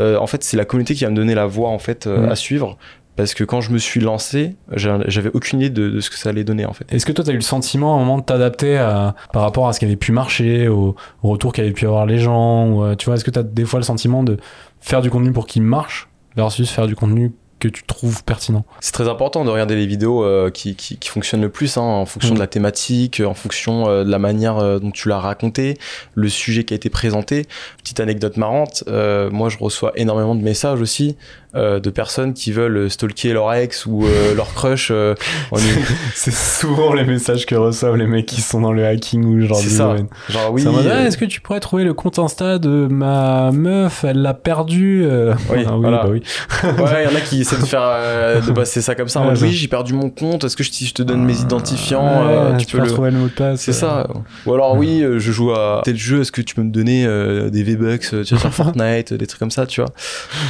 En 0.00 0.26
fait, 0.26 0.42
c'est 0.42 0.56
la 0.56 0.64
communauté 0.64 0.96
qui 0.96 1.04
va 1.04 1.10
me 1.10 1.14
donner 1.16 1.36
la 1.36 1.46
voie 1.46 1.68
en 1.68 1.78
fait 1.78 2.08
à 2.08 2.34
suivre. 2.34 2.76
Parce 3.16 3.34
que 3.34 3.44
quand 3.44 3.60
je 3.60 3.70
me 3.70 3.78
suis 3.78 4.00
lancé, 4.00 4.56
j'a- 4.72 5.00
j'avais 5.08 5.30
aucune 5.34 5.60
idée 5.60 5.68
de, 5.70 5.90
de 5.90 6.00
ce 6.00 6.08
que 6.10 6.16
ça 6.16 6.30
allait 6.30 6.44
donner 6.44 6.64
en 6.64 6.72
fait. 6.72 6.84
Est-ce 6.92 7.04
que 7.04 7.12
toi, 7.12 7.22
tu 7.24 7.30
as 7.30 7.34
eu 7.34 7.36
le 7.36 7.42
sentiment 7.42 7.92
à 7.94 7.96
un 7.96 8.00
moment 8.00 8.18
de 8.18 8.24
t'adapter 8.24 8.78
à- 8.78 9.14
par 9.32 9.42
rapport 9.42 9.68
à 9.68 9.72
ce 9.72 9.78
qui 9.78 9.84
avait 9.84 9.96
pu 9.96 10.12
marcher, 10.12 10.68
au, 10.68 10.94
au 11.22 11.28
retour 11.28 11.52
qu'avaient 11.52 11.72
pu 11.72 11.86
avoir 11.86 12.06
les 12.06 12.18
gens 12.18 12.66
ou, 12.68 12.84
euh, 12.84 12.94
Tu 12.94 13.06
vois, 13.06 13.16
est-ce 13.16 13.24
que 13.24 13.30
tu 13.30 13.38
as 13.38 13.42
des 13.42 13.64
fois 13.64 13.78
le 13.78 13.84
sentiment 13.84 14.22
de 14.22 14.38
faire 14.80 15.02
du 15.02 15.10
contenu 15.10 15.32
pour 15.32 15.46
qu'il 15.46 15.62
marche 15.62 16.08
versus 16.36 16.70
faire 16.70 16.86
du 16.86 16.94
contenu 16.96 17.32
que 17.58 17.68
tu 17.68 17.82
trouves 17.84 18.24
pertinent? 18.24 18.64
C'est 18.80 18.92
très 18.92 19.06
important 19.08 19.44
de 19.44 19.50
regarder 19.50 19.76
les 19.76 19.86
vidéos 19.86 20.24
euh, 20.24 20.48
qui, 20.48 20.74
qui, 20.76 20.96
qui 20.96 21.10
fonctionnent 21.10 21.42
le 21.42 21.50
plus, 21.50 21.76
hein, 21.76 21.82
en 21.82 22.06
fonction 22.06 22.30
Mm. 22.32 22.36
de 22.36 22.40
la 22.40 22.46
thématique, 22.46 23.20
en 23.26 23.34
fonction 23.34 23.86
euh, 23.86 24.02
de 24.04 24.10
la 24.10 24.18
manière 24.18 24.56
euh, 24.56 24.78
dont 24.78 24.90
tu 24.90 25.10
l'as 25.10 25.18
raconté, 25.18 25.76
le 26.14 26.28
sujet 26.30 26.64
qui 26.64 26.72
a 26.72 26.76
été 26.76 26.88
présenté. 26.88 27.46
Petite 27.82 28.00
anecdote 28.00 28.38
marrante, 28.38 28.84
euh, 28.88 29.28
moi 29.30 29.50
je 29.50 29.58
reçois 29.58 29.92
énormément 29.96 30.34
de 30.34 30.42
messages 30.42 30.80
aussi 30.80 31.16
euh, 31.54 31.80
de 31.80 31.90
personnes 31.90 32.32
qui 32.34 32.52
veulent 32.52 32.90
stalker 32.90 33.32
leur 33.32 33.52
ex 33.52 33.86
ou 33.86 34.04
euh, 34.04 34.34
leur 34.36 34.52
crush. 34.54 34.88
euh, 34.90 35.14
C'est 36.14 36.32
souvent 36.32 36.92
les 36.94 37.04
messages 37.04 37.46
que 37.46 37.54
reçoivent 37.54 37.96
les 37.96 38.06
mecs 38.06 38.26
qui 38.26 38.40
sont 38.40 38.60
dans 38.60 38.72
le 38.72 38.84
hacking 38.86 39.24
ou 39.24 39.40
genre 39.46 39.56
C'est 39.58 39.68
du 39.68 39.74
ça. 39.74 39.84
domaine. 39.88 40.06
Genre 40.28 40.52
oui, 40.52 40.64
mode, 40.64 40.86
euh, 40.86 40.90
Ah, 41.02 41.06
est-ce 41.06 41.16
que 41.18 41.24
tu 41.24 41.40
pourrais 41.40 41.60
trouver 41.60 41.84
le 41.84 41.94
compte 41.94 42.18
Insta 42.18 42.58
de 42.58 42.86
ma 42.90 43.50
meuf? 43.52 44.04
Elle 44.04 44.22
l'a 44.22 44.34
perdu. 44.34 45.02
euh. 45.04 45.34
Oui, 45.50 45.64
Ah 45.68 45.72
voilà. 45.76 46.04
bah 46.04 46.08
oui. 46.10 46.22
Ouais, 46.62 47.04
il 47.04 47.10
y 47.10 47.12
en 47.12 47.16
a 47.16 47.20
qui 47.20 47.40
essaient 47.40 47.56
de 47.58 47.64
faire 47.66 47.82
euh, 47.84 48.40
de 48.40 48.52
passer 48.52 48.80
ça 48.80 48.94
comme 48.94 49.08
ça. 49.08 49.20
en 49.20 49.28
Ouais, 49.30 49.38
oui, 49.42 49.52
j'ai 49.52 49.68
perdu 49.68 49.92
mon 49.92 50.10
compte. 50.10 50.44
Est-ce 50.44 50.56
que 50.56 50.62
je, 50.64 50.70
si 50.70 50.86
je 50.86 50.94
te 50.94 51.02
donne 51.02 51.24
mes 51.24 51.40
identifiants, 51.40 52.00
Ouais, 52.26 52.32
euh, 52.32 52.56
tu, 52.56 52.66
peux 52.66 52.78
le 52.78 52.84
retrouver 52.84 53.10
le 53.10 53.18
mot 53.18 53.26
de 53.26 53.32
passe. 53.32 53.60
C'est 53.60 53.72
ça. 53.72 54.06
Ou 54.46 54.54
alors 54.54 54.76
oui, 54.76 55.02
euh, 55.02 55.18
je 55.18 55.32
joue 55.32 55.52
à 55.52 55.82
tel 55.84 55.96
jeu. 55.96 56.20
Est-ce 56.20 56.32
que 56.32 56.42
tu 56.42 56.54
peux 56.54 56.62
me 56.62 56.70
donner 56.70 57.04
euh, 57.06 57.50
des 57.50 57.62
V-Bucks 57.62 58.08
euh, 58.12 58.24
tu 58.24 58.34
vois, 58.34 58.40
sur 58.40 58.52
Fortnite, 58.52 59.12
des 59.14 59.26
trucs 59.26 59.38
comme 59.40 59.50
ça, 59.50 59.66
tu 59.66 59.80
vois? 59.80 59.90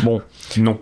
Bon. 0.02 0.20
Non. 0.56 0.78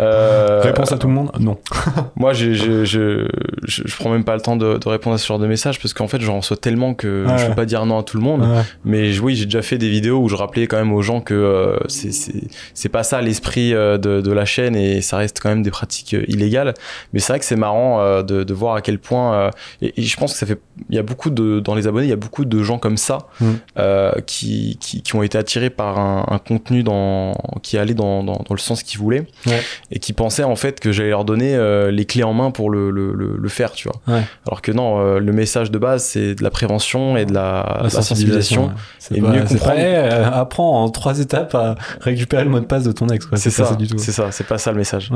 Euh, 0.00 0.60
Réponse 0.62 0.92
à 0.92 0.98
tout 0.98 1.06
le 1.08 1.12
monde? 1.14 1.30
Non. 1.40 1.58
Moi, 2.16 2.32
je, 2.32 2.52
je, 2.54 2.84
je, 2.84 3.26
je, 3.64 3.96
prends 3.96 4.10
même 4.10 4.24
pas 4.24 4.34
le 4.34 4.40
temps 4.40 4.56
de, 4.56 4.78
de 4.78 4.88
répondre 4.88 5.14
à 5.14 5.18
ce 5.18 5.26
genre 5.26 5.38
de 5.38 5.46
message 5.46 5.78
parce 5.80 5.92
qu'en 5.94 6.08
fait, 6.08 6.20
j'en 6.20 6.38
reçois 6.38 6.56
tellement 6.56 6.94
que 6.94 7.24
Ouais. 7.26 7.38
je 7.38 7.46
peux 7.46 7.54
pas 7.54 7.64
dire 7.66 7.84
non 7.86 7.98
à 7.98 8.02
tout 8.02 8.16
le 8.16 8.22
monde. 8.22 8.42
Ouais. 8.42 8.62
Mais 8.84 9.18
oui, 9.18 9.36
j'ai 9.36 9.44
déjà 9.46 9.62
fait 9.62 9.78
des 9.78 9.88
vidéos 9.88 10.20
où 10.20 10.28
je 10.28 10.34
rappelais 10.36 10.66
quand 10.66 10.76
même 10.76 10.92
aux 10.92 11.02
gens 11.02 11.20
que 11.20 11.34
euh, 11.34 11.76
c'est 11.88 12.88
pas 12.88 13.02
ça 13.02 13.20
l'esprit 13.20 13.74
euh, 13.74 13.98
de, 13.98 14.20
de 14.20 14.32
la 14.32 14.44
chaîne 14.44 14.76
et 14.76 15.00
ça 15.00 15.16
reste 15.16 15.40
quand 15.40 15.48
même 15.48 15.62
des 15.62 15.70
pratiques 15.70 16.14
euh, 16.14 16.24
illégales. 16.28 16.74
Mais 17.12 17.20
c'est 17.20 17.32
vrai 17.32 17.38
que 17.38 17.44
c'est 17.44 17.56
marrant 17.56 18.22
de, 18.22 18.44
de 18.44 18.54
voir 18.54 18.74
à 18.76 18.80
quel 18.80 18.98
point 18.98 19.50
et, 19.82 19.92
et 20.00 20.02
je 20.02 20.16
pense 20.16 20.32
que 20.32 20.38
ça 20.38 20.46
fait 20.46 20.58
il 20.90 20.96
y 20.96 20.98
a 20.98 21.02
beaucoup 21.02 21.30
de 21.30 21.60
dans 21.60 21.74
les 21.74 21.86
abonnés 21.86 22.06
il 22.06 22.10
y 22.10 22.12
a 22.14 22.16
beaucoup 22.16 22.44
de 22.44 22.62
gens 22.62 22.78
comme 22.78 22.96
ça 22.96 23.18
Mm. 23.40 24.20
qui, 24.26 24.76
qui 24.80 25.02
qui 25.02 25.16
ont 25.16 25.22
été 25.22 25.36
attirés 25.38 25.70
par 25.70 25.98
un, 25.98 26.24
un 26.28 26.38
contenu 26.38 26.82
dans 26.82 27.34
qui 27.62 27.78
allait 27.78 27.94
dans 27.94 28.22
dans, 28.24 28.34
dans 28.34 28.54
le 28.54 28.58
sens 28.58 28.82
qu'ils 28.82 28.98
voulaient 29.00 29.26
Ouais. 29.46 29.60
et 29.90 29.98
qui 29.98 30.12
pensaient 30.12 30.44
en 30.44 30.56
fait 30.56 30.80
que 30.80 30.90
j'allais 30.92 31.10
leur 31.10 31.24
donner 31.24 31.54
euh, 31.54 31.90
les 31.90 32.04
clés 32.04 32.22
en 32.24 32.32
main 32.32 32.50
pour 32.50 32.70
le, 32.70 32.90
le, 32.90 33.12
le, 33.12 33.36
le 33.36 33.48
faire, 33.48 33.72
tu 33.72 33.88
vois. 33.88 34.00
Ouais. 34.16 34.22
Alors 34.46 34.62
que 34.62 34.72
non, 34.72 35.00
euh, 35.00 35.18
le 35.18 35.32
message 35.32 35.70
de 35.70 35.78
base, 35.78 36.02
c'est 36.04 36.34
de 36.34 36.42
la 36.42 36.50
prévention 36.50 37.16
et 37.16 37.26
de 37.26 37.34
la, 37.34 37.86
sensibilisation. 37.88 38.66
ouais. 39.10 39.16
Et 39.18 39.20
pas- 39.20 39.28
mieux 39.28 39.42
comprendre. 39.42 39.74
pas, 39.74 39.80
euh, 39.80 40.30
apprends 40.32 40.82
en 40.84 40.88
trois 40.90 41.20
étapes 41.20 41.54
à 41.54 41.74
récupérer 42.00 42.44
le 42.44 42.50
mot 42.50 42.60
de 42.60 42.64
passe 42.64 42.84
de 42.84 42.92
ton 42.92 43.08
ex. 43.08 43.26
C'est 43.34 43.50
ça, 43.50 43.74
du 43.74 43.86
tout. 43.86 43.98
c'est 43.98 44.12
ça, 44.12 44.30
c'est 44.30 44.46
pas 44.46 44.58
ça 44.58 44.70
le 44.72 44.78
message. 44.78 45.10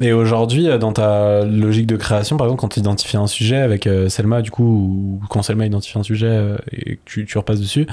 Et 0.00 0.12
aujourd'hui, 0.12 0.66
dans 0.78 0.92
ta 0.92 1.44
logique 1.44 1.86
de 1.86 1.96
création, 1.96 2.36
par 2.36 2.46
exemple, 2.46 2.60
quand 2.62 2.68
tu 2.68 2.80
identifies 2.80 3.16
un 3.18 3.26
sujet 3.26 3.56
avec 3.58 3.88
Selma, 4.08 4.42
du 4.42 4.50
coup, 4.50 4.64
ou 4.64 5.20
quand 5.28 5.42
Selma 5.42 5.66
identifie 5.66 5.98
un 5.98 6.02
sujet 6.02 6.56
et 6.72 6.96
que 6.96 7.00
tu, 7.04 7.24
tu 7.26 7.38
repasses 7.38 7.60
dessus, 7.60 7.86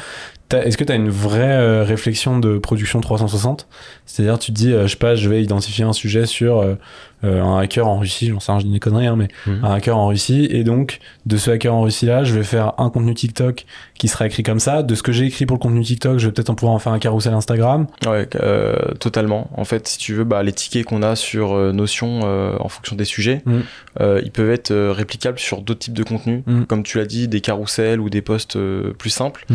est-ce 0.57 0.77
que 0.77 0.83
tu 0.83 0.91
as 0.91 0.95
une 0.95 1.09
vraie 1.09 1.57
euh, 1.57 1.83
réflexion 1.83 2.39
de 2.39 2.57
production 2.57 3.01
360 3.01 3.67
C'est-à-dire, 4.05 4.39
tu 4.39 4.51
te 4.51 4.57
dis, 4.57 4.73
euh, 4.73 4.83
je 4.83 4.91
sais 4.91 4.97
pas, 4.97 5.15
je 5.15 5.29
vais 5.29 5.43
identifier 5.43 5.83
un 5.83 5.93
sujet 5.93 6.25
sur 6.25 6.59
euh, 6.59 6.75
un 7.23 7.57
hacker 7.57 7.87
en 7.87 7.99
Russie, 7.99 8.27
j'en 8.29 8.39
sais 8.39 8.51
rien, 8.51 8.59
je 8.59 8.65
dis 8.65 8.71
des 8.71 8.79
conneries, 8.79 9.07
hein, 9.07 9.15
mais 9.17 9.27
Mhm. 9.45 9.65
un 9.65 9.73
hacker 9.73 9.97
en 9.97 10.07
Russie, 10.07 10.47
et 10.49 10.63
donc, 10.63 10.99
de 11.25 11.37
ce 11.37 11.51
hacker 11.51 11.73
en 11.73 11.81
Russie-là, 11.81 12.23
je 12.23 12.33
vais 12.33 12.43
faire 12.43 12.73
un 12.77 12.89
contenu 12.89 13.13
TikTok 13.13 13.65
qui 13.97 14.07
sera 14.07 14.25
écrit 14.25 14.43
comme 14.43 14.59
ça. 14.59 14.83
De 14.83 14.95
ce 14.95 15.03
que 15.03 15.11
j'ai 15.11 15.25
écrit 15.25 15.45
pour 15.45 15.57
le 15.57 15.61
contenu 15.61 15.83
TikTok, 15.83 16.17
je 16.19 16.27
vais 16.27 16.31
peut-être 16.31 16.49
en 16.49 16.55
pouvoir 16.55 16.73
en 16.75 16.79
faire 16.79 16.93
un 16.93 16.99
carousel 16.99 17.33
Instagram. 17.33 17.87
Ouais, 18.07 18.27
euh, 18.41 18.75
totalement. 18.99 19.49
En 19.57 19.65
fait, 19.65 19.87
si 19.87 19.97
tu 19.97 20.13
veux, 20.13 20.23
bah, 20.23 20.43
les 20.43 20.53
tickets 20.53 20.85
qu'on 20.85 21.03
a 21.03 21.15
sur 21.15 21.53
euh, 21.53 21.71
Notion 21.73 22.21
euh, 22.23 22.55
en 22.59 22.69
fonction 22.69 22.95
des 22.95 23.05
sujets, 23.05 23.41
Mm. 23.45 23.59
euh, 24.01 24.21
ils 24.23 24.31
peuvent 24.31 24.51
être 24.51 24.71
euh, 24.71 24.91
réplicables 24.93 25.39
sur 25.39 25.61
d'autres 25.61 25.79
types 25.79 25.93
de 25.93 26.03
contenus, 26.03 26.43
Mm. 26.45 26.63
comme 26.63 26.83
tu 26.83 26.97
l'as 26.99 27.05
dit, 27.05 27.27
des 27.27 27.41
carousels 27.41 27.99
ou 27.99 28.09
des 28.09 28.21
posts 28.21 28.55
euh, 28.55 28.93
plus 28.97 29.09
simples. 29.09 29.45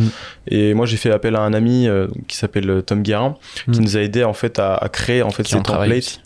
Et 0.48 0.74
moi, 0.74 0.84
j'ai 0.86 0.96
fait 0.98 1.10
appel 1.10 1.34
à 1.36 1.40
un 1.40 1.54
ami 1.54 1.88
euh, 1.88 2.08
qui 2.28 2.36
s'appelle 2.36 2.68
euh, 2.68 2.82
Tom 2.82 3.02
Guérin, 3.02 3.36
qui 3.72 3.80
nous 3.80 3.96
a 3.96 4.00
aidé 4.00 4.24
en 4.24 4.32
fait 4.34 4.58
à, 4.58 4.74
à 4.74 4.88
créer 4.88 5.22
en 5.22 5.30
fait 5.30 5.46
ces 5.48 5.56
templates. 5.62 6.20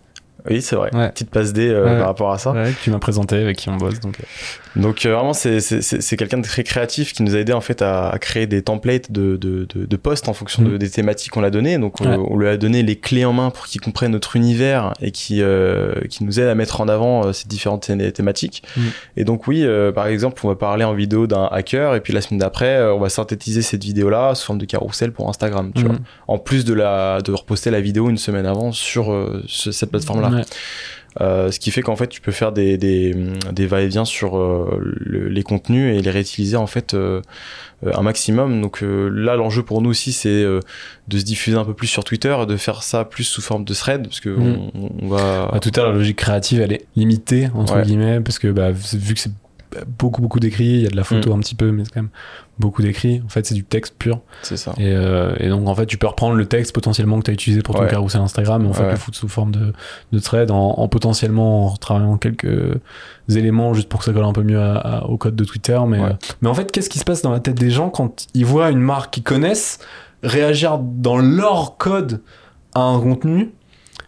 Oui, 0.49 0.63
c'est 0.63 0.77
vrai. 0.77 0.95
Ouais. 0.95 1.09
Petite 1.11 1.31
passe 1.31 1.53
D 1.53 1.69
euh, 1.69 1.85
Ouais. 1.85 1.99
par 1.99 2.07
rapport 2.07 2.31
à 2.33 2.39
ça. 2.39 2.53
Ouais, 2.53 2.71
que 2.73 2.83
tu 2.85 2.91
m'as 2.91 2.99
présenté, 2.99 3.37
avec 3.37 3.57
qui 3.57 3.69
on 3.69 3.77
bosse. 3.77 4.01
Donc, 4.01 4.19
euh, 4.21 4.81
Donc 4.81 5.05
euh, 5.05 5.15
vraiment 5.15 5.33
c'est 5.33 6.17
quelqu'un 6.17 6.39
de 6.39 6.45
très 6.47 6.63
créatif 6.63 7.13
qui 7.13 7.23
nous 7.23 7.35
a 7.35 7.39
aidé 7.39 7.53
en 7.53 7.61
fait 7.61 7.83
à, 7.83 8.09
à 8.11 8.19
créer 8.19 8.47
des 8.47 8.63
templates 8.63 9.11
de, 9.11 9.37
de, 9.37 9.67
de, 9.75 9.85
de 9.87 9.97
posts 9.97 10.29
en 10.29 10.33
fonction 10.35 10.63
Mm. 10.63 10.79
des 10.79 10.91
thématiques 10.91 11.33
qu'on 11.33 11.43
a 11.43 11.51
données. 11.51 11.79
Donc 11.79 12.01
on, 12.01 12.37
lui 12.39 12.49
a 12.49 12.57
donné 12.57 12.83
les 12.83 12.97
clés 12.97 13.25
en 13.25 13.33
main 13.33 13.51
pour 13.51 13.67
qu'il 13.67 13.81
comprenne 13.81 14.13
notre 14.13 14.37
univers 14.37 14.93
et 15.01 15.11
qui 15.11 15.43
euh, 15.43 15.95
qui 16.09 16.25
nous 16.25 16.39
aide 16.41 16.47
à 16.49 16.55
mettre 16.55 16.81
en 16.81 16.89
avant 16.89 17.27
euh, 17.27 17.33
ces 17.33 17.49
différentes 17.49 17.87
thé- 17.87 18.13
thématiques. 18.13 18.63
Mm. 18.77 18.81
Et 19.17 19.25
donc 19.25 19.47
oui, 19.49 19.65
euh, 19.65 19.91
par 19.93 20.07
exemple, 20.07 20.41
on 20.45 20.49
va 20.49 20.55
parler 20.57 20.85
en 20.85 20.95
vidéo 20.95 21.27
d'un 21.27 21.47
hacker 21.51 21.95
et 21.97 22.01
puis 22.01 22.13
la 22.13 22.21
semaine 22.21 22.39
d'après, 22.39 22.83
on 22.85 22.99
va 23.01 23.09
synthétiser 23.09 23.63
cette 23.63 23.83
vidéo 23.83 24.09
là 24.11 24.35
sous 24.35 24.47
forme 24.47 24.59
de 24.59 24.67
carrousel 24.67 25.13
pour 25.13 25.29
Instagram. 25.29 25.73
Tu 25.75 25.83
Mhm. 25.83 25.89
vois. 25.89 25.99
En 26.29 26.39
plus 26.39 26.65
de 26.65 26.75
la 26.75 27.21
de 27.23 27.33
reposter 27.33 27.71
la 27.71 27.81
vidéo 27.81 28.09
une 28.09 28.19
semaine 28.19 28.47
avant 28.47 28.71
sur 28.73 29.13
euh, 29.13 29.43
ce- 29.49 29.73
cette 29.73 29.91
plateforme 29.91 30.21
là. 30.23 30.38
Ouais. 30.39 30.45
Euh, 31.21 31.51
ce 31.51 31.59
qui 31.59 31.73
fait 31.73 31.81
qu'en 31.83 31.97
fait 31.97 32.07
tu 32.07 32.21
peux 32.21 32.31
faire 32.31 32.53
des, 32.53 32.77
des, 32.79 33.17
des 33.53 33.67
va-et-vient 33.67 34.05
sur 34.05 34.37
euh, 34.39 34.79
le- 34.81 35.29
les 35.29 35.43
contenus 35.43 35.97
et 35.99 36.01
les 36.03 36.11
réutiliser 36.11 36.57
en 36.57 36.69
fait 36.69 36.95
euh, 36.95 37.23
un 37.93 38.03
maximum. 38.03 38.61
Donc 38.61 38.83
là 38.83 39.35
l'enjeu 39.35 39.65
pour 39.65 39.81
nous 39.83 39.91
aussi 39.91 40.13
c'est 40.13 40.45
de 40.45 41.19
se 41.19 41.25
diffuser 41.25 41.57
un 41.57 41.65
peu 41.65 41.75
plus 41.75 41.89
sur 41.89 42.05
Twitter, 42.05 42.37
de 42.47 42.57
faire 42.57 42.83
ça 42.85 43.05
plus 43.05 43.25
sous 43.25 43.43
forme 43.43 43.65
de 43.65 43.75
thread 43.75 44.05
parce 44.05 44.21
que 44.21 44.29
Mm. 44.29 44.71
on, 44.75 44.91
on 45.03 45.09
va 45.09 45.49
À 45.53 45.59
tout 45.59 45.73
à 45.75 45.81
l'heure, 45.81 45.93
la 45.93 45.99
logique 45.99 46.19
créative, 46.19 46.61
elle 46.61 46.73
est 46.75 46.87
limitée, 46.95 47.49
entre 47.55 47.77
Ouais. 47.77 47.83
guillemets, 47.83 48.21
parce 48.21 48.39
que 48.39 48.49
bah, 48.49 48.71
vu 48.71 49.15
que 49.15 49.21
c'est 49.21 49.33
beaucoup, 49.99 50.23
beaucoup 50.23 50.41
d'écrits, 50.41 50.65
il 50.65 50.81
y 50.83 50.87
a 50.87 50.91
de 50.91 50.97
la 50.97 51.05
photo 51.05 51.33
un 51.35 51.39
petit 51.41 51.55
peu, 51.55 51.71
mais 51.73 51.85
c'est 51.85 51.91
quand 51.93 52.01
même 52.03 52.11
beaucoup 52.59 52.83
d'écrits. 52.83 53.23
En 53.25 53.29
fait, 53.29 53.47
c'est 53.47 53.55
du 53.55 53.65
texte 53.65 53.95
pur. 53.99 54.21
c'est 54.43 54.57
ça. 54.57 54.73
Et, 54.79 54.93
euh, 54.93 55.35
et 55.39 55.49
donc, 55.49 55.69
en 55.69 55.75
fait, 55.75 55.87
tu 55.87 55.97
peux 55.99 56.07
reprendre 56.07 56.35
le 56.37 56.47
texte 56.47 56.73
potentiellement 56.75 57.19
que 57.19 57.25
tu 57.25 57.31
as 57.31 57.35
utilisé 57.35 57.63
pour 57.63 57.75
ton 57.75 57.83
Ouais. 57.83 57.89
carousel 57.89 58.21
Instagram 58.21 58.65
et 58.65 58.69
en 58.69 58.73
fait 58.73 58.83
Ouais. 58.85 58.91
le 58.91 58.97
foutre 58.97 59.17
sous 59.17 59.29
forme 59.29 59.53
de, 59.53 59.73
de 60.13 60.19
thread 60.19 60.51
en, 60.51 60.71
en 60.79 60.89
potentiellement 60.89 61.73
en 61.73 61.77
travaillant 61.77 62.17
quelques 62.17 62.79
éléments 63.29 63.75
juste 63.75 63.89
pour 63.89 64.01
que 64.01 64.07
ça 64.07 64.13
colle 64.13 64.25
un 64.25 64.33
peu 64.33 64.43
mieux 64.43 64.61
à- 64.61 64.77
à- 64.79 65.05
au 65.05 65.17
code 65.19 65.37
de 65.37 65.45
Twitter. 65.45 65.79
Mais, 65.87 65.99
Ouais. 66.01 66.11
euh, 66.11 66.13
mais 66.43 66.49
en 66.49 66.55
fait, 66.55 66.73
qu'est-ce 66.73 66.89
qui 66.91 66.99
se 66.99 67.05
passe 67.05 67.23
dans 67.23 67.31
la 67.33 67.41
tête 67.41 67.57
des 67.57 67.71
gens 67.71 67.91
quand 67.91 68.27
ils 68.35 68.47
voient 68.47 68.71
une 68.71 68.81
marque 68.81 69.13
qu'ils 69.15 69.23
connaissent 69.23 69.79
réagir 70.23 70.79
dans 70.79 71.17
leur 71.19 71.77
code 71.77 72.23
à 72.75 72.81
un 72.81 72.99
contenu 73.01 73.53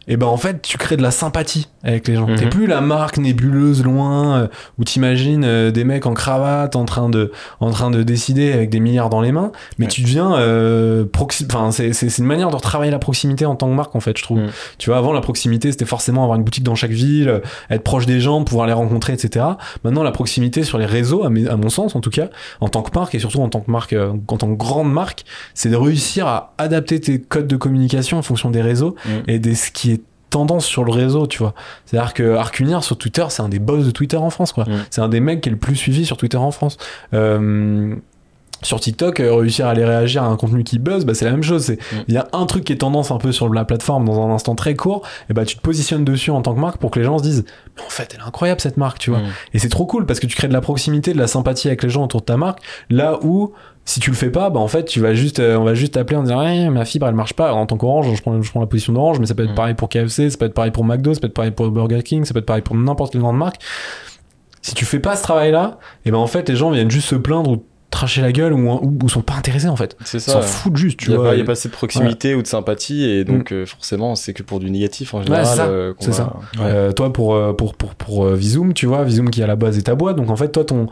et 0.08 0.16
ben 0.16 0.26
en 0.26 0.36
fait 0.36 0.62
tu 0.62 0.76
crées 0.78 0.96
de 0.96 1.02
la 1.02 1.10
sympathie 1.10 1.68
avec 1.82 2.08
les 2.08 2.14
gens. 2.16 2.26
Mhm. 2.26 2.36
T'es 2.36 2.46
plus 2.48 2.66
la 2.66 2.80
marque 2.80 3.18
nébuleuse 3.18 3.82
loin 3.84 4.36
euh, 4.40 4.46
où 4.78 4.84
t'imagines 4.84 5.44
euh, 5.44 5.70
des 5.70 5.84
mecs 5.84 6.06
en 6.06 6.14
cravate 6.14 6.76
en 6.76 6.84
train 6.84 7.08
de 7.08 7.32
en 7.60 7.70
train 7.70 7.90
de 7.90 8.02
décider 8.02 8.52
avec 8.52 8.70
des 8.70 8.80
milliards 8.80 9.08
dans 9.10 9.20
les 9.20 9.32
mains, 9.32 9.52
mais 9.78 9.86
Ouais. 9.86 9.90
tu 9.90 10.02
deviens 10.02 10.34
euh, 10.34 11.04
proxi- 11.04 11.46
enfin 11.50 11.70
c'est 11.70 11.92
c'est 11.92 12.08
c'est 12.10 12.22
une 12.22 12.28
manière 12.28 12.50
de 12.50 12.56
retravailler 12.56 12.90
la 12.90 12.98
proximité 12.98 13.46
en 13.46 13.54
tant 13.56 13.68
que 13.68 13.74
marque 13.74 13.94
en 13.96 14.00
fait 14.00 14.16
je 14.18 14.22
trouve. 14.22 14.38
Mhm. 14.40 14.50
Tu 14.78 14.90
vois 14.90 14.98
avant 14.98 15.12
la 15.12 15.20
proximité 15.20 15.70
c'était 15.70 15.84
forcément 15.86 16.22
avoir 16.22 16.36
une 16.38 16.44
boutique 16.44 16.64
dans 16.64 16.74
chaque 16.74 16.90
ville, 16.90 17.28
euh, 17.28 17.40
être 17.70 17.82
proche 17.82 18.06
des 18.06 18.20
gens, 18.20 18.42
pouvoir 18.44 18.66
les 18.66 18.72
rencontrer 18.72 19.12
etc. 19.12 19.44
Maintenant 19.84 20.02
la 20.02 20.12
proximité 20.12 20.64
sur 20.64 20.78
les 20.78 20.86
réseaux 20.86 21.24
à, 21.24 21.30
mes- 21.30 21.46
à 21.48 21.56
mon 21.56 21.68
sens 21.70 21.94
en 21.94 22.00
tout 22.00 22.10
cas 22.10 22.28
en 22.60 22.68
tant 22.68 22.82
que 22.82 22.90
marque 22.98 23.14
et 23.14 23.18
surtout 23.18 23.40
en 23.40 23.48
tant 23.48 23.60
que 23.60 23.70
marque 23.70 23.94
en 23.94 24.36
tant 24.36 24.48
que 24.48 24.56
grande 24.58 24.92
marque, 24.92 25.24
c'est 25.54 25.68
de 25.70 25.76
réussir 25.76 26.26
à 26.26 26.54
adapter 26.58 27.00
tes 27.00 27.20
codes 27.20 27.46
de 27.46 27.56
communication 27.56 28.18
en 28.18 28.22
fonction 28.22 28.50
des 28.50 28.62
réseaux 28.62 28.94
Mhm. 29.06 29.22
et 29.28 29.38
de 29.38 29.54
ce 29.54 29.70
qui 29.70 29.92
est 29.92 29.99
tendance 30.30 30.64
sur 30.64 30.84
le 30.84 30.92
réseau, 30.92 31.26
tu 31.26 31.38
vois. 31.38 31.54
C'est-à-dire 31.84 32.14
que 32.14 32.34
Arcunir 32.36 32.82
sur 32.84 32.96
Twitter, 32.96 33.26
c'est 33.28 33.42
un 33.42 33.48
des 33.48 33.58
boss 33.58 33.84
de 33.84 33.90
Twitter 33.90 34.16
en 34.16 34.30
France, 34.30 34.52
quoi. 34.52 34.64
Mm. 34.64 34.84
C'est 34.90 35.00
un 35.00 35.08
des 35.08 35.20
mecs 35.20 35.40
qui 35.40 35.48
est 35.48 35.52
le 35.52 35.58
plus 35.58 35.76
suivi 35.76 36.06
sur 36.06 36.16
Twitter 36.16 36.36
en 36.36 36.50
France. 36.50 36.78
Euh, 37.14 37.94
sur 38.62 38.78
TikTok, 38.80 39.20
euh, 39.20 39.34
réussir 39.34 39.66
à 39.66 39.70
aller 39.70 39.84
réagir 39.84 40.22
à 40.22 40.26
un 40.26 40.36
contenu 40.36 40.64
qui 40.64 40.78
buzz, 40.78 41.04
bah, 41.04 41.14
c'est 41.14 41.24
la 41.24 41.30
même 41.30 41.42
chose. 41.42 41.62
C'est- 41.64 41.78
Mm. 41.92 41.96
Il 42.08 42.14
y 42.14 42.18
a 42.18 42.28
un 42.32 42.46
truc 42.46 42.64
qui 42.64 42.72
est 42.72 42.76
tendance 42.76 43.10
un 43.10 43.18
peu 43.18 43.32
sur 43.32 43.52
la 43.52 43.64
plateforme 43.64 44.04
dans 44.04 44.20
un 44.26 44.30
instant 44.34 44.54
très 44.54 44.74
court, 44.76 45.02
et 45.30 45.32
bah 45.32 45.44
tu 45.44 45.56
te 45.56 45.60
positionnes 45.62 46.04
dessus 46.04 46.30
en 46.30 46.42
tant 46.42 46.54
que 46.54 46.60
marque 46.60 46.76
pour 46.78 46.90
que 46.90 46.98
les 46.98 47.04
gens 47.04 47.18
se 47.18 47.22
disent, 47.22 47.44
mais 47.76 47.82
en 47.82 47.88
fait, 47.88 48.10
elle 48.14 48.20
est 48.20 48.26
incroyable 48.26 48.60
cette 48.60 48.76
marque, 48.76 48.98
tu 48.98 49.10
vois. 49.10 49.20
Mm. 49.20 49.26
Et 49.54 49.58
c'est 49.58 49.68
trop 49.70 49.86
cool 49.86 50.04
parce 50.06 50.20
que 50.20 50.26
tu 50.26 50.36
crées 50.36 50.48
de 50.48 50.52
la 50.52 50.60
proximité, 50.60 51.12
de 51.12 51.18
la 51.18 51.26
sympathie 51.26 51.68
avec 51.68 51.82
les 51.82 51.90
gens 51.90 52.04
autour 52.04 52.20
de 52.20 52.26
ta 52.26 52.36
marque. 52.36 52.60
Là 52.90 53.18
où, 53.22 53.52
si 53.86 53.98
tu 53.98 54.10
le 54.10 54.16
fais 54.16 54.30
pas, 54.30 54.50
bah 54.50 54.60
en 54.60 54.68
fait, 54.68 54.84
tu 54.84 55.00
vas 55.00 55.14
juste, 55.14 55.40
euh, 55.40 55.56
on 55.56 55.64
va 55.64 55.74
juste 55.74 55.94
t'appeler 55.94 56.16
en 56.18 56.22
disant, 56.22 56.40
ouais, 56.40 56.68
ma 56.68 56.84
fibre 56.84 57.06
elle 57.08 57.14
marche 57.14 57.32
pas. 57.32 57.46
Alors, 57.46 57.56
en 57.56 57.66
tant 57.66 57.76
qu'orange, 57.76 58.14
je 58.14 58.20
prends, 58.20 58.40
je 58.42 58.50
prends 58.50 58.60
la 58.60 58.66
position 58.66 58.92
d'orange, 58.92 59.18
mais 59.18 59.26
ça 59.26 59.34
peut 59.34 59.42
être 59.44 59.52
Mm. 59.52 59.54
pareil 59.56 59.74
pour 59.74 59.88
KFC, 59.88 60.28
ça 60.30 60.36
peut 60.36 60.44
être 60.44 60.54
pareil 60.54 60.70
pour 60.70 60.84
McDo, 60.84 61.14
ça 61.14 61.20
peut 61.20 61.26
être 61.28 61.34
pareil 61.34 61.50
pour 61.50 61.68
Burger 61.70 62.02
King, 62.02 62.24
ça 62.24 62.34
peut 62.34 62.40
être 62.40 62.46
pareil 62.46 62.62
pour 62.62 62.76
n'importe 62.76 63.12
quelle 63.12 63.22
grande 63.22 63.38
marque. 63.38 63.56
Si 64.62 64.74
tu 64.74 64.84
fais 64.84 64.98
pas 65.00 65.16
ce 65.16 65.22
travail-là, 65.22 65.78
et 66.04 66.10
ben 66.10 66.18
en 66.18 66.26
fait, 66.26 66.46
les 66.50 66.56
gens 66.56 66.70
viennent 66.70 66.90
juste 66.90 67.08
se 67.08 67.14
plaindre 67.14 67.50
ou 67.52 67.64
tracher 67.90 68.20
la 68.22 68.32
gueule 68.32 68.52
ou, 68.52 68.70
ou, 68.70 68.98
ou 69.02 69.08
sont 69.08 69.20
pas 69.22 69.34
intéressés 69.34 69.68
en 69.68 69.76
fait. 69.76 69.96
C'est 70.04 70.18
Ils 70.18 70.20
ça. 70.20 70.32
s'en 70.32 70.40
ouais. 70.40 70.46
foutent 70.46 70.76
juste, 70.76 70.98
tu 71.00 71.10
n'y 71.10 71.16
vois. 71.16 71.34
il 71.34 71.38
y 71.38 71.42
a 71.42 71.44
pas 71.44 71.52
assez 71.52 71.68
de 71.68 71.74
proximité 71.74 72.34
ou 72.34 72.42
de 72.42 72.46
sympathie 72.46 73.04
et 73.04 73.24
donc 73.24 73.52
euh, 73.52 73.66
forcément 73.66 74.14
c'est 74.14 74.32
que 74.32 74.42
pour 74.42 74.60
du 74.60 74.70
négatif 74.70 75.12
en 75.14 75.22
général. 75.22 75.44
c'est 75.46 75.56
ça. 75.56 75.66
euh, 75.68 75.94
ça. 76.12 76.36
Euh, 76.60 76.92
toi 76.92 77.12
pour 77.12 77.56
pour 77.56 77.74
pour 77.74 77.94
pour 77.96 78.26
Visum, 78.28 78.72
tu 78.74 78.86
vois, 78.86 79.04
Visum 79.04 79.30
qui 79.30 79.42
à 79.42 79.46
la 79.46 79.56
base 79.56 79.76
est 79.78 79.82
ta 79.82 79.94
boîte. 79.94 80.16
Donc 80.16 80.30
en 80.30 80.36
fait, 80.36 80.48
toi 80.52 80.64
ton 80.64 80.86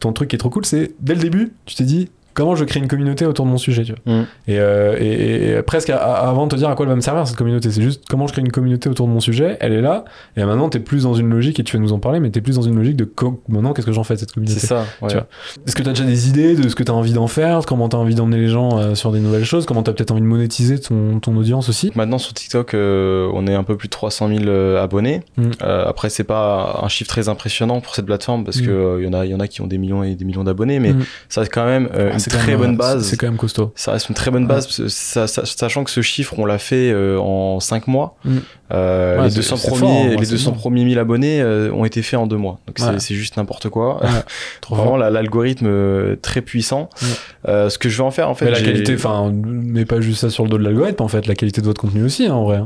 ton 0.00 0.12
truc 0.12 0.28
qui 0.30 0.36
est 0.36 0.38
trop 0.38 0.50
cool, 0.50 0.64
c'est 0.66 0.92
dès 1.00 1.14
le 1.14 1.20
début, 1.20 1.52
tu 1.64 1.74
t'es 1.76 1.84
dit 1.84 2.10
comment 2.34 2.54
je 2.56 2.64
crée 2.64 2.80
une 2.80 2.88
communauté 2.88 3.26
autour 3.26 3.44
de 3.46 3.50
mon 3.50 3.58
sujet, 3.58 3.82
tu 3.84 3.92
vois. 4.04 4.14
Mm. 4.14 4.26
Et, 4.48 4.58
euh, 4.58 5.56
et, 5.58 5.62
presque 5.62 5.90
à- 5.90 5.96
à- 5.98 6.28
avant 6.28 6.46
de 6.46 6.52
te 6.52 6.56
dire 6.56 6.68
à 6.68 6.74
quoi 6.74 6.84
elle 6.84 6.90
va 6.90 6.96
me 6.96 7.00
servir 7.00 7.26
cette 7.26 7.36
communauté, 7.36 7.70
c'est 7.70 7.82
juste 7.82 8.02
comment 8.08 8.26
je 8.26 8.32
crée 8.32 8.42
une 8.42 8.50
communauté 8.52 8.88
autour 8.88 9.06
de 9.06 9.12
mon 9.12 9.20
sujet, 9.20 9.56
elle 9.60 9.72
est 9.72 9.80
là. 9.80 10.04
Et 10.36 10.44
maintenant, 10.44 10.68
t'es 10.68 10.80
plus 10.80 11.04
dans 11.04 11.14
une 11.14 11.28
logique 11.30 11.60
et 11.60 11.64
tu 11.64 11.76
vas 11.76 11.82
nous 11.82 11.92
en 11.92 11.98
parler, 11.98 12.20
mais 12.20 12.30
t'es 12.30 12.40
plus 12.40 12.56
dans 12.56 12.62
une 12.62 12.76
logique 12.76 12.96
de 12.96 13.08
maintenant 13.48 13.72
qu'est-ce 13.72 13.86
que 13.86 13.92
j'en 13.92 14.04
fais 14.04 14.14
de 14.14 14.20
cette 14.20 14.32
communauté. 14.32 14.58
C'est 14.60 14.66
ça. 14.66 14.84
ouais. 15.02 15.08
Tu 15.08 15.14
vois. 15.14 15.26
Est-ce 15.66 15.76
que 15.76 15.82
t'as 15.82 15.90
déjà 15.90 16.04
des 16.04 16.28
idées 16.28 16.54
de 16.56 16.68
ce 16.68 16.74
que 16.74 16.82
t'as 16.82 16.92
envie 16.92 17.12
d'en 17.12 17.26
faire, 17.26 17.60
comment 17.66 17.88
t'as 17.88 17.98
envie 17.98 18.14
d'emmener 18.14 18.38
les 18.38 18.48
gens 18.48 18.78
euh, 18.78 18.94
sur 18.94 19.12
des 19.12 19.20
nouvelles 19.20 19.44
choses, 19.44 19.66
comment 19.66 19.82
t'as 19.82 19.92
peut-être 19.92 20.10
envie 20.10 20.20
de 20.22 20.26
monétiser 20.26 20.78
ton, 20.80 21.20
ton 21.20 21.36
audience 21.36 21.68
aussi? 21.68 21.92
Maintenant 21.94 22.18
sur 22.18 22.32
TikTok, 22.34 22.74
euh, 22.74 23.30
on 23.34 23.46
est 23.46 23.54
un 23.54 23.64
peu 23.64 23.76
plus 23.76 23.88
de 23.88 23.92
300 23.92 24.28
000 24.28 24.40
euh, 24.46 24.82
abonnés. 24.82 25.20
Mm. 25.36 25.50
Après, 25.60 26.10
c'est 26.10 26.24
pas 26.24 26.80
un 26.82 26.88
chiffre 26.88 27.08
très 27.08 27.28
impressionnant 27.28 27.80
pour 27.80 27.94
cette 27.94 28.06
plateforme 28.06 28.44
parce 28.44 28.58
Mm. 28.60 28.66
que 28.66 28.70
euh, 28.70 29.02
y 29.02 29.06
en 29.06 29.12
a, 29.12 29.24
y 29.26 29.34
en 29.34 29.40
a 29.40 29.46
qui 29.48 29.60
ont 29.60 29.66
des 29.66 29.78
millions 29.78 30.02
et 30.02 30.14
des 30.14 30.24
millions 30.24 30.44
d'abonnés, 30.44 30.78
mais 30.80 30.94
ça 31.28 31.44
quand 31.46 31.64
même 31.66 31.88
Ah, 31.92 32.18
c'est 32.22 32.30
très 32.30 32.46
même, 32.52 32.58
bonne 32.60 32.74
euh, 32.74 32.78
base. 32.78 33.04
C'est 33.06 33.16
quand 33.16 33.26
même 33.26 33.36
costaud. 33.36 33.72
Ça 33.74 33.92
reste 33.92 34.08
une 34.08 34.14
très 34.14 34.30
bonne 34.30 34.46
base, 34.46 34.68
ça- 34.88 35.26
ça- 35.26 35.44
sachant 35.44 35.84
que 35.84 35.90
ce 35.90 36.00
chiffre, 36.00 36.34
on 36.38 36.44
l'a 36.46 36.58
fait 36.58 36.90
euh, 36.92 37.18
en 37.18 37.60
5 37.60 37.86
mois. 37.88 38.16
Mm. 38.24 38.36
Euh, 38.74 39.18
Ouais, 39.18 39.24
les 39.24 39.30
c'est- 39.30 39.36
200, 39.36 39.56
c'est 39.56 39.68
premiers, 39.68 39.80
fort, 39.80 40.06
vrai, 40.06 40.16
les 40.16 40.24
c'est 40.24 40.30
200 40.32 40.50
bien. 40.52 40.60
premiers 40.60 40.84
1000 40.84 40.98
abonnés 40.98 41.44
ont 41.44 41.84
été 41.84 42.00
faits 42.02 42.18
en 42.18 42.26
2 42.26 42.36
mois. 42.36 42.58
Donc 42.66 42.78
c'est- 42.78 42.84
Ouais. 42.86 42.98
c'est 43.00 43.14
juste 43.14 43.36
n'importe 43.36 43.68
quoi. 43.68 44.00
Trop 44.62 44.76
Vraiment, 44.76 44.96
l'algorithme 44.96 46.16
très 46.22 46.40
puissant. 46.40 46.88
Mm. 47.00 47.06
Euh, 47.48 47.68
ce 47.70 47.78
que 47.78 47.88
je 47.88 47.96
vais 47.98 48.04
en 48.04 48.10
faire, 48.10 48.28
en 48.28 48.34
fait, 48.34 48.46
mais 48.46 48.50
la 48.52 48.60
qualité, 48.62 48.94
enfin, 48.94 49.32
mais 49.44 49.84
pas 49.84 50.00
juste 50.00 50.20
ça 50.20 50.30
sur 50.30 50.44
le 50.44 50.50
dos 50.50 50.58
de 50.58 50.64
l'algorithme, 50.64 51.02
en 51.02 51.08
fait, 51.08 51.26
la 51.26 51.34
qualité 51.34 51.60
de 51.60 51.66
votre 51.66 51.80
contenu 51.80 52.02
aussi, 52.04 52.26
hein, 52.26 52.34
en 52.34 52.44
vrai. 52.44 52.60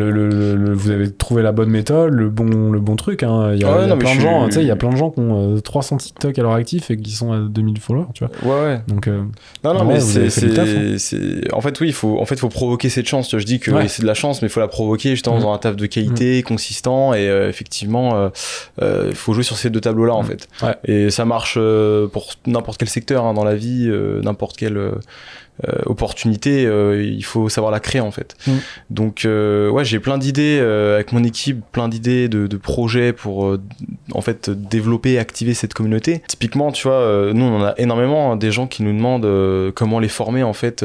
Hein. 0.00 0.10
Le, 0.10 0.54
le- 0.56 0.72
vous 0.74 0.90
avez 0.90 1.10
trouvé 1.12 1.42
la 1.42 1.52
bonne 1.52 1.70
méthode, 1.70 2.12
le 2.12 2.28
bon, 2.28 2.70
le 2.70 2.80
bon 2.80 2.96
truc. 2.96 3.22
Hein. 3.22 3.52
Il 3.54 3.60
y 3.60 3.64
a, 3.64 3.68
Ouais, 3.70 3.78
il 3.78 3.80
y 3.82 3.84
a 3.84 3.86
non, 3.88 3.96
mais 3.96 4.04
plein 4.04 4.14
de 4.14 4.20
gens, 4.20 4.40
suis- 4.42 4.48
tu 4.50 4.54
sais, 4.56 4.62
il 4.62 4.68
y 4.68 4.70
a 4.70 4.76
plein 4.76 4.90
de 4.90 4.96
gens 4.96 5.10
qui 5.10 5.20
ont 5.20 5.56
euh, 5.56 5.60
300 5.60 5.96
TikTok 5.98 6.38
à 6.38 6.42
leur 6.42 6.52
actif 6.52 6.90
et 6.90 6.96
qui 6.96 7.10
sont 7.12 7.32
à 7.32 7.38
2000 7.40 7.78
followers, 7.80 8.06
tu 8.14 8.24
vois. 8.24 8.54
Ouais, 8.56 8.64
ouais. 8.66 8.80
Donc, 8.88 9.08
euh, 9.08 9.22
Non, 9.64 9.74
non, 9.74 9.84
mais 9.84 10.00
c'est, 10.00 10.28
c'est- 10.30 11.52
en 11.52 11.60
fait, 11.60 11.80
oui, 11.80 11.88
il 11.88 11.92
faut, 11.94 12.18
en 12.20 12.24
fait, 12.26 12.38
faut 12.38 12.48
provoquer 12.48 12.88
cette 12.88 13.06
chance. 13.08 13.36
Je 13.36 13.44
dis 13.44 13.58
que 13.60 13.70
Ouais. 13.70 13.88
c'est 13.88 14.02
de 14.02 14.06
la 14.06 14.14
chance, 14.14 14.42
mais 14.42 14.48
il 14.48 14.50
faut 14.50 14.60
la 14.60 14.68
provoquer 14.68 15.10
justement 15.10 15.38
Mm. 15.38 15.42
dans 15.42 15.52
un 15.52 15.58
taf 15.58 15.76
de 15.76 15.86
qualité, 15.86 16.42
consistant, 16.42 17.14
et 17.14 17.28
euh, 17.28 17.48
effectivement, 17.48 18.30
euh, 18.80 19.06
il 19.08 19.14
faut 19.14 19.32
jouer 19.32 19.42
sur 19.44 19.56
ces 19.56 19.70
deux 19.70 19.80
tableaux-là, 19.80 20.14
en 20.14 20.22
Mm. 20.22 20.26
fait. 20.26 20.48
Et 20.84 21.10
ça 21.10 21.24
marche 21.24 21.58
pour 22.12 22.26
n'importe 22.46 22.78
quel 22.78 22.88
secteur 22.88 23.24
hein, 23.24 23.34
dans 23.34 23.44
la 23.44 23.54
vie, 23.54 23.90
n'importe 24.22 24.56
quelle 24.56 24.78
euh, 25.66 25.72
opportunité, 25.86 26.66
euh, 26.66 27.02
il 27.02 27.24
faut 27.24 27.48
savoir 27.48 27.70
la 27.70 27.80
créer, 27.80 28.00
en 28.00 28.10
fait. 28.10 28.36
Mm. 28.46 28.52
Donc, 28.90 29.24
euh, 29.24 29.68
ouais, 29.70 29.84
j'ai 29.84 30.00
plein 30.00 30.18
d'idées 30.18 30.58
euh, 30.60 30.94
avec 30.94 31.12
mon 31.12 31.22
équipe, 31.24 31.64
plein 31.72 31.88
d'idées 31.88 32.28
de, 32.28 32.46
de 32.46 32.56
projets 32.56 33.12
pour 33.12 33.56
en 34.12 34.20
fait 34.20 34.50
développer 34.50 35.18
activer 35.18 35.54
cette 35.54 35.74
communauté. 35.74 36.22
Typiquement, 36.28 36.72
tu 36.72 36.88
vois, 36.88 37.30
nous 37.32 37.44
on 37.44 37.60
en 37.60 37.64
a 37.64 37.74
énormément 37.78 38.32
hein, 38.32 38.36
des 38.36 38.50
gens 38.50 38.66
qui 38.66 38.82
nous 38.82 38.92
demandent 38.92 39.72
comment 39.74 39.98
les 39.98 40.08
former 40.08 40.42
en 40.42 40.52
fait 40.52 40.84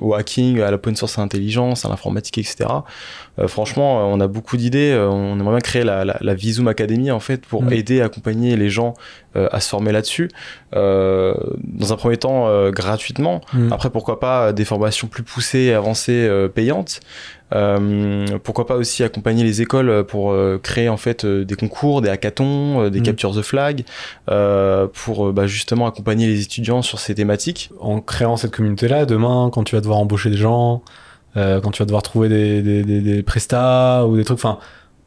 au 0.00 0.14
hacking, 0.14 0.60
à 0.60 0.70
l'open 0.70 0.96
source, 0.96 1.18
à 1.18 1.22
l'intelligence, 1.22 1.84
à 1.84 1.88
l'informatique, 1.88 2.38
etc. 2.38 2.68
Franchement, 3.46 4.10
on 4.10 4.20
a 4.20 4.26
beaucoup 4.26 4.56
d'idées. 4.56 4.96
on 4.98 5.38
aimerait 5.38 5.56
bien 5.56 5.60
créer 5.60 5.84
la, 5.84 6.04
la, 6.04 6.18
la 6.20 6.34
Visum 6.34 6.66
Academy 6.68 7.10
en 7.10 7.20
fait 7.20 7.44
pour 7.46 7.62
Mm. 7.68 7.72
aider, 7.72 8.00
accompagner 8.00 8.56
les 8.56 8.70
gens 8.70 8.94
à 9.52 9.60
se 9.60 9.68
former 9.68 9.92
là-dessus. 9.92 10.28
Euh, 10.74 11.34
dans 11.62 11.92
un 11.92 11.96
premier 11.96 12.16
temps, 12.16 12.48
euh, 12.48 12.70
gratuitement. 12.70 13.40
Mm. 13.52 13.72
Après, 13.72 13.90
pourquoi 13.90 14.18
pas 14.18 14.52
des 14.52 14.64
formations 14.64 15.06
plus 15.06 15.22
poussées 15.22 15.58
et 15.60 15.74
avancées 15.74 16.26
euh, 16.28 16.48
payantes. 16.48 17.00
Euh, 17.54 18.26
pourquoi 18.44 18.66
pas 18.66 18.76
aussi 18.76 19.02
accompagner 19.02 19.42
les 19.42 19.62
écoles 19.62 20.04
pour 20.04 20.32
euh, 20.32 20.58
créer 20.62 20.90
en 20.90 20.98
fait 20.98 21.24
euh, 21.24 21.44
des 21.46 21.54
concours, 21.54 22.02
des 22.02 22.10
hackathons, 22.10 22.82
euh, 22.82 22.90
des 22.90 23.00
Mm. 23.00 23.04
captures 23.04 23.32
de 23.32 23.40
flag, 23.42 23.84
euh, 24.30 24.86
pour 24.92 25.28
euh, 25.28 25.32
bah, 25.32 25.46
justement 25.46 25.86
accompagner 25.86 26.26
les 26.26 26.42
étudiants 26.42 26.82
sur 26.82 26.98
ces 26.98 27.14
thématiques. 27.14 27.70
En 27.80 28.00
créant 28.00 28.36
cette 28.36 28.50
communauté-là, 28.54 29.06
demain, 29.06 29.48
quand 29.52 29.64
tu 29.64 29.74
vas 29.76 29.80
devoir 29.80 29.98
embaucher 29.98 30.28
des 30.28 30.36
gens, 30.36 30.82
euh, 31.38 31.60
quand 31.62 31.70
tu 31.70 31.78
vas 31.82 31.86
devoir 31.86 32.02
trouver 32.02 32.28
des, 32.28 32.60
des, 32.62 32.82
des, 32.84 33.00
des 33.00 33.22
prestats 33.22 34.04
ou 34.06 34.16
des 34.16 34.24
trucs, 34.24 34.38
enfin, 34.38 34.58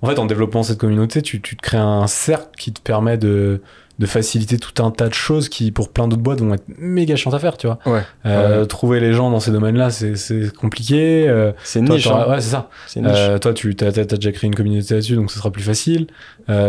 en 0.02 0.08
fait, 0.08 0.18
en 0.18 0.26
développant 0.26 0.64
cette 0.64 0.80
communauté, 0.80 1.22
tu, 1.22 1.42
tu 1.42 1.56
te 1.56 1.62
crées 1.62 1.78
un 1.78 2.08
cercle 2.08 2.48
qui 2.58 2.74
te 2.74 2.82
permet 2.82 3.18
de, 3.20 3.62
de 4.02 4.06
faciliter 4.08 4.58
tout 4.58 4.84
un 4.84 4.91
tas 4.91 5.08
de 5.08 5.14
choses 5.14 5.47
qui, 5.47 5.72
pour 5.72 5.89
plein 5.89 6.08
d'autres 6.10 6.22
boîtes, 6.22 6.41
vont 6.41 6.54
être 6.54 6.66
méga 6.80 7.16
chiantes 7.16 7.36
à 7.36 7.39
faire, 7.39 7.56
tu 7.56 7.68
vois. 7.68 7.78
Ouais. 7.86 8.02
Euh, 8.26 8.66
Trouver 8.66 8.99
les 8.99 9.14
gens 9.14 9.30
dans 9.30 9.39
ces 9.39 9.52
domaines-là, 9.52 9.91
c'est 9.91 10.16
c'est 10.16 10.54
compliqué. 10.54 11.30
Euh, 11.30 11.52
C'est 11.64 11.82
niche. 11.82 12.08
hein. 12.08 12.26
ouais, 12.30 12.41
c'est 12.41 12.49
ça. 12.49 12.70
Euh, 12.97 13.38
toi, 13.38 13.54
tu 13.54 13.76
as, 13.80 13.91
déjà 13.91 14.32
créé 14.32 14.47
une 14.47 14.56
communauté 14.56 14.95
là-dessus, 14.95 15.16
donc 15.16 15.32
ce 15.32 15.38
sera 15.38 15.52
plus 15.52 15.64
facile. 15.64 16.08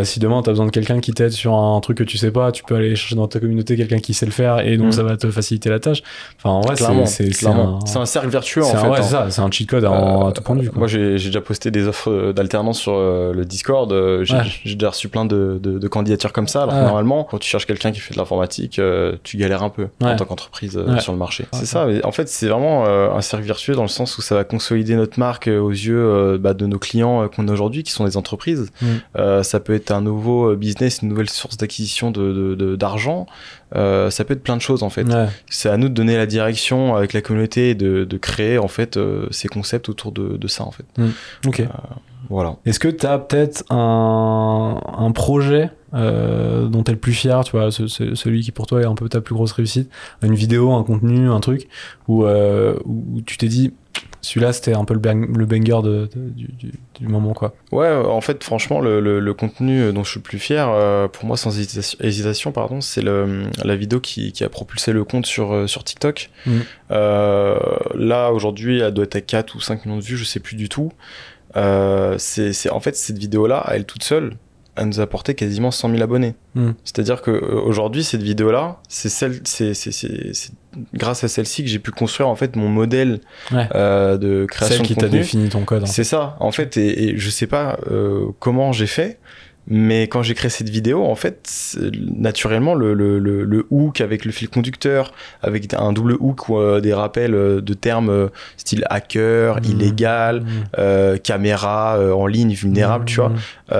Si 0.04 0.20
demain, 0.20 0.42
tu 0.42 0.50
as 0.50 0.52
besoin 0.52 0.66
de 0.66 0.70
quelqu'un 0.70 1.00
qui 1.00 1.12
t'aide 1.12 1.32
sur 1.32 1.54
un 1.54 1.80
truc 1.80 1.98
que 1.98 2.04
tu 2.04 2.16
sais 2.18 2.30
pas, 2.30 2.52
tu 2.52 2.62
peux 2.62 2.76
aller 2.76 2.94
chercher 2.94 3.16
dans 3.16 3.26
ta 3.26 3.40
communauté 3.40 3.76
quelqu'un 3.76 3.98
qui 3.98 4.14
sait 4.14 4.26
le 4.26 4.32
faire 4.32 4.60
et 4.60 4.76
donc 4.76 4.88
Mm. 4.88 4.92
ça 4.92 5.02
va 5.02 5.16
te 5.16 5.28
faciliter 5.30 5.70
la 5.70 5.80
tâche. 5.80 6.02
Enfin, 6.38 6.50
en 6.50 6.60
vrai, 6.60 6.76
c'est- 6.76 7.46
un, 7.46 7.78
un 8.02 8.06
cercle 8.06 8.28
vertueux 8.28 8.62
en 8.62 8.66
fait. 8.66 8.76
ouais, 8.86 8.98
hein. 8.98 9.02
c'est 9.02 9.10
ça, 9.10 9.26
c'est 9.30 9.40
un 9.40 9.50
cheat 9.50 9.68
code 9.68 9.84
à, 9.84 10.30
tout 10.34 10.42
point 10.42 10.54
de 10.54 10.62
vue. 10.62 10.68
quoi. 10.70 10.80
Moi, 10.80 10.86
j'ai 10.88 11.12
déjà 11.14 11.40
posté 11.40 11.70
des 11.70 11.88
offres 11.88 12.32
d'alternance 12.32 12.78
sur 12.78 12.92
le 12.96 13.42
Discord. 13.44 13.90
J'ai 14.24 14.74
déjà 14.74 14.90
reçu 14.90 15.08
plein 15.08 15.24
de, 15.24 15.58
de, 15.60 15.78
de 15.78 15.88
candidatures 15.88 16.32
comme 16.32 16.48
ça. 16.48 16.62
Alors 16.64 16.74
que 16.74 17.21
Quand 17.24 17.38
tu 17.38 17.48
cherches 17.48 17.66
quelqu'un 17.66 17.92
qui 17.92 18.00
fait 18.00 18.14
de 18.14 18.18
l'informatique, 18.18 18.78
euh, 18.78 19.16
tu 19.22 19.36
galères 19.36 19.62
un 19.62 19.70
peu 19.70 19.88
en 20.02 20.16
tant 20.16 20.24
qu'entreprise 20.24 20.76
euh, 20.76 20.94
Ouais. 20.94 21.00
sur 21.00 21.12
le 21.12 21.18
marché. 21.18 21.46
C'est 21.52 21.66
ça. 21.66 21.86
mais 21.86 22.04
en 22.04 22.12
fait, 22.12 22.28
c'est 22.28 22.46
vraiment 22.48 22.86
euh, 22.86 23.10
un 23.10 23.20
cercle 23.20 23.44
vertueux 23.46 23.74
dans 23.74 23.82
le 23.82 23.88
sens 23.88 24.18
où 24.18 24.22
ça 24.22 24.34
va 24.34 24.44
consolider 24.44 24.94
notre 24.96 25.18
marque 25.18 25.48
aux 25.48 25.70
yeux 25.70 26.38
bah, 26.38 26.54
de 26.54 26.66
nos 26.66 26.78
clients 26.78 27.28
qu'on 27.28 27.48
a 27.48 27.52
aujourd'hui, 27.52 27.82
qui 27.82 27.92
sont 27.92 28.04
des 28.04 28.16
entreprises. 28.16 28.70
Mm. 28.82 29.42
Ça 29.42 29.60
peut 29.60 29.74
être 29.74 29.90
un 29.90 30.00
nouveau 30.00 30.54
business, 30.56 31.00
une 31.02 31.08
nouvelle 31.08 31.30
source 31.30 31.56
d'acquisition 31.56 32.10
de- 32.10 32.76
d'argent. 32.76 33.26
Ça 33.74 34.24
peut 34.26 34.34
être 34.34 34.42
plein 34.42 34.56
de 34.56 34.62
choses 34.62 34.82
en 34.82 34.90
fait. 34.90 35.04
Ouais. 35.04 35.28
C'est 35.48 35.68
à 35.68 35.76
nous 35.76 35.88
de 35.88 35.94
donner 35.94 36.16
la 36.16 36.26
direction 36.26 36.94
avec 36.96 37.12
la 37.12 37.20
communauté 37.22 37.70
et 37.70 37.74
de, 37.74 38.04
de 38.04 38.16
créer 38.18 38.58
en 38.58 38.68
fait 38.68 38.98
ces 39.30 39.48
concepts 39.48 39.88
autour 39.88 40.12
de, 40.12 40.36
de 40.36 40.48
ça 40.48 40.64
en 40.64 40.70
fait. 40.72 40.84
Ok. 41.46 41.62
Voilà. 42.32 42.56
Est-ce 42.64 42.80
que 42.80 42.88
tu 42.88 43.06
as 43.06 43.18
peut-être 43.18 43.62
un, 43.70 44.80
un 44.98 45.12
projet 45.12 45.70
euh, 45.94 46.66
dont 46.66 46.82
tu 46.82 46.90
es 46.90 46.94
le 46.94 47.00
plus 47.00 47.12
fier, 47.12 47.44
tu 47.44 47.52
vois, 47.52 47.70
ce- 47.70 47.86
ce- 47.86 48.14
celui 48.14 48.40
qui 48.40 48.50
pour 48.52 48.66
toi 48.66 48.80
est 48.80 48.86
un 48.86 48.94
peu 48.94 49.08
ta 49.08 49.20
plus 49.20 49.34
grosse 49.34 49.52
réussite? 49.52 49.90
Une 50.22 50.34
vidéo, 50.34 50.72
un 50.72 50.82
contenu, 50.82 51.28
un 51.28 51.40
truc? 51.40 51.68
Où, 52.08 52.24
euh, 52.24 52.74
où 52.86 53.20
tu 53.26 53.36
t'es 53.36 53.48
dit, 53.48 53.74
celui-là 54.22 54.52
c'était 54.54 54.72
un 54.72 54.84
peu 54.86 54.94
le, 54.94 55.00
bang- 55.00 55.36
le 55.36 55.44
banger 55.44 55.82
de, 55.82 56.08
de- 56.14 56.30
du, 56.30 56.46
du- 56.58 56.72
du 56.98 57.08
moment, 57.08 57.34
quoi? 57.34 57.54
Ouais, 57.72 57.86
euh, 57.86 58.06
en 58.06 58.20
fait, 58.22 58.42
franchement, 58.42 58.80
le, 58.80 59.00
le, 59.00 59.20
le 59.20 59.34
contenu 59.34 59.92
dont 59.92 60.02
je 60.04 60.10
suis 60.12 60.20
le 60.20 60.22
plus 60.24 60.38
fier, 60.38 60.66
euh, 60.70 61.08
pour 61.08 61.26
moi, 61.26 61.36
sans 61.36 61.58
hésitation, 61.58 61.98
hésitation 62.00 62.52
pardon, 62.52 62.80
c'est 62.80 63.02
la 63.02 63.76
vidéo 63.76 64.00
qui, 64.00 64.32
qui 64.32 64.44
a 64.44 64.48
propulsé 64.48 64.92
le 64.92 65.04
compte 65.04 65.26
sur, 65.26 65.68
sur 65.68 65.84
TikTok. 65.84 66.30
Euh, 66.90 67.58
là, 67.94 68.30
aujourd'hui, 68.32 68.80
elle 68.80 68.92
doit 68.94 69.04
être 69.04 69.16
à 69.16 69.20
4 69.20 69.54
ou 69.56 69.60
5 69.60 69.84
millions 69.86 69.98
de 69.98 70.04
vues, 70.04 70.16
je 70.16 70.24
sais 70.24 70.40
plus 70.40 70.56
du 70.56 70.68
tout. 70.68 70.92
Euh, 71.56 72.16
c'est, 72.18 72.70
en 72.70 72.80
fait, 72.80 72.96
cette 72.96 73.18
vidéo-là, 73.18 73.58
à 73.58 73.74
elle 73.76 73.84
toute 73.84 74.02
seule, 74.04 74.34
elle 74.74 74.86
nous 74.86 75.00
a 75.00 75.02
apporté 75.02 75.34
quasiment 75.34 75.70
100 75.70 75.90
000 75.90 76.02
abonnés. 76.02 76.34
Mhm. 76.54 76.74
C'est-à-dire 76.84 77.20
que 77.20 77.30
euh, 77.30 77.60
aujourd'hui, 77.62 78.02
cette 78.04 78.22
vidéo-là, 78.22 78.78
c'est 78.88 79.10
grâce 80.94 81.24
à 81.24 81.28
celle-ci 81.28 81.62
que 81.62 81.68
j'ai 81.68 81.78
pu 81.78 81.90
construire 81.90 82.28
en 82.28 82.36
fait 82.36 82.56
mon 82.56 82.68
modèle 82.68 83.20
Ouais. 83.52 83.68
euh, 83.74 84.16
de 84.16 84.46
création 84.46 84.78
Celle 84.78 84.86
qui 84.86 84.96
t'a 84.96 85.08
défini 85.08 85.48
ton 85.50 85.64
code. 85.64 85.82
hein. 85.82 85.86
C'est 85.86 86.04
ça, 86.04 86.36
en 86.40 86.52
fait, 86.52 86.76
et, 86.78 87.10
et 87.10 87.18
je 87.18 87.30
sais 87.30 87.46
pas 87.46 87.78
euh, 87.90 88.26
comment 88.38 88.72
j'ai 88.72 88.86
fait, 88.86 89.18
mais 89.68 90.08
quand 90.08 90.22
j'ai 90.22 90.34
créé 90.34 90.50
cette 90.50 90.68
vidéo, 90.68 91.04
en 91.04 91.14
fait, 91.14 91.76
naturellement, 92.16 92.74
le, 92.74 92.94
le, 92.94 93.18
le, 93.18 93.44
le 93.44 93.66
hook 93.70 94.00
avec 94.00 94.24
le 94.24 94.32
fil 94.32 94.48
conducteur, 94.48 95.12
avec 95.40 95.72
un 95.74 95.92
double 95.92 96.16
hook 96.18 96.48
ou 96.48 96.58
euh, 96.58 96.80
des 96.80 96.92
rappels 96.92 97.34
euh, 97.34 97.60
de 97.60 97.74
termes 97.74 98.10
euh, 98.10 98.28
style 98.56 98.84
hacker, 98.90 99.56
Mhm. 99.58 99.64
illégal, 99.70 100.40
Mmh. 100.40 100.46
euh, 100.78 101.16
caméra 101.18 101.98
en 102.14 102.26
ligne 102.26 102.52
vulnérable, 102.52 103.04
tu 103.04 103.16
vois. 103.16 103.30
Mmh. 103.30 103.74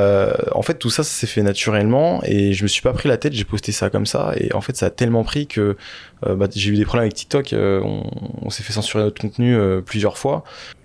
En 0.55 0.63
fait, 0.63 0.75
tout 0.79 0.91
ça, 0.91 1.03
ça 1.03 1.11
s'est 1.11 1.27
fait 1.27 1.43
naturellement 1.43 2.21
et 2.25 2.53
je 2.53 2.63
me 2.63 2.69
suis 2.69 2.83
pas 2.83 2.93
pris 2.93 3.09
la 3.09 3.17
tête, 3.17 3.33
j'ai 3.33 3.45
posté 3.45 3.73
ça 3.73 3.91
comme 3.91 4.07
ça 4.07 4.33
et 4.37 4.53
en 4.55 4.61
fait, 4.61 4.77
ça 4.77 4.87
a 4.87 4.91
tellement 4.91 5.25
pris 5.25 5.47
que 5.47 5.77
bah, 6.25 6.47
j'ai 6.55 6.71
eu 6.71 6.77
des 6.77 6.85
problèmes 6.85 7.03
avec 7.05 7.15
TikTok, 7.15 7.55
on, 7.55 8.03
on 8.43 8.51
s'est 8.51 8.63
fait 8.63 8.73
censurer 8.73 9.03
notre 9.03 9.21
contenu 9.21 9.57
plusieurs 9.85 10.17
fois. 10.19 10.45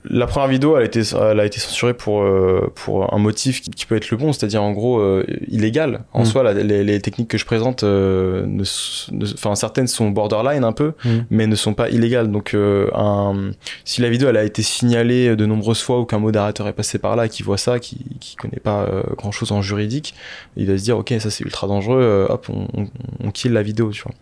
La 0.10 0.26
première 0.26 0.48
vidéo, 0.48 0.78
elle 0.78 0.84
a 0.84 0.86
été, 0.86 1.02
elle 1.22 1.40
a 1.40 1.46
été 1.46 1.60
censurée 1.60 1.94
pour, 1.94 2.22
euh, 2.22 2.72
pour 2.76 3.14
un 3.14 3.18
motif 3.18 3.62
qui, 3.62 3.72
qui 3.72 3.86
peut 3.86 3.96
être 3.98 4.10
le 4.10 4.16
bon, 4.16 4.32
c'est-à-dire 4.32 4.64
en 4.64 4.72
gros 4.72 5.00
euh, 5.00 5.26
illégal. 5.50 6.06
En 6.14 6.22
Mm. 6.22 6.26
soi, 6.26 6.44
la- 6.44 6.54
les, 6.54 6.84
les 6.86 7.02
techniques 7.02 7.28
que 7.28 7.38
je 7.38 7.44
présente, 7.46 7.84
euh, 7.84 8.46
ne 8.46 8.64
ne- 9.12 9.56
certaines 9.56 9.88
sont 9.88 10.10
borderline 10.12 10.64
un 10.64 10.72
peu, 10.72 10.94
Mm. 11.04 11.10
mais 11.30 11.48
ne 11.48 11.56
sont 11.56 11.74
pas 11.74 11.90
illégales. 11.90 12.32
Donc, 12.32 12.54
euh, 12.54 12.90
un, 12.94 13.52
si 13.84 14.02
la 14.02 14.10
vidéo 14.10 14.30
elle 14.30 14.38
a 14.38 14.44
été 14.46 14.62
signalée 14.62 15.36
de 15.36 15.46
nombreuses 15.46 15.82
fois 15.82 16.00
ou 16.00 16.06
qu'un 16.06 16.20
modérateur 16.20 16.68
est 16.70 16.74
passé 16.74 17.00
par 17.00 17.16
là 17.18 17.26
et 17.26 17.30
qui 17.30 17.44
voit 17.44 17.58
ça, 17.58 17.80
qui, 17.80 17.98
qui 18.22 18.36
connaît 18.38 18.62
pas 18.64 18.84
euh, 18.84 19.04
grand 19.18 19.32
chose 19.34 19.52
en 19.52 19.62
juridique, 19.62 20.14
il 20.56 20.68
va 20.68 20.78
se 20.78 20.84
dire 20.84 20.98
ok 20.98 21.14
ça 21.20 21.30
c'est 21.30 21.44
ultra 21.44 21.68
dangereux, 21.68 22.28
hop 22.30 22.48
on, 22.50 22.68
on, 22.82 22.88
on 23.26 23.32
kill 23.32 23.52
la 23.52 23.62
vidéo, 23.64 23.92
tu 23.92 24.04
vois. 24.04 24.14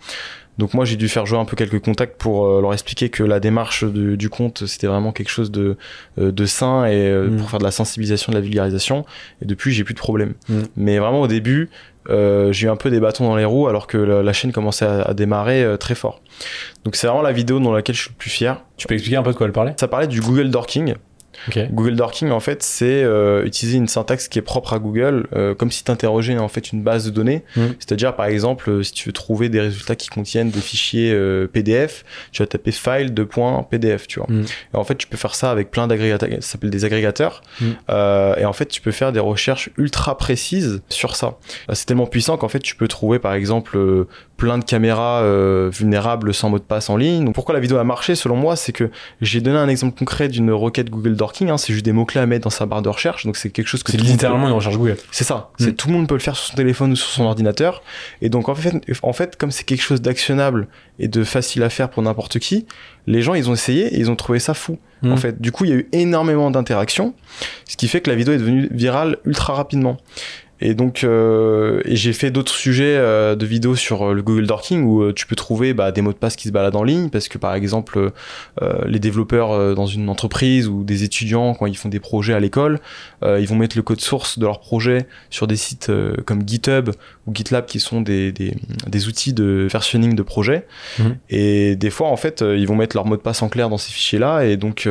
Donc 0.58 0.74
moi 0.74 0.86
j'ai 0.86 0.96
dû 0.96 1.10
faire 1.10 1.26
jouer 1.26 1.38
un 1.38 1.46
peu 1.46 1.56
quelques 1.56 1.80
contacts 1.80 2.18
pour 2.18 2.46
euh, 2.46 2.62
leur 2.62 2.72
expliquer 2.74 3.10
que 3.10 3.24
la 3.24 3.40
démarche 3.40 3.84
du, 3.84 4.16
du 4.18 4.30
compte 4.30 4.66
c'était 4.66 4.88
vraiment 4.88 5.12
quelque 5.12 5.30
chose 5.30 5.52
de, 5.52 5.76
euh, 6.18 6.32
de 6.32 6.46
sain 6.46 6.86
et 6.86 6.96
euh, 7.10 7.28
Mm. 7.28 7.38
pour 7.38 7.50
faire 7.50 7.60
de 7.60 7.64
la 7.66 7.72
sensibilisation, 7.72 8.32
de 8.32 8.38
la 8.38 8.42
vulgarisation. 8.42 9.06
Et 9.42 9.46
depuis 9.46 9.74
j'ai 9.74 9.84
plus 9.84 9.94
de 9.94 10.00
problème. 10.00 10.34
Mm. 10.48 10.60
Mais 10.78 11.00
vraiment 11.00 11.22
au 11.22 11.28
début 11.28 11.70
euh, 12.10 12.52
j'ai 12.52 12.68
eu 12.68 12.70
un 12.70 12.76
peu 12.76 12.92
des 12.92 13.00
bâtons 13.00 13.28
dans 13.28 13.36
les 13.36 13.46
roues 13.46 13.68
alors 13.68 13.88
que 13.88 13.98
la, 13.98 14.22
la 14.24 14.34
chaîne 14.34 14.52
commençait 14.52 14.86
à, 14.86 15.02
à 15.02 15.14
démarrer 15.14 15.64
euh, 15.64 15.76
très 15.78 15.96
fort. 15.96 16.22
Donc 16.84 16.96
c'est 16.96 17.08
vraiment 17.08 17.24
la 17.24 17.32
vidéo 17.32 17.60
dans 17.60 17.74
laquelle 17.74 17.96
je 17.96 18.02
suis 18.02 18.12
le 18.12 18.16
plus 18.18 18.30
fier. 18.30 18.62
Tu 18.78 18.86
peux 18.88 18.94
expliquer 18.94 19.18
un 19.18 19.24
peu 19.24 19.32
de 19.32 19.36
quoi 19.38 19.48
elle 19.48 19.54
parlait? 19.54 19.74
Ça 19.80 19.88
parlait 19.88 20.08
du 20.08 20.22
Google 20.22 20.50
Dorking. 20.52 20.94
Google 21.72 21.96
Dorking, 21.96 22.32
en 22.32 22.40
fait, 22.40 22.64
c'est 22.64 23.04
euh, 23.04 23.46
utiliser 23.46 23.78
une 23.78 23.88
syntaxe 23.88 24.28
qui 24.28 24.40
est 24.40 24.42
propre 24.42 24.74
à 24.74 24.80
Google, 24.80 25.28
euh, 25.36 25.56
comme 25.56 25.72
si 25.72 25.84
tu 25.84 25.92
interrogeais 25.92 26.38
en 26.38 26.48
fait 26.48 26.72
une 26.72 26.82
base 26.82 27.06
de 27.06 27.12
données. 27.12 27.44
Mm. 27.56 27.62
C'est-à-dire, 27.80 28.16
par 28.16 28.26
exemple, 28.26 28.70
euh, 28.70 28.84
si 28.84 28.94
tu 28.94 29.10
veux 29.10 29.14
trouver 29.14 29.50
des 29.50 29.62
résultats 29.62 29.96
qui 29.96 30.10
contiennent 30.10 30.50
des 30.50 30.62
fichiers 30.62 31.12
euh, 31.14 31.48
PDF, 31.48 32.04
tu 32.32 32.42
vas 32.42 32.48
taper 32.48 32.72
file 32.72 33.14
de 33.14 33.24
point 33.24 33.64
PDF, 33.64 34.08
tu 34.08 34.20
vois. 34.20 34.28
Mm. 34.30 34.46
Et 34.74 34.78
en 34.78 34.84
fait, 34.84 34.96
tu 34.96 35.08
peux 35.08 35.18
faire 35.18 35.36
ça 35.36 35.52
avec 35.52 35.72
plein 35.72 35.88
d'agrégateurs, 35.88 36.30
ça 36.36 36.42
s'appelle 36.42 36.70
des 36.70 36.86
agrégateurs. 36.86 37.42
Mm. 37.60 37.66
Et 38.38 38.46
en 38.46 38.54
fait, 38.54 38.68
tu 38.68 38.82
peux 38.82 38.92
faire 38.92 39.12
des 39.12 39.20
recherches 39.20 39.70
ultra 39.78 40.18
précises 40.18 40.82
sur 40.90 41.16
ça. 41.16 41.38
C'est 41.74 41.86
tellement 41.86 42.08
puissant 42.08 42.38
qu'en 42.38 42.50
fait, 42.50 42.60
tu 42.60 42.76
peux 42.76 42.88
trouver, 42.88 43.20
par 43.20 43.34
exemple, 43.34 43.78
plein 44.38 44.58
de 44.58 44.64
caméras 44.66 45.22
euh, 45.22 45.70
vulnérables 45.72 46.34
sans 46.34 46.50
mot 46.50 46.60
de 46.60 46.64
passe 46.64 46.90
en 46.90 46.98
ligne. 46.98 47.24
Donc, 47.26 47.34
pourquoi 47.36 47.54
la 47.54 47.62
vidéo 47.62 47.78
a 47.78 47.84
marché, 47.84 48.16
selon 48.16 48.36
moi, 48.36 48.56
c'est 48.56 48.72
que 48.74 48.90
j'ai 49.22 49.40
donné 49.42 49.58
un 49.58 49.70
exemple 49.70 49.98
concret 49.98 50.28
d'une 50.28 50.52
requête 50.52 50.90
Google 50.90 51.16
Dorking. 51.16 51.50
Hein, 51.50 51.58
c'est 51.58 51.72
juste 51.74 51.86
des 51.86 51.94
mots-clés 51.94 52.20
à 52.22 52.26
mettre 52.26 52.44
dans 52.44 52.50
sa 52.50 52.66
barre 52.66 52.82
de 52.82 52.90
recherche. 52.90 53.26
Donc, 53.26 53.38
c'est 53.38 53.50
quelque 53.50 53.68
chose 53.68 53.84
que 53.84 53.92
C'est 53.92 53.98
peut- 53.98 54.04
littéralement 54.04 54.48
une 54.48 54.54
recherche 54.54 54.78
Google. 54.78 54.98
c'est 55.12 55.24
ça. 55.24 55.52
Mm. 55.60 55.64
C'est 55.64 55.74
tout 55.78 55.88
le 55.88 55.94
monde 55.94 56.08
peut 56.08 56.16
le 56.16 56.20
faire 56.20 56.36
sur 56.36 56.48
son 56.48 56.56
téléphone 56.56 56.92
ou 56.92 56.96
sur 56.96 57.10
son 57.10 57.24
ordinateur. 57.24 57.82
Et 58.22 58.30
donc 58.30 58.50
en 58.50 58.56
fait, 58.56 58.76
en 59.04 59.14
fait, 59.14 59.36
comme 59.38 59.52
c'est 59.52 59.64
quelque 59.64 59.82
chose 59.82 60.02
d'actionnable 60.02 60.68
et 61.00 61.08
de 61.08 61.24
facile 61.24 61.64
à 61.64 61.70
faire 61.70 61.90
pour 61.90 62.04
n'importe 62.04 62.40
qui, 62.40 62.66
les 63.08 63.22
gens 63.22 63.34
ils 63.36 63.50
ont 63.50 63.54
essayé 63.54 63.88
et 63.88 64.00
ils 64.00 64.10
ont 64.12 64.16
trouvé 64.16 64.40
ça 64.40 64.54
fou. 64.54 64.78
Mm. 65.02 65.12
En 65.14 65.18
fait, 65.18 65.42
du 65.42 65.52
coup, 65.52 65.66
il 65.66 65.70
y 65.70 65.74
a 65.74 65.78
eu 65.78 65.88
énormément 65.92 66.52
d'interactions, 66.52 67.14
ce 67.68 67.78
qui 67.78 67.88
fait 67.88 68.02
que 68.02 68.10
la 68.10 68.16
vidéo 68.16 68.34
est 68.34 68.38
devenue 68.38 68.68
virale 68.72 69.18
ultra 69.26 69.54
rapidement. 69.54 69.98
Et 70.62 70.74
donc, 70.74 71.04
euh, 71.04 71.82
j'ai 71.86 72.14
fait 72.14 72.32
d'autres 72.32 72.54
sujets 72.54 72.96
euh, 72.96 73.36
de 73.36 73.46
vidéos 73.46 73.76
sur 73.76 74.04
euh, 74.04 74.14
le 74.14 74.24
Google 74.24 74.48
Dorking 74.48 74.84
où 74.84 75.02
euh, 75.02 75.14
tu 75.14 75.28
peux 75.28 75.36
trouver 75.36 75.74
bah, 75.74 75.92
des 75.92 76.02
mots 76.02 76.14
de 76.14 76.18
passe 76.18 76.38
qui 76.38 76.48
se 76.48 76.54
baladent 76.54 76.78
en 76.78 76.84
ligne 76.84 77.10
parce 77.10 77.28
que 77.28 77.38
par 77.38 77.54
exemple, 77.56 78.12
les 78.88 79.00
développeurs 79.00 79.76
dans 79.76 79.86
une 79.86 80.10
entreprise 80.10 80.68
ou 80.68 80.84
des 80.84 81.04
étudiants 81.04 81.54
quand 81.54 81.66
ils 81.66 81.78
font 81.78 81.90
des 81.90 82.00
projets 82.00 82.34
à 82.34 82.40
l'école, 82.40 82.80
ils 83.24 83.48
vont 83.48 83.56
mettre 83.56 83.76
le 83.76 83.84
code 83.84 84.02
source 84.02 84.40
de 84.40 84.46
leur 84.46 84.60
projet 84.60 85.08
sur 85.30 85.48
des 85.48 85.56
sites 85.56 85.92
comme 86.26 86.48
GitHub 86.48 86.90
ou 87.28 87.34
GitLab 87.34 87.66
qui 87.66 87.80
sont 87.80 88.02
des, 88.02 88.32
des, 88.32 88.56
des 88.88 89.08
outils 89.08 89.34
de 89.34 89.68
versionning 89.70 90.16
de 90.16 90.24
projet. 90.24 90.66
Mhm. 91.00 91.18
Et 91.30 91.76
des 91.76 91.90
fois, 91.90 92.08
en 92.08 92.18
fait, 92.18 92.42
ils 92.42 92.68
vont 92.68 92.76
mettre 92.76 92.96
leur 92.96 93.06
mot 93.06 93.18
de 93.18 93.22
passe 93.22 93.42
en 93.42 93.50
clair 93.50 93.70
dans 93.70 93.78
ces 93.78 93.92
fichiers-là 93.92 94.46
et 94.46 94.58
donc 94.58 94.88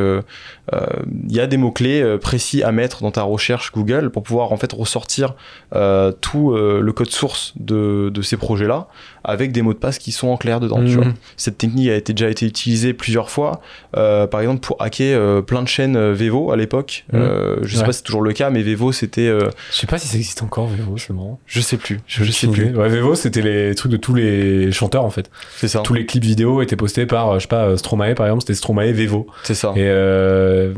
il 0.72 1.34
y 1.34 1.40
a 1.40 1.46
des 1.46 1.56
mots 1.56 1.72
clés 1.72 2.02
euh, 2.02 2.18
précis 2.18 2.62
à 2.62 2.72
mettre 2.72 3.02
dans 3.02 3.10
ta 3.10 3.22
recherche 3.22 3.72
Google 3.72 4.10
pour 4.10 4.22
pouvoir 4.22 4.52
en 4.52 4.56
fait 4.56 4.72
ressortir 4.72 5.34
euh, 5.74 6.12
tout 6.12 6.52
euh, 6.52 6.80
le 6.80 6.92
code 6.92 7.10
source 7.10 7.52
de, 7.56 8.10
de 8.12 8.22
ces 8.22 8.36
projets-là 8.36 8.88
avec 9.24 9.52
des 9.52 9.62
mots 9.62 9.72
de 9.72 9.78
passe 9.78 9.98
qui 9.98 10.12
sont 10.12 10.28
en 10.28 10.36
clair 10.36 10.60
dedans. 10.60 10.76
Tu 10.84 10.90
Mhm. 10.90 10.94
vois. 10.94 11.12
Cette 11.36 11.58
technique 11.58 11.88
a 11.88 11.94
été, 11.96 12.12
déjà 12.12 12.28
été 12.30 12.46
utilisée 12.46 12.92
plusieurs 12.92 13.30
fois, 13.30 13.60
euh, 13.96 14.26
par 14.26 14.40
exemple 14.40 14.60
pour 14.60 14.76
hacker 14.80 15.18
euh, 15.18 15.40
plein 15.42 15.62
de 15.62 15.68
chaînes 15.68 15.96
euh, 15.96 16.12
Vevo 16.12 16.50
à 16.52 16.56
l'époque. 16.56 17.04
Euh, 17.14 17.56
je 17.62 17.72
sais 17.74 17.80
Ouais. 17.80 17.86
pas 17.86 17.92
si 17.92 17.98
c'est 17.98 18.04
toujours 18.04 18.22
le 18.22 18.32
cas, 18.32 18.50
mais 18.50 18.62
Vevo 18.62 18.92
c'était, 18.92 19.22
euh, 19.26 19.48
Je 19.72 19.76
sais 19.78 19.86
pas 19.86 19.98
si 19.98 20.08
ça 20.08 20.16
existe 20.16 20.42
encore, 20.42 20.66
Vevo, 20.68 20.96
c'est 20.98 21.12
marrant. 21.12 21.38
je 21.46 21.60
sais 21.60 21.76
plus, 21.76 22.00
je, 22.06 22.22
je 22.24 22.32
sais 22.32 22.46
plus. 22.48 22.76
Ouais, 22.76 22.88
Vevo, 22.88 23.14
c'était 23.14 23.42
les 23.42 23.74
trucs 23.74 23.92
de 23.92 23.96
tous 23.96 24.14
les 24.14 24.70
chanteurs 24.72 25.04
en 25.04 25.10
fait. 25.10 25.30
C'est 25.56 25.68
ça, 25.68 25.80
Tous 25.80 25.94
les 25.94 26.06
clips 26.06 26.24
vidéo 26.24 26.60
étaient 26.62 26.76
postés 26.76 27.06
par, 27.06 27.34
je 27.34 27.40
sais 27.40 27.48
pas, 27.48 27.76
Stromae 27.76 28.14
par 28.14 28.26
exemple, 28.26 28.42
c'était 28.42 28.54
Stromae 28.54 28.92
Vevo. 28.92 29.26
c'est 29.42 29.54
ça. 29.54 29.72
Et, 29.76 29.80
euh, 29.84 30.72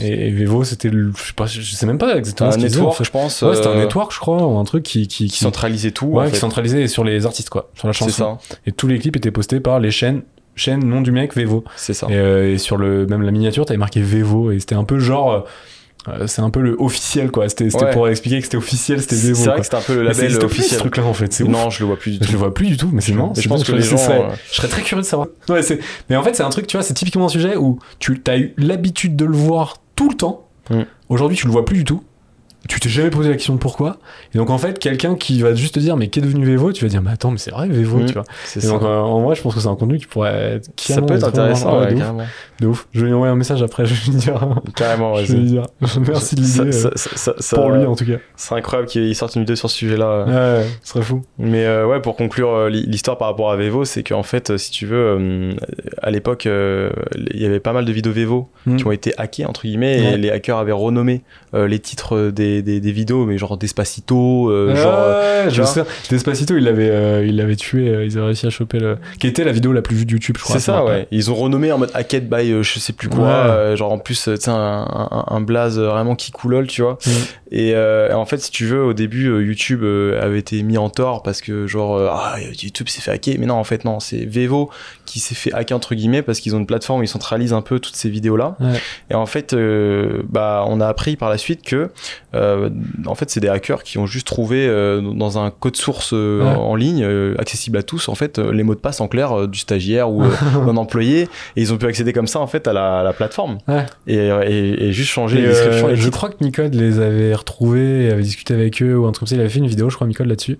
et, 0.00 0.28
et 0.28 0.30
Vevo, 0.30 0.64
c'était, 0.64 0.88
le- 0.90 1.12
je 1.16 1.22
sais 1.22 1.32
pas, 1.34 1.46
je 1.46 1.60
sais 1.62 1.86
même 1.86 1.98
pas 1.98 2.16
exactement 2.16 2.50
un 2.50 2.52
ce 2.52 2.58
network, 2.58 2.96
fait. 2.98 3.04
je 3.04 3.10
pense, 3.10 3.42
Ouais, 3.42 3.54
c'était 3.54 3.68
un 3.68 3.76
network, 3.76 4.12
je 4.12 4.18
crois, 4.18 4.44
ou 4.46 4.58
un 4.58 4.64
truc 4.64 4.82
qui, 4.82 5.06
qui, 5.08 5.28
qui 5.28 5.38
centralisait 5.38 5.90
tout. 5.90 6.06
ouais, 6.06 6.26
en 6.26 6.30
qui 6.30 6.36
centralisait 6.36 6.88
sur 6.88 7.04
les 7.04 7.26
artistes, 7.26 7.50
quoi, 7.50 7.70
sur 7.92 8.06
la 8.06 8.12
C'est 8.12 8.18
chanson. 8.18 8.38
ça, 8.40 8.56
Et 8.66 8.72
tous 8.72 8.86
les 8.86 8.98
clips 8.98 9.16
étaient 9.16 9.30
postés 9.30 9.60
par 9.60 9.80
les 9.80 9.90
chaînes, 9.90 10.22
chaînes 10.56 10.84
nom 10.84 11.00
du 11.00 11.12
mec 11.12 11.34
Vevo. 11.36 11.64
c'est 11.76 11.94
ça. 11.94 12.06
Et, 12.10 12.14
euh, 12.16 12.52
et 12.54 12.58
sur 12.58 12.76
le, 12.76 13.06
même 13.06 13.22
la 13.22 13.30
miniature, 13.30 13.66
t'avais 13.66 13.78
marqué 13.78 14.00
Vevo, 14.00 14.50
et 14.52 14.60
c'était 14.60 14.74
un 14.76 14.84
peu 14.84 14.98
genre, 14.98 15.46
euh, 16.08 16.26
c'est 16.26 16.42
un 16.42 16.50
peu 16.50 16.60
le 16.60 16.76
officiel, 16.78 17.30
quoi. 17.30 17.48
C'était, 17.48 17.74
Ouais. 17.74 17.90
pour 17.92 18.08
expliquer 18.08 18.38
que 18.38 18.44
c'était 18.44 18.56
officiel, 18.58 19.00
c'était 19.00 19.16
C'est 19.16 19.28
Vevo. 19.28 19.38
vrai 19.44 19.50
quoi. 19.52 19.56
que 19.58 19.64
c'était 19.64 19.76
un 19.76 19.80
peu 19.80 19.94
le 19.94 20.02
label 20.02 20.26
plus, 20.26 20.30
ce 20.40 20.44
officiel. 20.44 20.80
truc-là, 20.80 21.04
en 21.04 21.14
fait, 21.14 21.32
c'est 21.32 21.44
ouf. 21.44 21.50
Non, 21.50 21.70
je 21.70 21.80
le 21.80 21.86
vois 21.86 21.96
plus 21.96 22.12
du 22.12 22.18
Je 22.20 22.24
tout. 22.26 22.32
le 22.32 22.38
vois 22.38 22.52
plus 22.54 22.66
du 22.66 22.76
tout, 22.76 22.90
mais 22.92 23.00
c'est. 23.00 23.12
Mais 23.12 23.22
je 23.34 23.40
c'est 23.42 23.48
pense 23.48 23.64
bien, 23.64 23.72
que 23.74 23.78
les 23.80 23.82
gens, 23.86 23.96
serait- 23.96 24.20
euh, 24.20 24.28
Je 24.50 24.54
serais 24.56 24.68
très 24.68 24.82
curieux 24.82 25.02
de 25.02 25.06
savoir. 25.06 25.28
Ouais, 25.48 25.62
c'est... 25.62 25.80
Mais 26.10 26.16
en 26.16 26.22
fait, 26.22 26.34
c'est 26.36 26.42
un 26.42 26.50
truc, 26.50 26.66
tu 26.66 26.76
vois, 26.76 26.84
c'est 26.84 26.94
typiquement 26.94 27.24
un 27.26 27.28
sujet 27.30 27.56
où 27.56 27.78
tu 27.98 28.20
as 28.26 28.36
eu 28.38 28.52
l'habitude 28.58 29.16
de 29.16 29.24
le 29.24 29.34
voir 29.36 29.78
tout 29.96 30.08
le 30.10 30.14
temps. 30.16 30.46
Mm. 30.70 30.82
Aujourd'hui, 31.08 31.36
tu 31.38 31.46
le 31.46 31.52
vois 31.52 31.64
plus 31.64 31.78
du 31.78 31.84
tout. 31.84 32.02
Tu 32.68 32.80
t'es 32.80 32.88
jamais 32.88 33.10
posé 33.10 33.28
la 33.28 33.34
question 33.36 33.52
de 33.54 33.58
pourquoi. 33.58 33.98
Et 34.34 34.38
donc, 34.38 34.48
en 34.50 34.56
fait, 34.58 34.78
quelqu'un 34.78 35.16
qui 35.16 35.42
va 35.42 35.54
juste 35.54 35.74
te 35.74 35.80
dire, 35.80 35.96
mais 35.98 36.08
qu'est 36.08 36.22
devenu 36.22 36.46
Vevo 36.46 36.72
Tu 36.72 36.84
vas 36.84 36.88
dire, 36.88 37.02
mais 37.02 37.10
attends, 37.10 37.30
mais 37.30 37.36
c'est 37.38 37.50
vrai, 37.50 37.68
Vevo, 37.68 37.98
Mm. 37.98 38.06
tu 38.06 38.12
vois. 38.14 38.24
Et 38.56 38.60
ça. 38.60 38.68
donc, 38.68 38.82
euh, 38.82 38.86
en 39.00 39.20
vrai, 39.22 39.34
je 39.34 39.42
pense 39.42 39.54
que 39.54 39.60
c'est 39.60 39.68
un 39.68 39.76
contenu 39.76 39.98
qui 39.98 40.06
pourrait 40.06 40.54
être. 40.56 40.70
Ça 40.78 41.02
peut 41.02 41.14
être 41.14 41.24
intéressant, 41.24 41.76
vraiment- 41.76 41.80
ouais, 41.82 41.90
de, 41.90 41.94
ouf, 41.96 42.00
carrément. 42.00 42.24
de 42.60 42.66
ouf. 42.66 42.88
Je 42.92 43.00
vais 43.02 43.06
lui 43.08 43.14
envoyer 43.14 43.32
un 43.32 43.36
message 43.36 43.62
après, 43.62 43.84
je 43.86 43.94
vais 43.94 44.12
lui 44.12 44.18
dire. 44.18 44.48
Carrément, 44.76 45.14
je 45.16 45.32
vais 45.32 45.38
lui 45.40 45.46
dire. 45.46 45.66
Merci 46.08 46.34
de 46.36 46.40
l'idée. 46.40 46.86
Euh, 46.86 47.32
pour 47.54 47.70
lui, 47.70 47.84
en 47.84 47.96
tout 47.96 48.06
cas. 48.06 48.16
C'est 48.36 48.54
incroyable 48.54 48.88
qu'il 48.88 49.14
sorte 49.14 49.34
une 49.36 49.42
vidéo 49.42 49.56
sur 49.56 49.68
ce 49.70 49.76
sujet-là. 49.76 50.24
Ouais, 50.26 50.66
ce 50.82 50.92
serait 50.92 51.04
fou. 51.04 51.22
Mais 51.38 51.66
euh, 51.66 51.86
ouais, 51.86 52.00
pour 52.00 52.16
conclure 52.16 52.50
euh, 52.50 52.70
l'histoire 52.70 53.18
par 53.18 53.28
rapport 53.28 53.50
à 53.50 53.56
Vevo, 53.56 53.84
c'est 53.84 54.02
qu'en 54.02 54.22
fait, 54.22 54.50
euh, 54.50 54.58
si 54.58 54.70
tu 54.70 54.86
veux, 54.86 54.96
euh, 54.96 55.52
à 56.02 56.10
l'époque, 56.10 56.46
euh, 56.46 56.90
il 57.32 57.42
y 57.42 57.46
avait 57.46 57.60
pas 57.60 57.72
mal 57.72 57.84
de 57.84 57.92
vidéos 57.92 58.12
Vevo 58.12 58.48
Mm. 58.66 58.76
qui 58.76 58.86
ont 58.86 58.92
été 58.92 59.12
hackées, 59.18 59.44
entre 59.44 59.62
guillemets, 59.62 60.00
Ouais. 60.00 60.12
et 60.14 60.16
les 60.16 60.30
hackers 60.30 60.56
avaient 60.56 60.72
renommé 60.72 61.22
euh, 61.54 61.66
les 61.68 61.78
titres 61.78 62.30
des, 62.30 62.62
des, 62.62 62.80
des 62.80 62.92
vidéos, 62.92 63.24
mais 63.26 63.38
genre 63.38 63.56
Despacito, 63.56 64.50
euh, 64.50 64.74
genre... 64.74 64.92
euh, 64.96 65.50
je 65.50 65.62
sais. 65.62 65.84
Despacito, 66.10 66.56
il 66.56 66.64
l'avait, 66.64 66.90
euh, 66.90 67.24
il 67.26 67.36
l'avait 67.36 67.56
tué. 67.56 67.88
euh, 67.88 68.04
ils 68.04 68.16
avaient 68.16 68.26
réussi 68.26 68.46
à 68.46 68.50
choper 68.50 68.78
le. 68.78 68.98
Qui 69.18 69.26
était 69.26 69.44
la 69.44 69.52
vidéo 69.52 69.72
la 69.72 69.82
plus 69.82 69.96
vue 69.96 70.06
de 70.06 70.12
YouTube, 70.12 70.36
je 70.38 70.42
crois. 70.44 70.56
C'est 70.56 70.62
ça, 70.64 70.84
ouais. 70.84 71.06
Ils 71.10 71.30
ont 71.30 71.34
renommé 71.34 71.70
en 71.72 71.78
mode 71.78 71.90
hacked 71.94 72.28
by 72.28 72.52
euh, 72.52 72.62
je 72.62 72.78
sais 72.78 72.92
plus 72.92 73.08
quoi, 73.08 73.24
Ouais. 73.24 73.30
euh, 73.30 73.76
genre 73.76 73.92
en 73.92 73.98
plus, 73.98 74.28
euh, 74.28 74.34
tu 74.36 74.42
sais, 74.42 74.50
un, 74.50 74.54
un, 74.54 75.24
un 75.28 75.40
blaze 75.40 75.78
vraiment 75.78 76.14
qui 76.14 76.30
coulole, 76.32 76.66
tu 76.66 76.82
vois. 76.82 76.98
Mm. 77.06 77.10
Et, 77.52 77.74
euh, 77.74 78.12
en 78.14 78.24
fait, 78.26 78.38
si 78.38 78.50
tu 78.50 78.64
veux, 78.66 78.82
au 78.82 78.94
début, 78.94 79.28
euh, 79.28 79.44
YouTube 79.44 79.82
euh, 79.84 80.20
avait 80.20 80.38
été 80.40 80.60
mis 80.62 80.76
en 80.76 80.88
tort 80.88 81.22
parce 81.22 81.40
que, 81.40 81.66
genre, 81.68 81.96
euh, 81.96 82.08
ah, 82.10 82.36
YouTube 82.40 82.88
s'est 82.88 83.00
fait 83.00 83.10
hacker. 83.12 83.36
Mais 83.38 83.46
non, 83.46 83.54
en 83.54 83.64
fait, 83.64 83.84
non, 83.84 84.00
c'est 84.00 84.24
Vevo 84.24 84.70
qui 85.06 85.20
s'est 85.20 85.34
fait 85.36 85.52
hacker, 85.52 85.76
entre 85.76 85.94
guillemets, 85.94 86.22
parce 86.22 86.40
qu'ils 86.40 86.56
ont 86.56 86.58
une 86.58 86.66
plateforme 86.66 87.00
où 87.00 87.02
ils 87.04 87.08
centralisent 87.08 87.52
un 87.52 87.60
peu 87.62 87.78
toutes 87.78 87.94
ces 87.94 88.08
vidéos-là. 88.08 88.56
Ouais. 88.60 88.80
Et 89.10 89.14
en 89.14 89.26
fait, 89.26 89.52
euh, 89.52 90.22
bah, 90.28 90.64
on 90.66 90.80
a 90.80 90.88
appris 90.88 91.14
par 91.16 91.30
la 91.30 91.38
suite 91.38 91.43
que, 91.62 91.90
euh, 92.34 92.70
en 93.06 93.14
fait, 93.14 93.30
c'est 93.30 93.40
des 93.40 93.48
hackers 93.48 93.82
qui 93.82 93.98
ont 93.98 94.06
juste 94.06 94.26
trouvé 94.26 94.66
euh, 94.66 95.00
dans 95.00 95.38
un 95.38 95.50
code 95.50 95.76
source 95.76 96.10
euh, 96.12 96.42
Ouais. 96.42 96.48
en 96.56 96.74
ligne, 96.74 97.06
accessible 97.38 97.76
à 97.78 97.82
tous, 97.82 98.08
en 98.08 98.14
fait, 98.14 98.38
les 98.38 98.62
mots 98.62 98.74
de 98.74 98.80
passe 98.80 99.00
en 99.00 99.08
clair 99.08 99.46
du 99.48 99.58
stagiaire 99.58 100.10
ou 100.10 100.22
d'un 100.66 100.76
employé. 100.76 101.22
Et 101.56 101.62
ils 101.62 101.72
ont 101.72 101.76
pu 101.76 101.86
accéder 101.86 102.12
comme 102.12 102.26
ça, 102.26 102.40
en 102.40 102.46
fait, 102.46 102.66
à 102.66 102.72
la, 102.72 103.00
à 103.00 103.02
la 103.04 103.12
plateforme. 103.12 103.58
Ouais. 103.68 103.84
Et, 104.06 104.16
et, 104.16 104.84
et 104.88 104.92
juste 104.92 105.10
changer 105.10 105.38
Et, 105.38 105.42
les 105.42 105.48
descriptions. 105.48 105.88
et 105.90 105.96
je 105.96 106.08
crois 106.10 106.30
que 106.30 106.42
Micode 106.42 106.74
les 106.74 106.98
avait 107.00 107.34
retrouvés, 107.34 108.06
et 108.06 108.10
avait 108.10 108.22
discuté 108.22 108.54
avec 108.54 108.82
eux 108.82 108.96
ou 108.96 109.06
un 109.06 109.12
truc 109.12 109.20
comme 109.20 109.28
ça. 109.28 109.34
Il 109.36 109.40
avait 109.40 109.48
fait 109.50 109.58
une 109.60 109.66
vidéo, 109.66 109.90
je 109.90 109.94
crois, 109.96 110.06
Micode 110.06 110.26
là-dessus. 110.26 110.58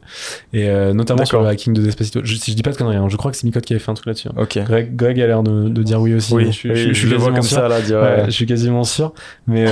Et 0.53 0.69
notamment 0.93 1.25
sur 1.25 1.41
le 1.43 1.49
hacking 1.49 1.75
de 1.75 1.83
Despacito. 1.83 2.21
Je, 2.23 2.35
si 2.37 2.51
je 2.53 2.57
dis 2.57 2.63
pas 2.63 2.71
de 2.73 2.77
conneries, 2.77 2.97
hein, 2.97 3.07
je 3.09 3.17
crois 3.17 3.31
que 3.31 3.37
c'est 3.37 3.45
Micode 3.45 3.65
qui 3.65 3.73
avait 3.73 3.81
fait 3.81 3.91
un 3.91 3.95
truc 3.95 4.07
là-dessus. 4.07 4.29
hein. 4.29 4.35
Ok. 4.37 4.59
Greg, 4.65 4.95
Greg 4.97 5.21
a 5.21 5.27
l'air 5.27 5.43
de, 5.43 5.69
de 5.69 5.83
dire 5.83 6.01
oui 6.01 6.15
aussi. 6.15 6.35
Oui, 6.35 6.47
mais 6.65 6.77
je, 6.77 6.93
je- 6.93 7.07
le 7.09 7.17
vois 7.17 7.33
quasiment 7.33 7.35
comme 7.35 7.43
sûr. 7.43 7.57
ça 7.59 7.69
là, 7.69 7.81
dire, 7.81 7.97
Ouais, 7.99 8.03
ouais. 8.03 8.25
je 8.27 8.31
suis 8.31 8.47
quasiment 8.47 8.85
sûr. 8.85 9.13
Mais 9.47 9.65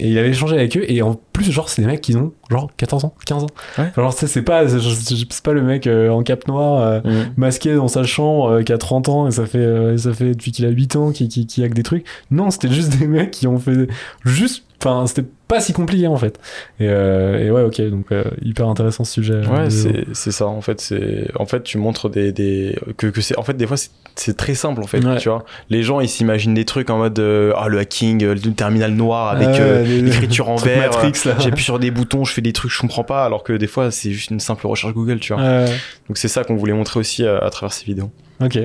et 0.00 0.09
il 0.10 0.18
avait 0.18 0.30
échangé 0.30 0.56
avec 0.56 0.76
eux 0.76 0.84
et 0.88 1.02
en 1.02 1.14
plus 1.14 1.50
genre 1.50 1.68
c'est 1.68 1.82
des 1.82 1.88
mecs 1.88 2.00
qui 2.00 2.16
ont 2.16 2.32
genre 2.50 2.68
14 2.76 3.04
ans, 3.04 3.14
15 3.26 3.44
ans. 3.44 3.46
Ouais. 3.78 3.84
Enfin, 3.88 4.02
genre 4.02 4.12
tu 4.14 4.20
sais, 4.20 4.26
c'est 4.26 4.42
pas 4.42 4.64
c'est 4.68 5.42
pas 5.42 5.52
le 5.52 5.62
mec 5.62 5.86
euh, 5.86 6.10
en 6.10 6.22
cap 6.22 6.46
noir 6.48 6.82
euh, 6.82 7.00
masqué 7.36 7.74
dans 7.74 7.88
sa 7.88 8.02
chambre 8.02 8.50
euh, 8.50 8.62
qui 8.62 8.72
a 8.72 8.78
30 8.78 9.08
ans 9.08 9.28
et 9.28 9.30
ça 9.30 9.46
fait 9.46 9.58
euh, 9.58 9.96
ça 9.96 10.12
fait 10.12 10.30
depuis 10.34 10.52
qu'il 10.52 10.66
a 10.66 10.70
8 10.70 10.96
ans 10.96 11.12
qui 11.12 11.28
qui 11.28 11.46
qui 11.46 11.62
hack 11.64 11.72
des 11.74 11.82
trucs. 11.82 12.04
Non, 12.30 12.50
c'était 12.50 12.68
juste 12.68 12.98
des 12.98 13.06
mecs 13.06 13.30
qui 13.30 13.46
ont 13.46 13.58
fait 13.58 13.88
juste 14.24 14.64
enfin 14.82 15.06
c'était 15.06 15.26
pas 15.46 15.60
si 15.60 15.72
compliqué 15.72 16.06
en 16.06 16.16
fait. 16.16 16.38
Et, 16.78 16.86
euh, 16.88 17.44
et 17.44 17.50
ouais, 17.50 17.62
OK, 17.62 17.80
donc 17.90 18.12
euh, 18.12 18.22
hyper 18.40 18.68
intéressant 18.68 19.02
ce 19.04 19.12
sujet. 19.14 19.34
euh, 19.34 19.44
Ouais, 19.46 19.68
c'est 19.70 20.04
c'est 20.12 20.30
ça. 20.30 20.46
En 20.46 20.60
fait, 20.60 20.80
c'est 20.80 21.28
en 21.34 21.44
fait 21.44 21.64
tu 21.64 21.76
montres 21.76 22.08
des, 22.08 22.30
des 22.32 22.78
que, 22.96 23.08
que 23.08 23.20
c'est 23.20 23.36
en 23.36 23.42
fait 23.42 23.54
des 23.56 23.66
fois 23.66 23.76
c'est- 23.76 23.90
c'est 24.16 24.36
très 24.36 24.54
simple 24.54 24.80
en 24.82 24.86
fait. 24.86 25.04
Ouais. 25.04 25.16
Tu 25.18 25.28
vois, 25.28 25.44
les 25.70 25.82
gens 25.82 26.00
ils 26.00 26.08
s'imaginent 26.08 26.54
des 26.54 26.64
trucs 26.64 26.88
en 26.90 26.98
mode 26.98 27.18
euh, 27.18 27.52
ah 27.56 27.68
le 27.68 27.78
hacking, 27.78 28.22
euh, 28.24 28.34
le 28.34 28.52
terminal 28.52 28.92
noir 28.92 29.28
avec 29.30 29.48
euh, 29.48 29.82
des- 29.84 30.02
l'écriture 30.02 30.48
en 30.50 30.56
vert. 30.56 30.92
J'appuie 31.40 31.64
sur 31.64 31.78
des 31.80 31.90
boutons, 31.90 32.24
je 32.24 32.32
fais 32.32 32.39
des 32.40 32.52
trucs, 32.52 32.70
je 32.70 32.80
comprends 32.80 33.04
pas. 33.04 33.24
Alors 33.24 33.42
que 33.42 33.52
des 33.52 33.66
fois 33.66 33.90
c'est 33.90 34.10
juste 34.10 34.30
une 34.30 34.40
simple 34.40 34.66
recherche 34.66 34.94
Google, 34.94 35.20
tu 35.20 35.34
vois. 35.34 35.64
Donc 36.08 36.16
c'est 36.16 36.28
ça 36.28 36.44
qu'on 36.44 36.56
voulait 36.56 36.72
montrer 36.72 37.00
aussi 37.00 37.26
à, 37.26 37.38
à 37.38 37.50
travers 37.50 37.72
ces 37.72 37.84
vidéos. 37.84 38.10
Ok. 38.42 38.58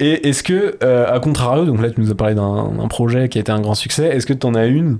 Et 0.00 0.28
est-ce 0.28 0.42
que, 0.42 0.78
euh, 0.82 1.12
à 1.14 1.20
contrario, 1.20 1.66
donc 1.66 1.82
là 1.82 1.90
tu 1.90 2.00
nous 2.00 2.10
as 2.10 2.14
parlé 2.14 2.34
d'un 2.34 2.88
projet 2.88 3.28
qui 3.28 3.38
a 3.38 3.40
été 3.42 3.52
un 3.52 3.60
grand 3.60 3.74
succès, 3.74 4.06
est-ce 4.06 4.26
que 4.26 4.32
tu 4.32 4.46
en 4.46 4.54
as 4.54 4.66
une 4.66 4.98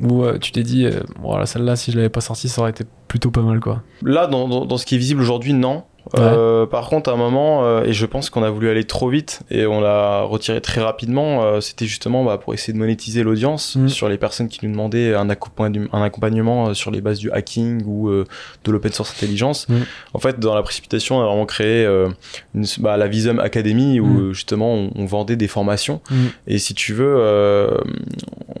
où 0.00 0.24
euh, 0.24 0.38
tu 0.38 0.50
t'es 0.52 0.62
dit, 0.62 0.86
euh, 0.86 1.00
voilà, 1.22 1.46
celle-là, 1.46 1.76
si 1.76 1.92
je 1.92 1.96
l'avais 1.96 2.08
pas 2.08 2.20
sortie, 2.20 2.48
ça 2.48 2.62
aurait 2.62 2.70
été 2.70 2.84
plutôt 3.06 3.30
pas 3.30 3.42
mal 3.42 3.60
quoi? 3.60 3.82
Là, 4.02 4.26
dans, 4.26 4.48
dans, 4.48 4.64
dans 4.64 4.76
ce 4.76 4.86
qui 4.86 4.96
est 4.96 4.98
visible 4.98 5.20
aujourd'hui, 5.20 5.52
non. 5.52 5.84
Euh, 6.18 6.66
par 6.66 6.88
contre, 6.88 7.10
à 7.10 7.12
un 7.12 7.16
moment, 7.16 7.64
euh, 7.64 7.84
et 7.84 7.92
je 7.92 8.06
pense 8.06 8.30
qu'on 8.30 8.42
a 8.42 8.50
voulu 8.50 8.68
aller 8.70 8.84
trop 8.84 9.08
vite 9.08 9.40
et 9.50 9.66
on 9.66 9.80
l'a 9.80 10.22
retiré 10.22 10.60
très 10.60 10.80
rapidement, 10.80 11.42
euh, 11.44 11.60
c'était 11.60 11.86
justement 11.86 12.24
bah, 12.24 12.38
pour 12.38 12.54
essayer 12.54 12.72
de 12.72 12.78
monétiser 12.78 13.22
l'audience 13.22 13.76
Mm. 13.76 13.88
sur 13.88 14.08
les 14.08 14.18
personnes 14.18 14.48
qui 14.48 14.64
nous 14.64 14.70
demandaient 14.70 15.14
un, 15.14 15.28
accompagn- 15.28 15.88
un 15.92 16.02
accompagnement 16.02 16.74
sur 16.74 16.90
les 16.90 17.00
bases 17.00 17.18
du 17.18 17.30
hacking 17.30 17.82
ou 17.86 18.10
de 18.10 18.70
l'open 18.72 18.92
source 18.92 19.12
intelligence. 19.16 19.68
Mm. 19.68 19.74
En 20.14 20.18
fait, 20.18 20.38
dans 20.40 20.54
la 20.54 20.62
précipitation, 20.62 21.18
on 21.18 21.22
a 21.22 21.26
vraiment 21.26 21.46
créé 21.46 21.84
euh, 21.84 22.08
une, 22.54 22.64
bah, 22.78 22.96
la 22.96 23.08
Visum 23.08 23.40
Academy 23.40 24.00
où 24.00 24.06
Mm. 24.06 24.32
justement 24.32 24.74
on, 24.74 24.90
on 24.94 25.04
vendait 25.06 25.36
des 25.36 25.48
formations. 25.48 26.00
Et 26.46 26.58
si 26.58 26.74
tu 26.74 26.92
veux, 26.92 27.16
euh, 27.18 27.76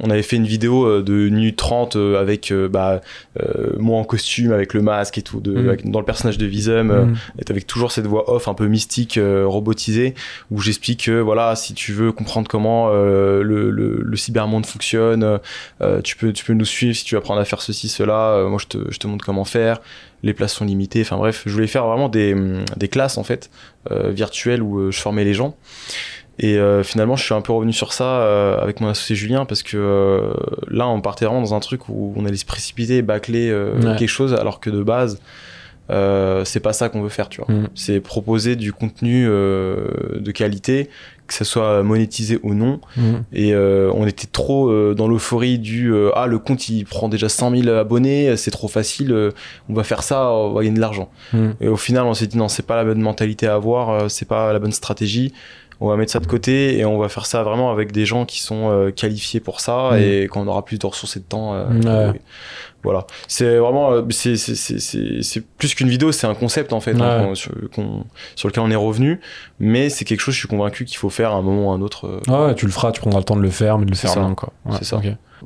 on 0.00 0.10
avait 0.10 0.22
fait 0.22 0.36
une 0.36 0.46
vidéo 0.46 0.84
euh, 0.86 1.02
de 1.02 1.12
1 1.12 1.30
minute 1.34 1.56
30 1.56 1.96
euh, 1.96 2.20
avec 2.20 2.50
euh, 2.50 2.68
bah, 2.68 3.00
euh, 3.40 3.72
moi 3.78 3.98
en 3.98 4.04
costume, 4.04 4.52
avec 4.52 4.74
le 4.74 4.82
masque 4.82 5.18
et 5.18 5.22
tout, 5.22 5.40
de, 5.40 5.52
Mm. 5.52 5.68
avec- 5.68 5.90
dans 5.90 6.00
le 6.00 6.04
personnage 6.04 6.38
de 6.38 6.46
Visum. 6.46 6.88
Mm. 6.88 7.14
et 7.38 7.50
avec 7.50 7.66
toujours 7.66 7.92
cette 7.92 8.06
voix 8.06 8.30
off 8.32 8.48
un 8.48 8.54
peu 8.54 8.66
mystique, 8.66 9.18
euh, 9.18 9.44
robotisée, 9.46 10.14
où 10.50 10.60
j'explique 10.60 11.04
que 11.04 11.20
voilà, 11.20 11.54
si 11.56 11.74
tu 11.74 11.92
veux 11.92 12.12
comprendre 12.12 12.48
comment 12.48 12.88
euh, 12.90 13.42
le, 13.42 13.70
le, 13.70 14.00
le 14.02 14.16
cybermonde 14.16 14.66
fonctionne, 14.66 15.38
euh, 15.82 16.00
tu, 16.02 16.16
peux, 16.16 16.32
tu 16.32 16.44
peux 16.44 16.54
nous 16.54 16.64
suivre 16.64 16.94
si 16.96 17.04
tu 17.04 17.14
veux 17.14 17.18
apprendre 17.20 17.40
à 17.40 17.44
faire 17.44 17.62
ceci, 17.62 17.88
cela, 17.88 18.30
euh, 18.32 18.48
moi 18.48 18.58
je 18.60 18.66
te, 18.66 18.78
je 18.90 18.98
te 18.98 19.06
montre 19.06 19.24
comment 19.24 19.44
faire, 19.44 19.80
les 20.22 20.32
places 20.34 20.54
sont 20.54 20.64
limitées, 20.64 21.02
enfin 21.02 21.16
bref, 21.18 21.42
je 21.46 21.52
voulais 21.52 21.66
faire 21.66 21.86
vraiment 21.86 22.08
des, 22.08 22.34
des 22.76 22.88
classes 22.88 23.18
en 23.18 23.24
fait, 23.24 23.50
euh, 23.90 24.10
virtuelles 24.10 24.62
où 24.62 24.78
euh, 24.80 24.90
je 24.90 24.98
formais 25.00 25.24
les 25.24 25.34
gens. 25.34 25.54
Et 26.38 26.58
euh, 26.58 26.82
finalement, 26.82 27.16
je 27.16 27.24
suis 27.24 27.34
un 27.34 27.40
peu 27.40 27.52
revenu 27.52 27.72
sur 27.72 27.92
ça 27.92 28.04
euh, 28.04 28.60
avec 28.60 28.80
mon 28.80 28.88
associé 28.88 29.14
Julien 29.14 29.44
parce 29.44 29.62
que 29.62 29.76
euh, 29.76 30.32
là, 30.68 30.88
on 30.88 31.00
partait 31.00 31.26
vraiment 31.26 31.40
dans 31.40 31.54
un 31.54 31.60
truc 31.60 31.88
où 31.88 32.12
on 32.16 32.24
allait 32.24 32.36
se 32.36 32.44
précipiter, 32.44 33.02
bâcler 33.02 33.52
Ouais. 33.54 33.96
quelque 33.96 34.08
chose, 34.08 34.34
alors 34.34 34.60
que 34.60 34.70
de 34.70 34.82
base, 34.82 35.20
c'est 35.88 36.60
pas 36.60 36.72
ça 36.72 36.88
qu'on 36.88 37.02
veut 37.02 37.08
faire, 37.08 37.28
tu 37.28 37.40
vois. 37.40 37.54
Mm. 37.54 37.68
C'est 37.74 38.00
proposer 38.00 38.56
du 38.56 38.72
contenu 38.72 39.26
de 39.26 40.30
qualité, 40.32 40.88
que 41.26 41.34
ça 41.34 41.44
soit 41.44 41.82
monétisé 41.82 42.38
ou 42.42 42.54
non. 42.54 42.80
Mhm. 42.96 43.24
Et 43.32 43.54
on 43.56 44.06
était 44.06 44.26
trop 44.26 44.94
dans 44.94 45.08
l'euphorie 45.08 45.58
du 45.58 45.92
ah 46.14 46.26
le 46.26 46.38
compte 46.38 46.68
il 46.68 46.84
prend 46.84 47.08
déjà 47.08 47.28
100 47.28 47.56
000 47.62 47.68
abonnés, 47.76 48.36
c'est 48.36 48.50
trop 48.50 48.68
facile, 48.68 49.32
on 49.68 49.74
va 49.74 49.84
faire 49.84 50.02
ça, 50.02 50.30
on 50.30 50.52
va 50.52 50.62
gagner 50.62 50.76
de 50.76 50.80
l'argent. 50.80 51.10
Mhm. 51.32 51.54
Et 51.60 51.68
au 51.68 51.76
final, 51.76 52.04
on 52.04 52.14
s'est 52.14 52.26
dit 52.26 52.38
non, 52.38 52.48
c'est 52.48 52.66
pas 52.66 52.76
la 52.76 52.84
bonne 52.84 53.00
mentalité 53.00 53.46
à 53.46 53.54
avoir, 53.54 54.10
c'est 54.10 54.28
pas 54.28 54.52
la 54.52 54.58
bonne 54.58 54.72
stratégie. 54.72 55.32
On 55.84 55.88
va 55.88 55.96
mettre 55.96 56.12
ça 56.12 56.18
de 56.20 56.26
côté 56.26 56.78
et 56.78 56.84
on 56.86 56.96
va 56.98 57.08
faire 57.10 57.26
ça 57.26 57.42
vraiment 57.42 57.70
avec 57.70 57.92
des 57.92 58.06
gens 58.06 58.24
qui 58.24 58.40
sont 58.40 58.70
euh, 58.70 58.90
qualifiés 58.90 59.40
pour 59.40 59.60
ça 59.60 59.90
Mm. 59.92 59.96
et 59.98 60.22
quand 60.30 60.40
on 60.40 60.46
aura 60.46 60.64
plus 60.64 60.78
de 60.78 60.86
ressources 60.86 61.16
et 61.16 61.20
de 61.20 61.24
temps. 61.26 61.52
euh, 61.54 61.66
voilà. 62.82 63.06
C'est 63.28 63.58
vraiment, 63.58 63.92
euh, 63.92 64.02
c'est 64.10 65.40
plus 65.58 65.74
qu'une 65.74 65.88
vidéo, 65.88 66.12
c'est 66.12 66.26
un 66.26 66.34
concept 66.34 66.72
en 66.72 66.80
fait 66.80 66.94
hein, 67.00 67.24
qu'on- 67.24 67.34
sur, 67.34 67.52
qu'on- 67.74 68.04
sur 68.34 68.48
lequel 68.48 68.62
on 68.62 68.70
est 68.70 68.74
revenu. 68.76 69.20
Mais 69.58 69.88
c'est 69.90 70.04
quelque 70.04 70.20
chose, 70.20 70.34
je 70.34 70.38
suis 70.40 70.48
convaincu 70.48 70.84
qu'il 70.84 70.96
faut 70.98 71.10
faire 71.10 71.32
à 71.32 71.34
un 71.36 71.42
moment 71.42 71.68
ou 71.68 71.72
à 71.72 71.74
un 71.74 71.82
autre. 71.82 72.20
Ah 72.28 72.46
ouais, 72.46 72.54
tu 72.54 72.66
le 72.66 72.72
feras, 72.72 72.92
tu 72.92 73.00
prendras 73.00 73.18
le 73.20 73.24
temps 73.24 73.36
de 73.36 73.42
le 73.42 73.50
faire, 73.50 73.78
mais 73.78 73.84
de 73.86 73.90
le 73.90 73.96
faire 73.96 74.10
bien, 74.26 74.34
quoi. 74.34 74.52
Ouais, 74.64 74.76
C'est 74.78 74.84
ça. 74.84 74.96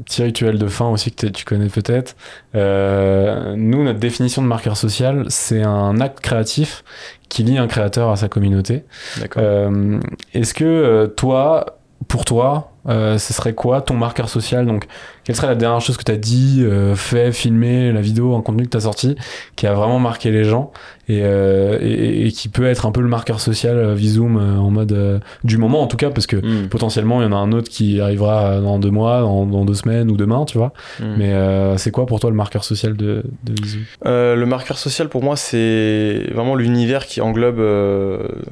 Petit 0.04 0.22
rituel 0.22 0.58
de 0.58 0.66
fin 0.66 0.88
aussi 0.88 1.12
que 1.12 1.26
tu 1.26 1.44
connais 1.44 1.68
peut-être. 1.68 2.16
Euh, 2.54 3.54
nous, 3.56 3.84
notre 3.84 3.98
définition 3.98 4.42
de 4.42 4.46
marqueur 4.46 4.76
social, 4.76 5.24
c'est 5.28 5.62
un 5.62 6.00
acte 6.00 6.20
créatif 6.20 6.84
qui 7.28 7.42
lie 7.42 7.58
un 7.58 7.66
créateur 7.66 8.10
à 8.10 8.16
sa 8.16 8.28
communauté. 8.28 8.84
D'accord. 9.20 9.42
Euh, 9.44 10.00
Est-ce 10.34 10.54
que 10.54 10.64
euh, 10.64 11.06
toi, 11.06 11.78
pour 12.06 12.24
toi, 12.24 12.72
euh, 12.88 13.18
ce 13.18 13.32
serait 13.32 13.54
quoi 13.54 13.82
ton 13.82 13.94
marqueur 13.94 14.28
social? 14.28 14.66
Donc, 14.66 14.86
quelle 15.28 15.36
serait 15.36 15.48
la 15.48 15.56
dernière 15.56 15.82
chose 15.82 15.98
que 15.98 16.04
tu 16.04 16.10
as 16.10 16.16
dit, 16.16 16.60
euh, 16.62 16.94
fait, 16.94 17.32
filmé, 17.32 17.92
la 17.92 18.00
vidéo, 18.00 18.34
un 18.34 18.40
contenu 18.40 18.62
que 18.64 18.70
tu 18.70 18.78
as 18.78 18.80
sorti, 18.80 19.14
qui 19.56 19.66
a 19.66 19.74
vraiment 19.74 19.98
marqué 19.98 20.30
les 20.30 20.42
gens 20.44 20.70
et, 21.10 21.20
euh, 21.22 21.76
et, 21.82 22.26
et 22.26 22.32
qui 22.32 22.48
peut 22.48 22.64
être 22.64 22.86
un 22.86 22.92
peu 22.92 23.02
le 23.02 23.08
marqueur 23.08 23.38
social 23.38 23.76
euh, 23.76 23.94
Vizoom 23.94 24.36
en 24.38 24.70
mode 24.70 25.20
du 25.44 25.58
moment 25.58 25.82
en 25.82 25.86
tout 25.86 25.98
cas, 25.98 26.08
parce 26.10 26.26
que 26.26 26.36
Mm. 26.36 26.68
potentiellement 26.70 27.20
il 27.20 27.24
y 27.24 27.28
en 27.28 27.32
a 27.32 27.36
un 27.36 27.52
autre 27.52 27.68
qui 27.68 28.00
arrivera 28.00 28.58
dans 28.60 28.78
deux 28.78 28.90
mois, 28.90 29.20
dans, 29.20 29.44
dans 29.44 29.64
deux 29.66 29.74
semaines 29.74 30.10
ou 30.10 30.16
demain, 30.16 30.46
tu 30.46 30.56
vois. 30.56 30.72
Mm. 31.00 31.04
Mais 31.18 31.76
c'est 31.76 31.90
quoi 31.90 32.06
pour 32.06 32.20
toi 32.20 32.30
le 32.30 32.36
marqueur 32.36 32.64
social 32.64 32.96
de, 32.96 33.22
de 33.44 33.52
Vizoom? 33.62 33.82
Le 34.06 34.44
marqueur 34.46 34.78
social 34.78 35.10
pour 35.10 35.22
moi 35.22 35.36
c'est 35.36 36.22
vraiment 36.32 36.54
l'univers 36.54 37.04
qui 37.06 37.20
englobe 37.20 37.60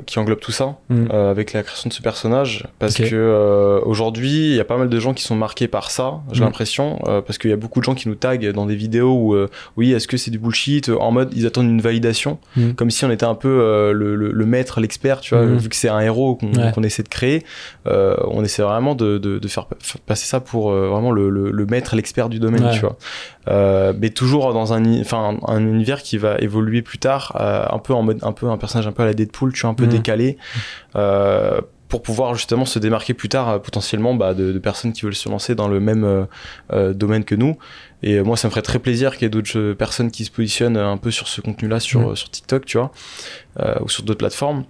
qui 0.05 0.19
englobe 0.19 0.41
tout 0.41 0.53
ça 0.53 0.77
Mm. 0.91 1.07
euh, 1.13 1.31
avec 1.31 1.53
la 1.55 1.63
création 1.63 1.89
de 1.89 1.95
ce 1.95 2.03
personnage 2.03 2.65
parce 2.79 3.01
Ok. 3.01 3.09
que 3.11 3.81
aujourd'hui 3.85 4.51
il 4.51 4.57
y 4.57 4.61
a 4.61 4.65
pas 4.65 4.77
mal 4.77 4.89
de 4.89 4.99
gens 5.01 5.15
qui 5.15 5.23
sont 5.25 5.37
marqués 5.37 5.69
par 5.69 5.91
ça 5.91 6.21
j'ai 6.33 6.43
Mm. 6.43 6.49
L'impression 6.67 6.99
euh, 7.07 7.21
parce 7.23 7.39
qu'il 7.39 7.51
y 7.51 7.53
a 7.53 7.57
beaucoup 7.57 7.81
de 7.81 7.85
gens 7.85 7.95
qui 7.95 8.09
nous 8.09 8.15
taguent 8.15 8.51
dans 8.53 8.67
des 8.67 8.75
vidéos 8.75 9.13
où 9.15 9.35
euh, 9.35 9.49
oui 9.77 9.93
est-ce 9.93 10.09
que 10.09 10.17
c'est 10.17 10.31
du 10.31 10.39
bullshit 10.39 10.89
en 10.89 11.11
mode 11.13 11.31
ils 11.35 11.47
attendent 11.47 11.69
une 11.71 11.81
validation 11.81 12.39
Mm. 12.57 12.73
comme 12.73 12.91
si 12.91 13.05
on 13.05 13.11
était 13.11 13.27
un 13.27 13.35
peu 13.35 13.49
euh, 13.49 13.93
le, 13.93 14.15
le- 14.17 14.33
le 14.33 14.47
maître 14.47 14.81
l'expert 14.81 15.21
tu 15.21 15.35
vois 15.35 15.45
Mm. 15.45 15.57
vu 15.59 15.69
que 15.69 15.77
c'est 15.77 15.89
un 15.89 16.01
héros 16.01 16.35
qu'on 16.37 16.53
Ouais. 16.53 16.87
essaie 16.87 17.03
de 17.03 17.09
créer 17.09 17.45
euh, 17.87 18.17
on 18.29 18.43
essaie 18.45 18.63
vraiment 18.63 18.95
de, 18.95 19.19
de, 19.19 19.39
de 19.39 19.49
faire 19.49 19.67
pa- 19.67 19.77
faire 19.81 20.01
passer 20.01 20.27
ça 20.27 20.41
pour 20.41 20.71
euh, 20.71 20.89
vraiment 20.89 21.13
le, 21.13 21.31
maître 21.67 21.95
l'expert 21.97 22.29
du 22.29 22.39
domaine 22.39 22.65
Ouais. 22.65 22.73
tu 22.73 22.81
vois 22.81 22.97
euh, 23.49 23.93
mais 23.99 24.11
toujours 24.11 24.53
dans 24.53 24.73
un, 24.73 25.01
enfin, 25.01 25.37
un, 25.47 25.53
un 25.55 25.61
univers 25.61 26.03
qui 26.03 26.19
va 26.19 26.37
évoluer 26.39 26.83
plus 26.83 26.99
tard, 26.99 27.37
euh, 27.41 27.65
un 27.71 27.79
peu 27.79 27.95
en 27.95 28.03
mode, 28.03 28.19
un 28.23 28.33
peu 28.33 28.49
un 28.49 28.57
personnage 28.57 28.89
un 28.89 28.93
peu 28.93 29.05
à 29.05 29.07
la 29.07 29.15
Deadpool, 29.15 29.53
tu 29.53 29.61
vois, 29.61 29.71
un 29.71 29.75
peu 29.75 29.85
Mhm. 29.85 29.91
décalé, 29.91 30.37
euh, 30.97 31.61
pour 31.89 32.03
pouvoir 32.03 32.35
justement 32.35 32.65
se 32.65 32.79
démarquer 32.79 33.15
plus 33.15 33.29
tard 33.29 33.49
euh, 33.49 33.59
potentiellement 33.59 34.15
bah, 34.15 34.35
de, 34.35 34.53
de 34.53 34.59
personnes 34.59 34.93
qui 34.93 35.03
veulent 35.03 35.15
se 35.15 35.29
lancer 35.29 35.55
dans 35.55 35.69
le 35.69 35.81
même 35.81 36.05
euh, 36.05 36.25
euh, 36.73 36.93
domaine 36.93 37.25
que 37.25 37.35
nous. 37.35 37.57
Et 38.03 38.21
moi, 38.21 38.37
ça 38.37 38.49
me 38.49 38.51
ferait 38.51 38.63
très 38.63 38.79
plaisir 38.79 39.13
qu'il 39.13 39.23
y 39.23 39.27
ait 39.27 39.31
d'autres 39.31 39.73
personnes 39.73 40.11
qui 40.11 40.25
se 40.25 40.31
positionnent 40.31 40.77
un 40.77 40.97
peu 40.97 41.11
sur 41.11 41.29
ce 41.29 41.41
contenu-là 41.41 41.81
sur, 41.81 42.11
euh, 42.11 42.15
sur 42.15 42.31
TikTok, 42.31 42.65
tu 42.65 42.79
vois, 42.79 42.93
euh, 43.61 43.75
ou 43.81 43.89
sur 43.89 44.03
d'autres 44.03 44.19
plateformes. 44.19 44.65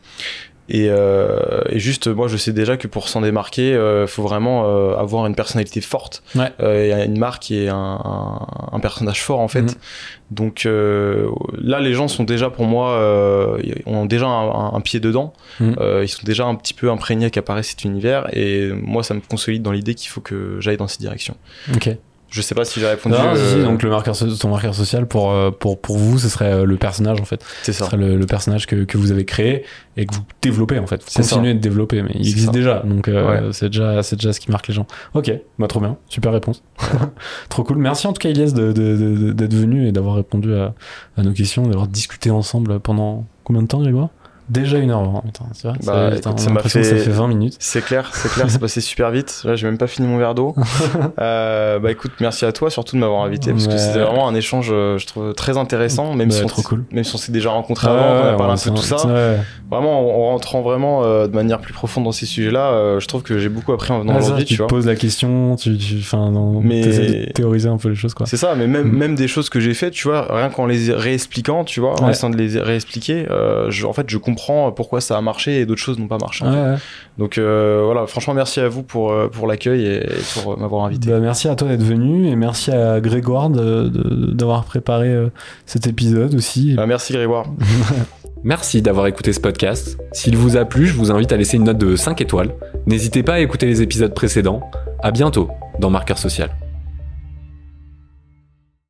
Et, 0.68 0.88
euh, 0.90 1.60
et 1.68 1.78
juste, 1.78 2.08
moi, 2.08 2.26
je 2.28 2.36
sais 2.36 2.52
déjà 2.52 2.76
que 2.76 2.88
pour 2.88 3.08
s'en 3.08 3.20
démarquer, 3.20 3.70
il 4.02 4.06
faut 4.08 4.22
vraiment 4.22 4.64
euh, 4.66 4.96
avoir 4.96 5.26
une 5.26 5.34
personnalité 5.34 5.80
forte, 5.80 6.22
Ouais. 6.34 6.50
euh, 6.60 7.00
et 7.00 7.04
une 7.04 7.18
marque 7.18 7.50
et 7.50 7.68
un, 7.68 7.76
un, 7.76 8.46
un 8.72 8.80
personnage 8.80 9.22
fort 9.22 9.38
en 9.40 9.48
fait. 9.48 9.62
Mhm. 9.62 9.74
Donc 10.32 10.66
euh, 10.66 11.28
là, 11.56 11.78
les 11.78 11.92
gens 11.94 12.08
sont 12.08 12.24
déjà 12.24 12.50
pour 12.50 12.64
moi, 12.64 12.90
euh, 12.90 13.58
ont 13.86 14.06
déjà 14.06 14.26
un, 14.26 14.74
un 14.74 14.80
pied 14.80 14.98
dedans. 14.98 15.32
Mhm. 15.60 15.76
Euh, 15.80 16.02
ils 16.04 16.08
sont 16.08 16.22
déjà 16.24 16.44
un 16.46 16.54
petit 16.56 16.74
peu 16.74 16.90
imprégnés 16.90 17.30
qu'apparaît 17.30 17.62
cet 17.62 17.84
univers. 17.84 18.26
Et 18.32 18.70
moi, 18.72 19.02
ça 19.04 19.14
me 19.14 19.20
consolide 19.20 19.62
dans 19.62 19.72
l'idée 19.72 19.94
qu'il 19.94 20.10
faut 20.10 20.20
que 20.20 20.56
j'aille 20.60 20.76
dans 20.78 20.88
cette 20.88 21.00
direction. 21.00 21.36
Ok. 21.74 21.90
Je 22.28 22.42
sais 22.42 22.54
pas 22.56 22.64
si 22.64 22.80
j'ai 22.80 22.86
répondu. 22.88 23.14
Non, 23.14 23.34
si, 23.36 23.40
si, 23.40 23.54
euh, 23.56 23.64
donc 23.64 23.82
le 23.82 23.88
marqueur, 23.90 24.16
ton 24.16 24.48
marqueur 24.48 24.74
social 24.74 25.06
pour, 25.06 25.30
euh, 25.30 25.50
pour, 25.52 25.80
pour 25.80 25.96
vous, 25.96 26.18
ce 26.18 26.28
serait 26.28 26.52
euh, 26.52 26.64
le 26.64 26.76
personnage 26.76 27.20
en 27.20 27.24
fait. 27.24 27.44
c'est 27.62 27.72
Ce 27.72 27.78
ça. 27.78 27.84
serait 27.86 27.96
le, 27.96 28.16
le 28.16 28.26
personnage 28.26 28.66
que, 28.66 28.84
que 28.84 28.98
vous 28.98 29.12
avez 29.12 29.24
créé 29.24 29.64
et 29.96 30.06
que 30.06 30.14
vous 30.14 30.22
développez 30.42 30.78
en 30.78 30.86
fait. 30.86 30.96
Vous 30.96 31.04
C'est 31.06 31.22
ça. 31.22 31.30
continuez 31.36 31.54
de 31.54 31.60
développer, 31.60 32.02
mais 32.02 32.10
il 32.14 32.20
existe 32.28 32.46
ça. 32.46 32.50
déjà, 32.52 32.80
donc 32.84 33.06
euh, 33.08 33.46
Ouais. 33.46 33.52
c'est 33.52 33.68
déjà, 33.68 34.02
c'est 34.02 34.16
déjà 34.16 34.32
ce 34.32 34.40
qui 34.40 34.50
marque 34.50 34.66
les 34.68 34.74
gens. 34.74 34.86
Ok, 35.14 35.32
bah 35.58 35.68
trop 35.68 35.80
bien, 35.80 35.96
super 36.08 36.32
réponse. 36.32 36.62
trop 37.48 37.62
cool. 37.62 37.78
Merci 37.78 38.06
en 38.06 38.12
tout 38.12 38.20
cas 38.20 38.32
de- 38.32 39.32
d'être 39.32 39.54
venu 39.54 39.86
et 39.86 39.92
d'avoir 39.92 40.16
répondu 40.16 40.52
à, 40.54 40.74
à 41.16 41.22
nos 41.22 41.32
questions, 41.32 41.62
d'avoir 41.62 41.86
discuté 41.86 42.30
ensemble 42.30 42.80
pendant 42.80 43.24
combien 43.44 43.62
de 43.62 43.68
temps 43.68 43.80
Grégoire? 43.80 44.08
Déjà 44.48 44.78
une 44.78 44.90
heure, 44.90 45.00
hein, 45.00 45.22
putain, 45.24 45.44
c'est 45.52 45.66
vrai, 45.68 45.76
Bah, 45.84 45.92
ça, 45.92 46.10
vite, 46.10 46.18
écoute, 46.20 46.32
On 46.32 46.34
a 46.36 46.38
ça 46.38 46.50
m'a 46.50 46.60
que 46.62 46.68
ça 46.68 46.82
fait- 46.82 46.96
fait 46.98 47.10
20 47.10 47.26
minutes. 47.28 47.56
C'est 47.58 47.84
clair, 47.84 48.10
c'est 48.12 48.28
clair, 48.30 48.46
c'est 48.48 48.60
passé 48.60 48.80
super 48.80 49.10
vite. 49.10 49.42
Là, 49.44 49.56
j'ai 49.56 49.66
même 49.66 49.78
pas 49.78 49.86
fini 49.88 50.06
mon 50.06 50.18
verre 50.18 50.34
d'eau. 50.34 50.54
Euh, 51.18 51.78
bah 51.78 51.90
écoute, 51.90 52.12
merci 52.20 52.44
à 52.44 52.52
toi 52.52 52.70
surtout 52.70 52.96
de 52.96 53.00
m'avoir 53.00 53.22
invité 53.24 53.50
parce 53.52 53.66
que 53.66 53.72
Ouais. 53.72 53.78
c'était 53.78 53.98
vraiment 54.00 54.28
un 54.28 54.34
échange, 54.34 54.68
euh, 54.70 54.98
je 54.98 55.06
trouve 55.06 55.34
très 55.34 55.56
intéressant, 55.56 56.14
même 56.14 56.28
Bah, 56.28 56.34
si 56.34 56.44
on 56.44 56.46
trop 56.46 56.62
s'est- 56.62 56.68
cool. 56.68 56.84
même 56.92 57.04
si 57.04 57.14
on 57.14 57.18
s'est 57.18 57.32
déjà 57.32 57.50
rencontrés 57.50 57.88
avant, 57.88 57.96
qu'on 57.98 58.04
a 58.04 58.30
Ouais, 58.32 58.36
parlé 58.36 58.52
un 58.52 58.56
ouais, 58.56 58.62
peu 58.62 58.70
de 58.70 58.76
tout 58.76 58.82
ça. 58.82 59.06
ouais. 59.06 59.36
Vraiment, 59.70 60.00
en 60.00 60.26
en 60.26 60.30
rentrant 60.32 60.62
vraiment 60.62 61.04
euh, 61.04 61.26
de 61.26 61.34
manière 61.34 61.60
plus 61.60 61.72
profonde 61.72 62.04
dans 62.04 62.12
ces 62.12 62.26
sujets-là, 62.26 62.70
euh, 62.72 63.00
je 63.00 63.06
trouve 63.08 63.22
que 63.22 63.38
j'ai 63.38 63.48
beaucoup 63.48 63.72
appris 63.72 63.92
en 63.92 64.00
venant 64.00 64.12
Ah, 64.16 64.18
aujourd'hui, 64.18 64.44
tu 64.44 64.54
tu 64.54 64.58
vois. 64.58 64.66
poses 64.68 64.86
la 64.86 64.94
question, 64.96 65.56
tu, 65.56 65.76
tu, 65.76 65.96
Mais- 66.62 66.82
de 66.86 67.32
théoriser 67.32 67.68
un 67.68 67.76
peu 67.78 67.88
les 67.88 67.94
choses 67.94 68.14
quoi. 68.14 68.26
C'est 68.26 68.36
ça, 68.36 68.54
mais 68.54 68.66
même, 68.66 68.88
Mm. 68.88 68.96
même 68.96 69.14
des 69.14 69.28
choses 69.28 69.48
que 69.48 69.58
j'ai 69.60 69.74
faites, 69.74 69.92
tu 69.92 70.06
vois, 70.08 70.26
rien 70.30 70.50
qu'en 70.50 70.66
les 70.66 70.92
réexpliquant, 70.92 71.64
tu 71.64 71.80
vois, 71.80 72.00
en 72.00 72.04
Ouais. 72.04 72.10
essayant 72.12 72.30
de 72.30 72.36
les 72.36 72.60
réexpliquer, 72.60 73.26
en 73.30 73.92
fait, 73.92 74.08
je 74.08 74.18
comprends 74.18 74.35
pourquoi 74.72 75.00
ça 75.00 75.16
a 75.16 75.20
marché 75.20 75.60
et 75.60 75.66
d'autres 75.66 75.80
choses 75.80 75.98
n'ont 75.98 76.08
pas 76.08 76.18
marché. 76.18 76.44
en 76.44 76.48
Ouais, 76.48 76.54
fait. 76.54 76.70
ouais. 76.72 76.76
Donc 77.18 77.38
euh, 77.38 77.82
voilà, 77.84 78.06
franchement, 78.06 78.34
merci 78.34 78.60
à 78.60 78.68
vous 78.68 78.82
pour, 78.82 79.10
euh, 79.12 79.28
pour 79.28 79.46
l'accueil 79.46 79.84
et, 79.84 79.96
et 80.04 80.22
pour 80.34 80.52
euh, 80.52 80.56
m'avoir 80.56 80.84
invité. 80.84 81.10
Bah, 81.10 81.20
merci 81.20 81.48
à 81.48 81.54
toi 81.56 81.68
d'être 81.68 81.82
venu 81.82 82.28
et 82.28 82.36
merci 82.36 82.70
à 82.70 83.00
Grégoire 83.00 83.50
de- 83.50 83.88
de- 83.88 84.32
d'avoir 84.32 84.64
préparé 84.64 85.08
euh, 85.08 85.28
cet 85.66 85.86
épisode 85.86 86.34
aussi. 86.34 86.74
Bah, 86.74 86.86
merci 86.86 87.12
Grégoire. 87.12 87.46
Merci 88.44 88.80
d'avoir 88.80 89.08
écouté 89.08 89.32
ce 89.32 89.40
podcast. 89.40 89.98
S'il 90.12 90.36
vous 90.36 90.56
a 90.56 90.64
plu, 90.64 90.86
je 90.86 90.92
vous 90.94 91.10
invite 91.10 91.32
à 91.32 91.36
laisser 91.36 91.56
une 91.56 91.64
note 91.64 91.78
de 91.78 91.96
5 91.96 92.20
étoiles. 92.20 92.54
N'hésitez 92.86 93.24
pas 93.24 93.34
à 93.34 93.38
écouter 93.40 93.66
les 93.66 93.82
épisodes 93.82 94.14
précédents. 94.14 94.60
À 95.02 95.10
bientôt 95.10 95.48
dans 95.80 95.90
Marqueur 95.90 96.18
Social. 96.18 96.50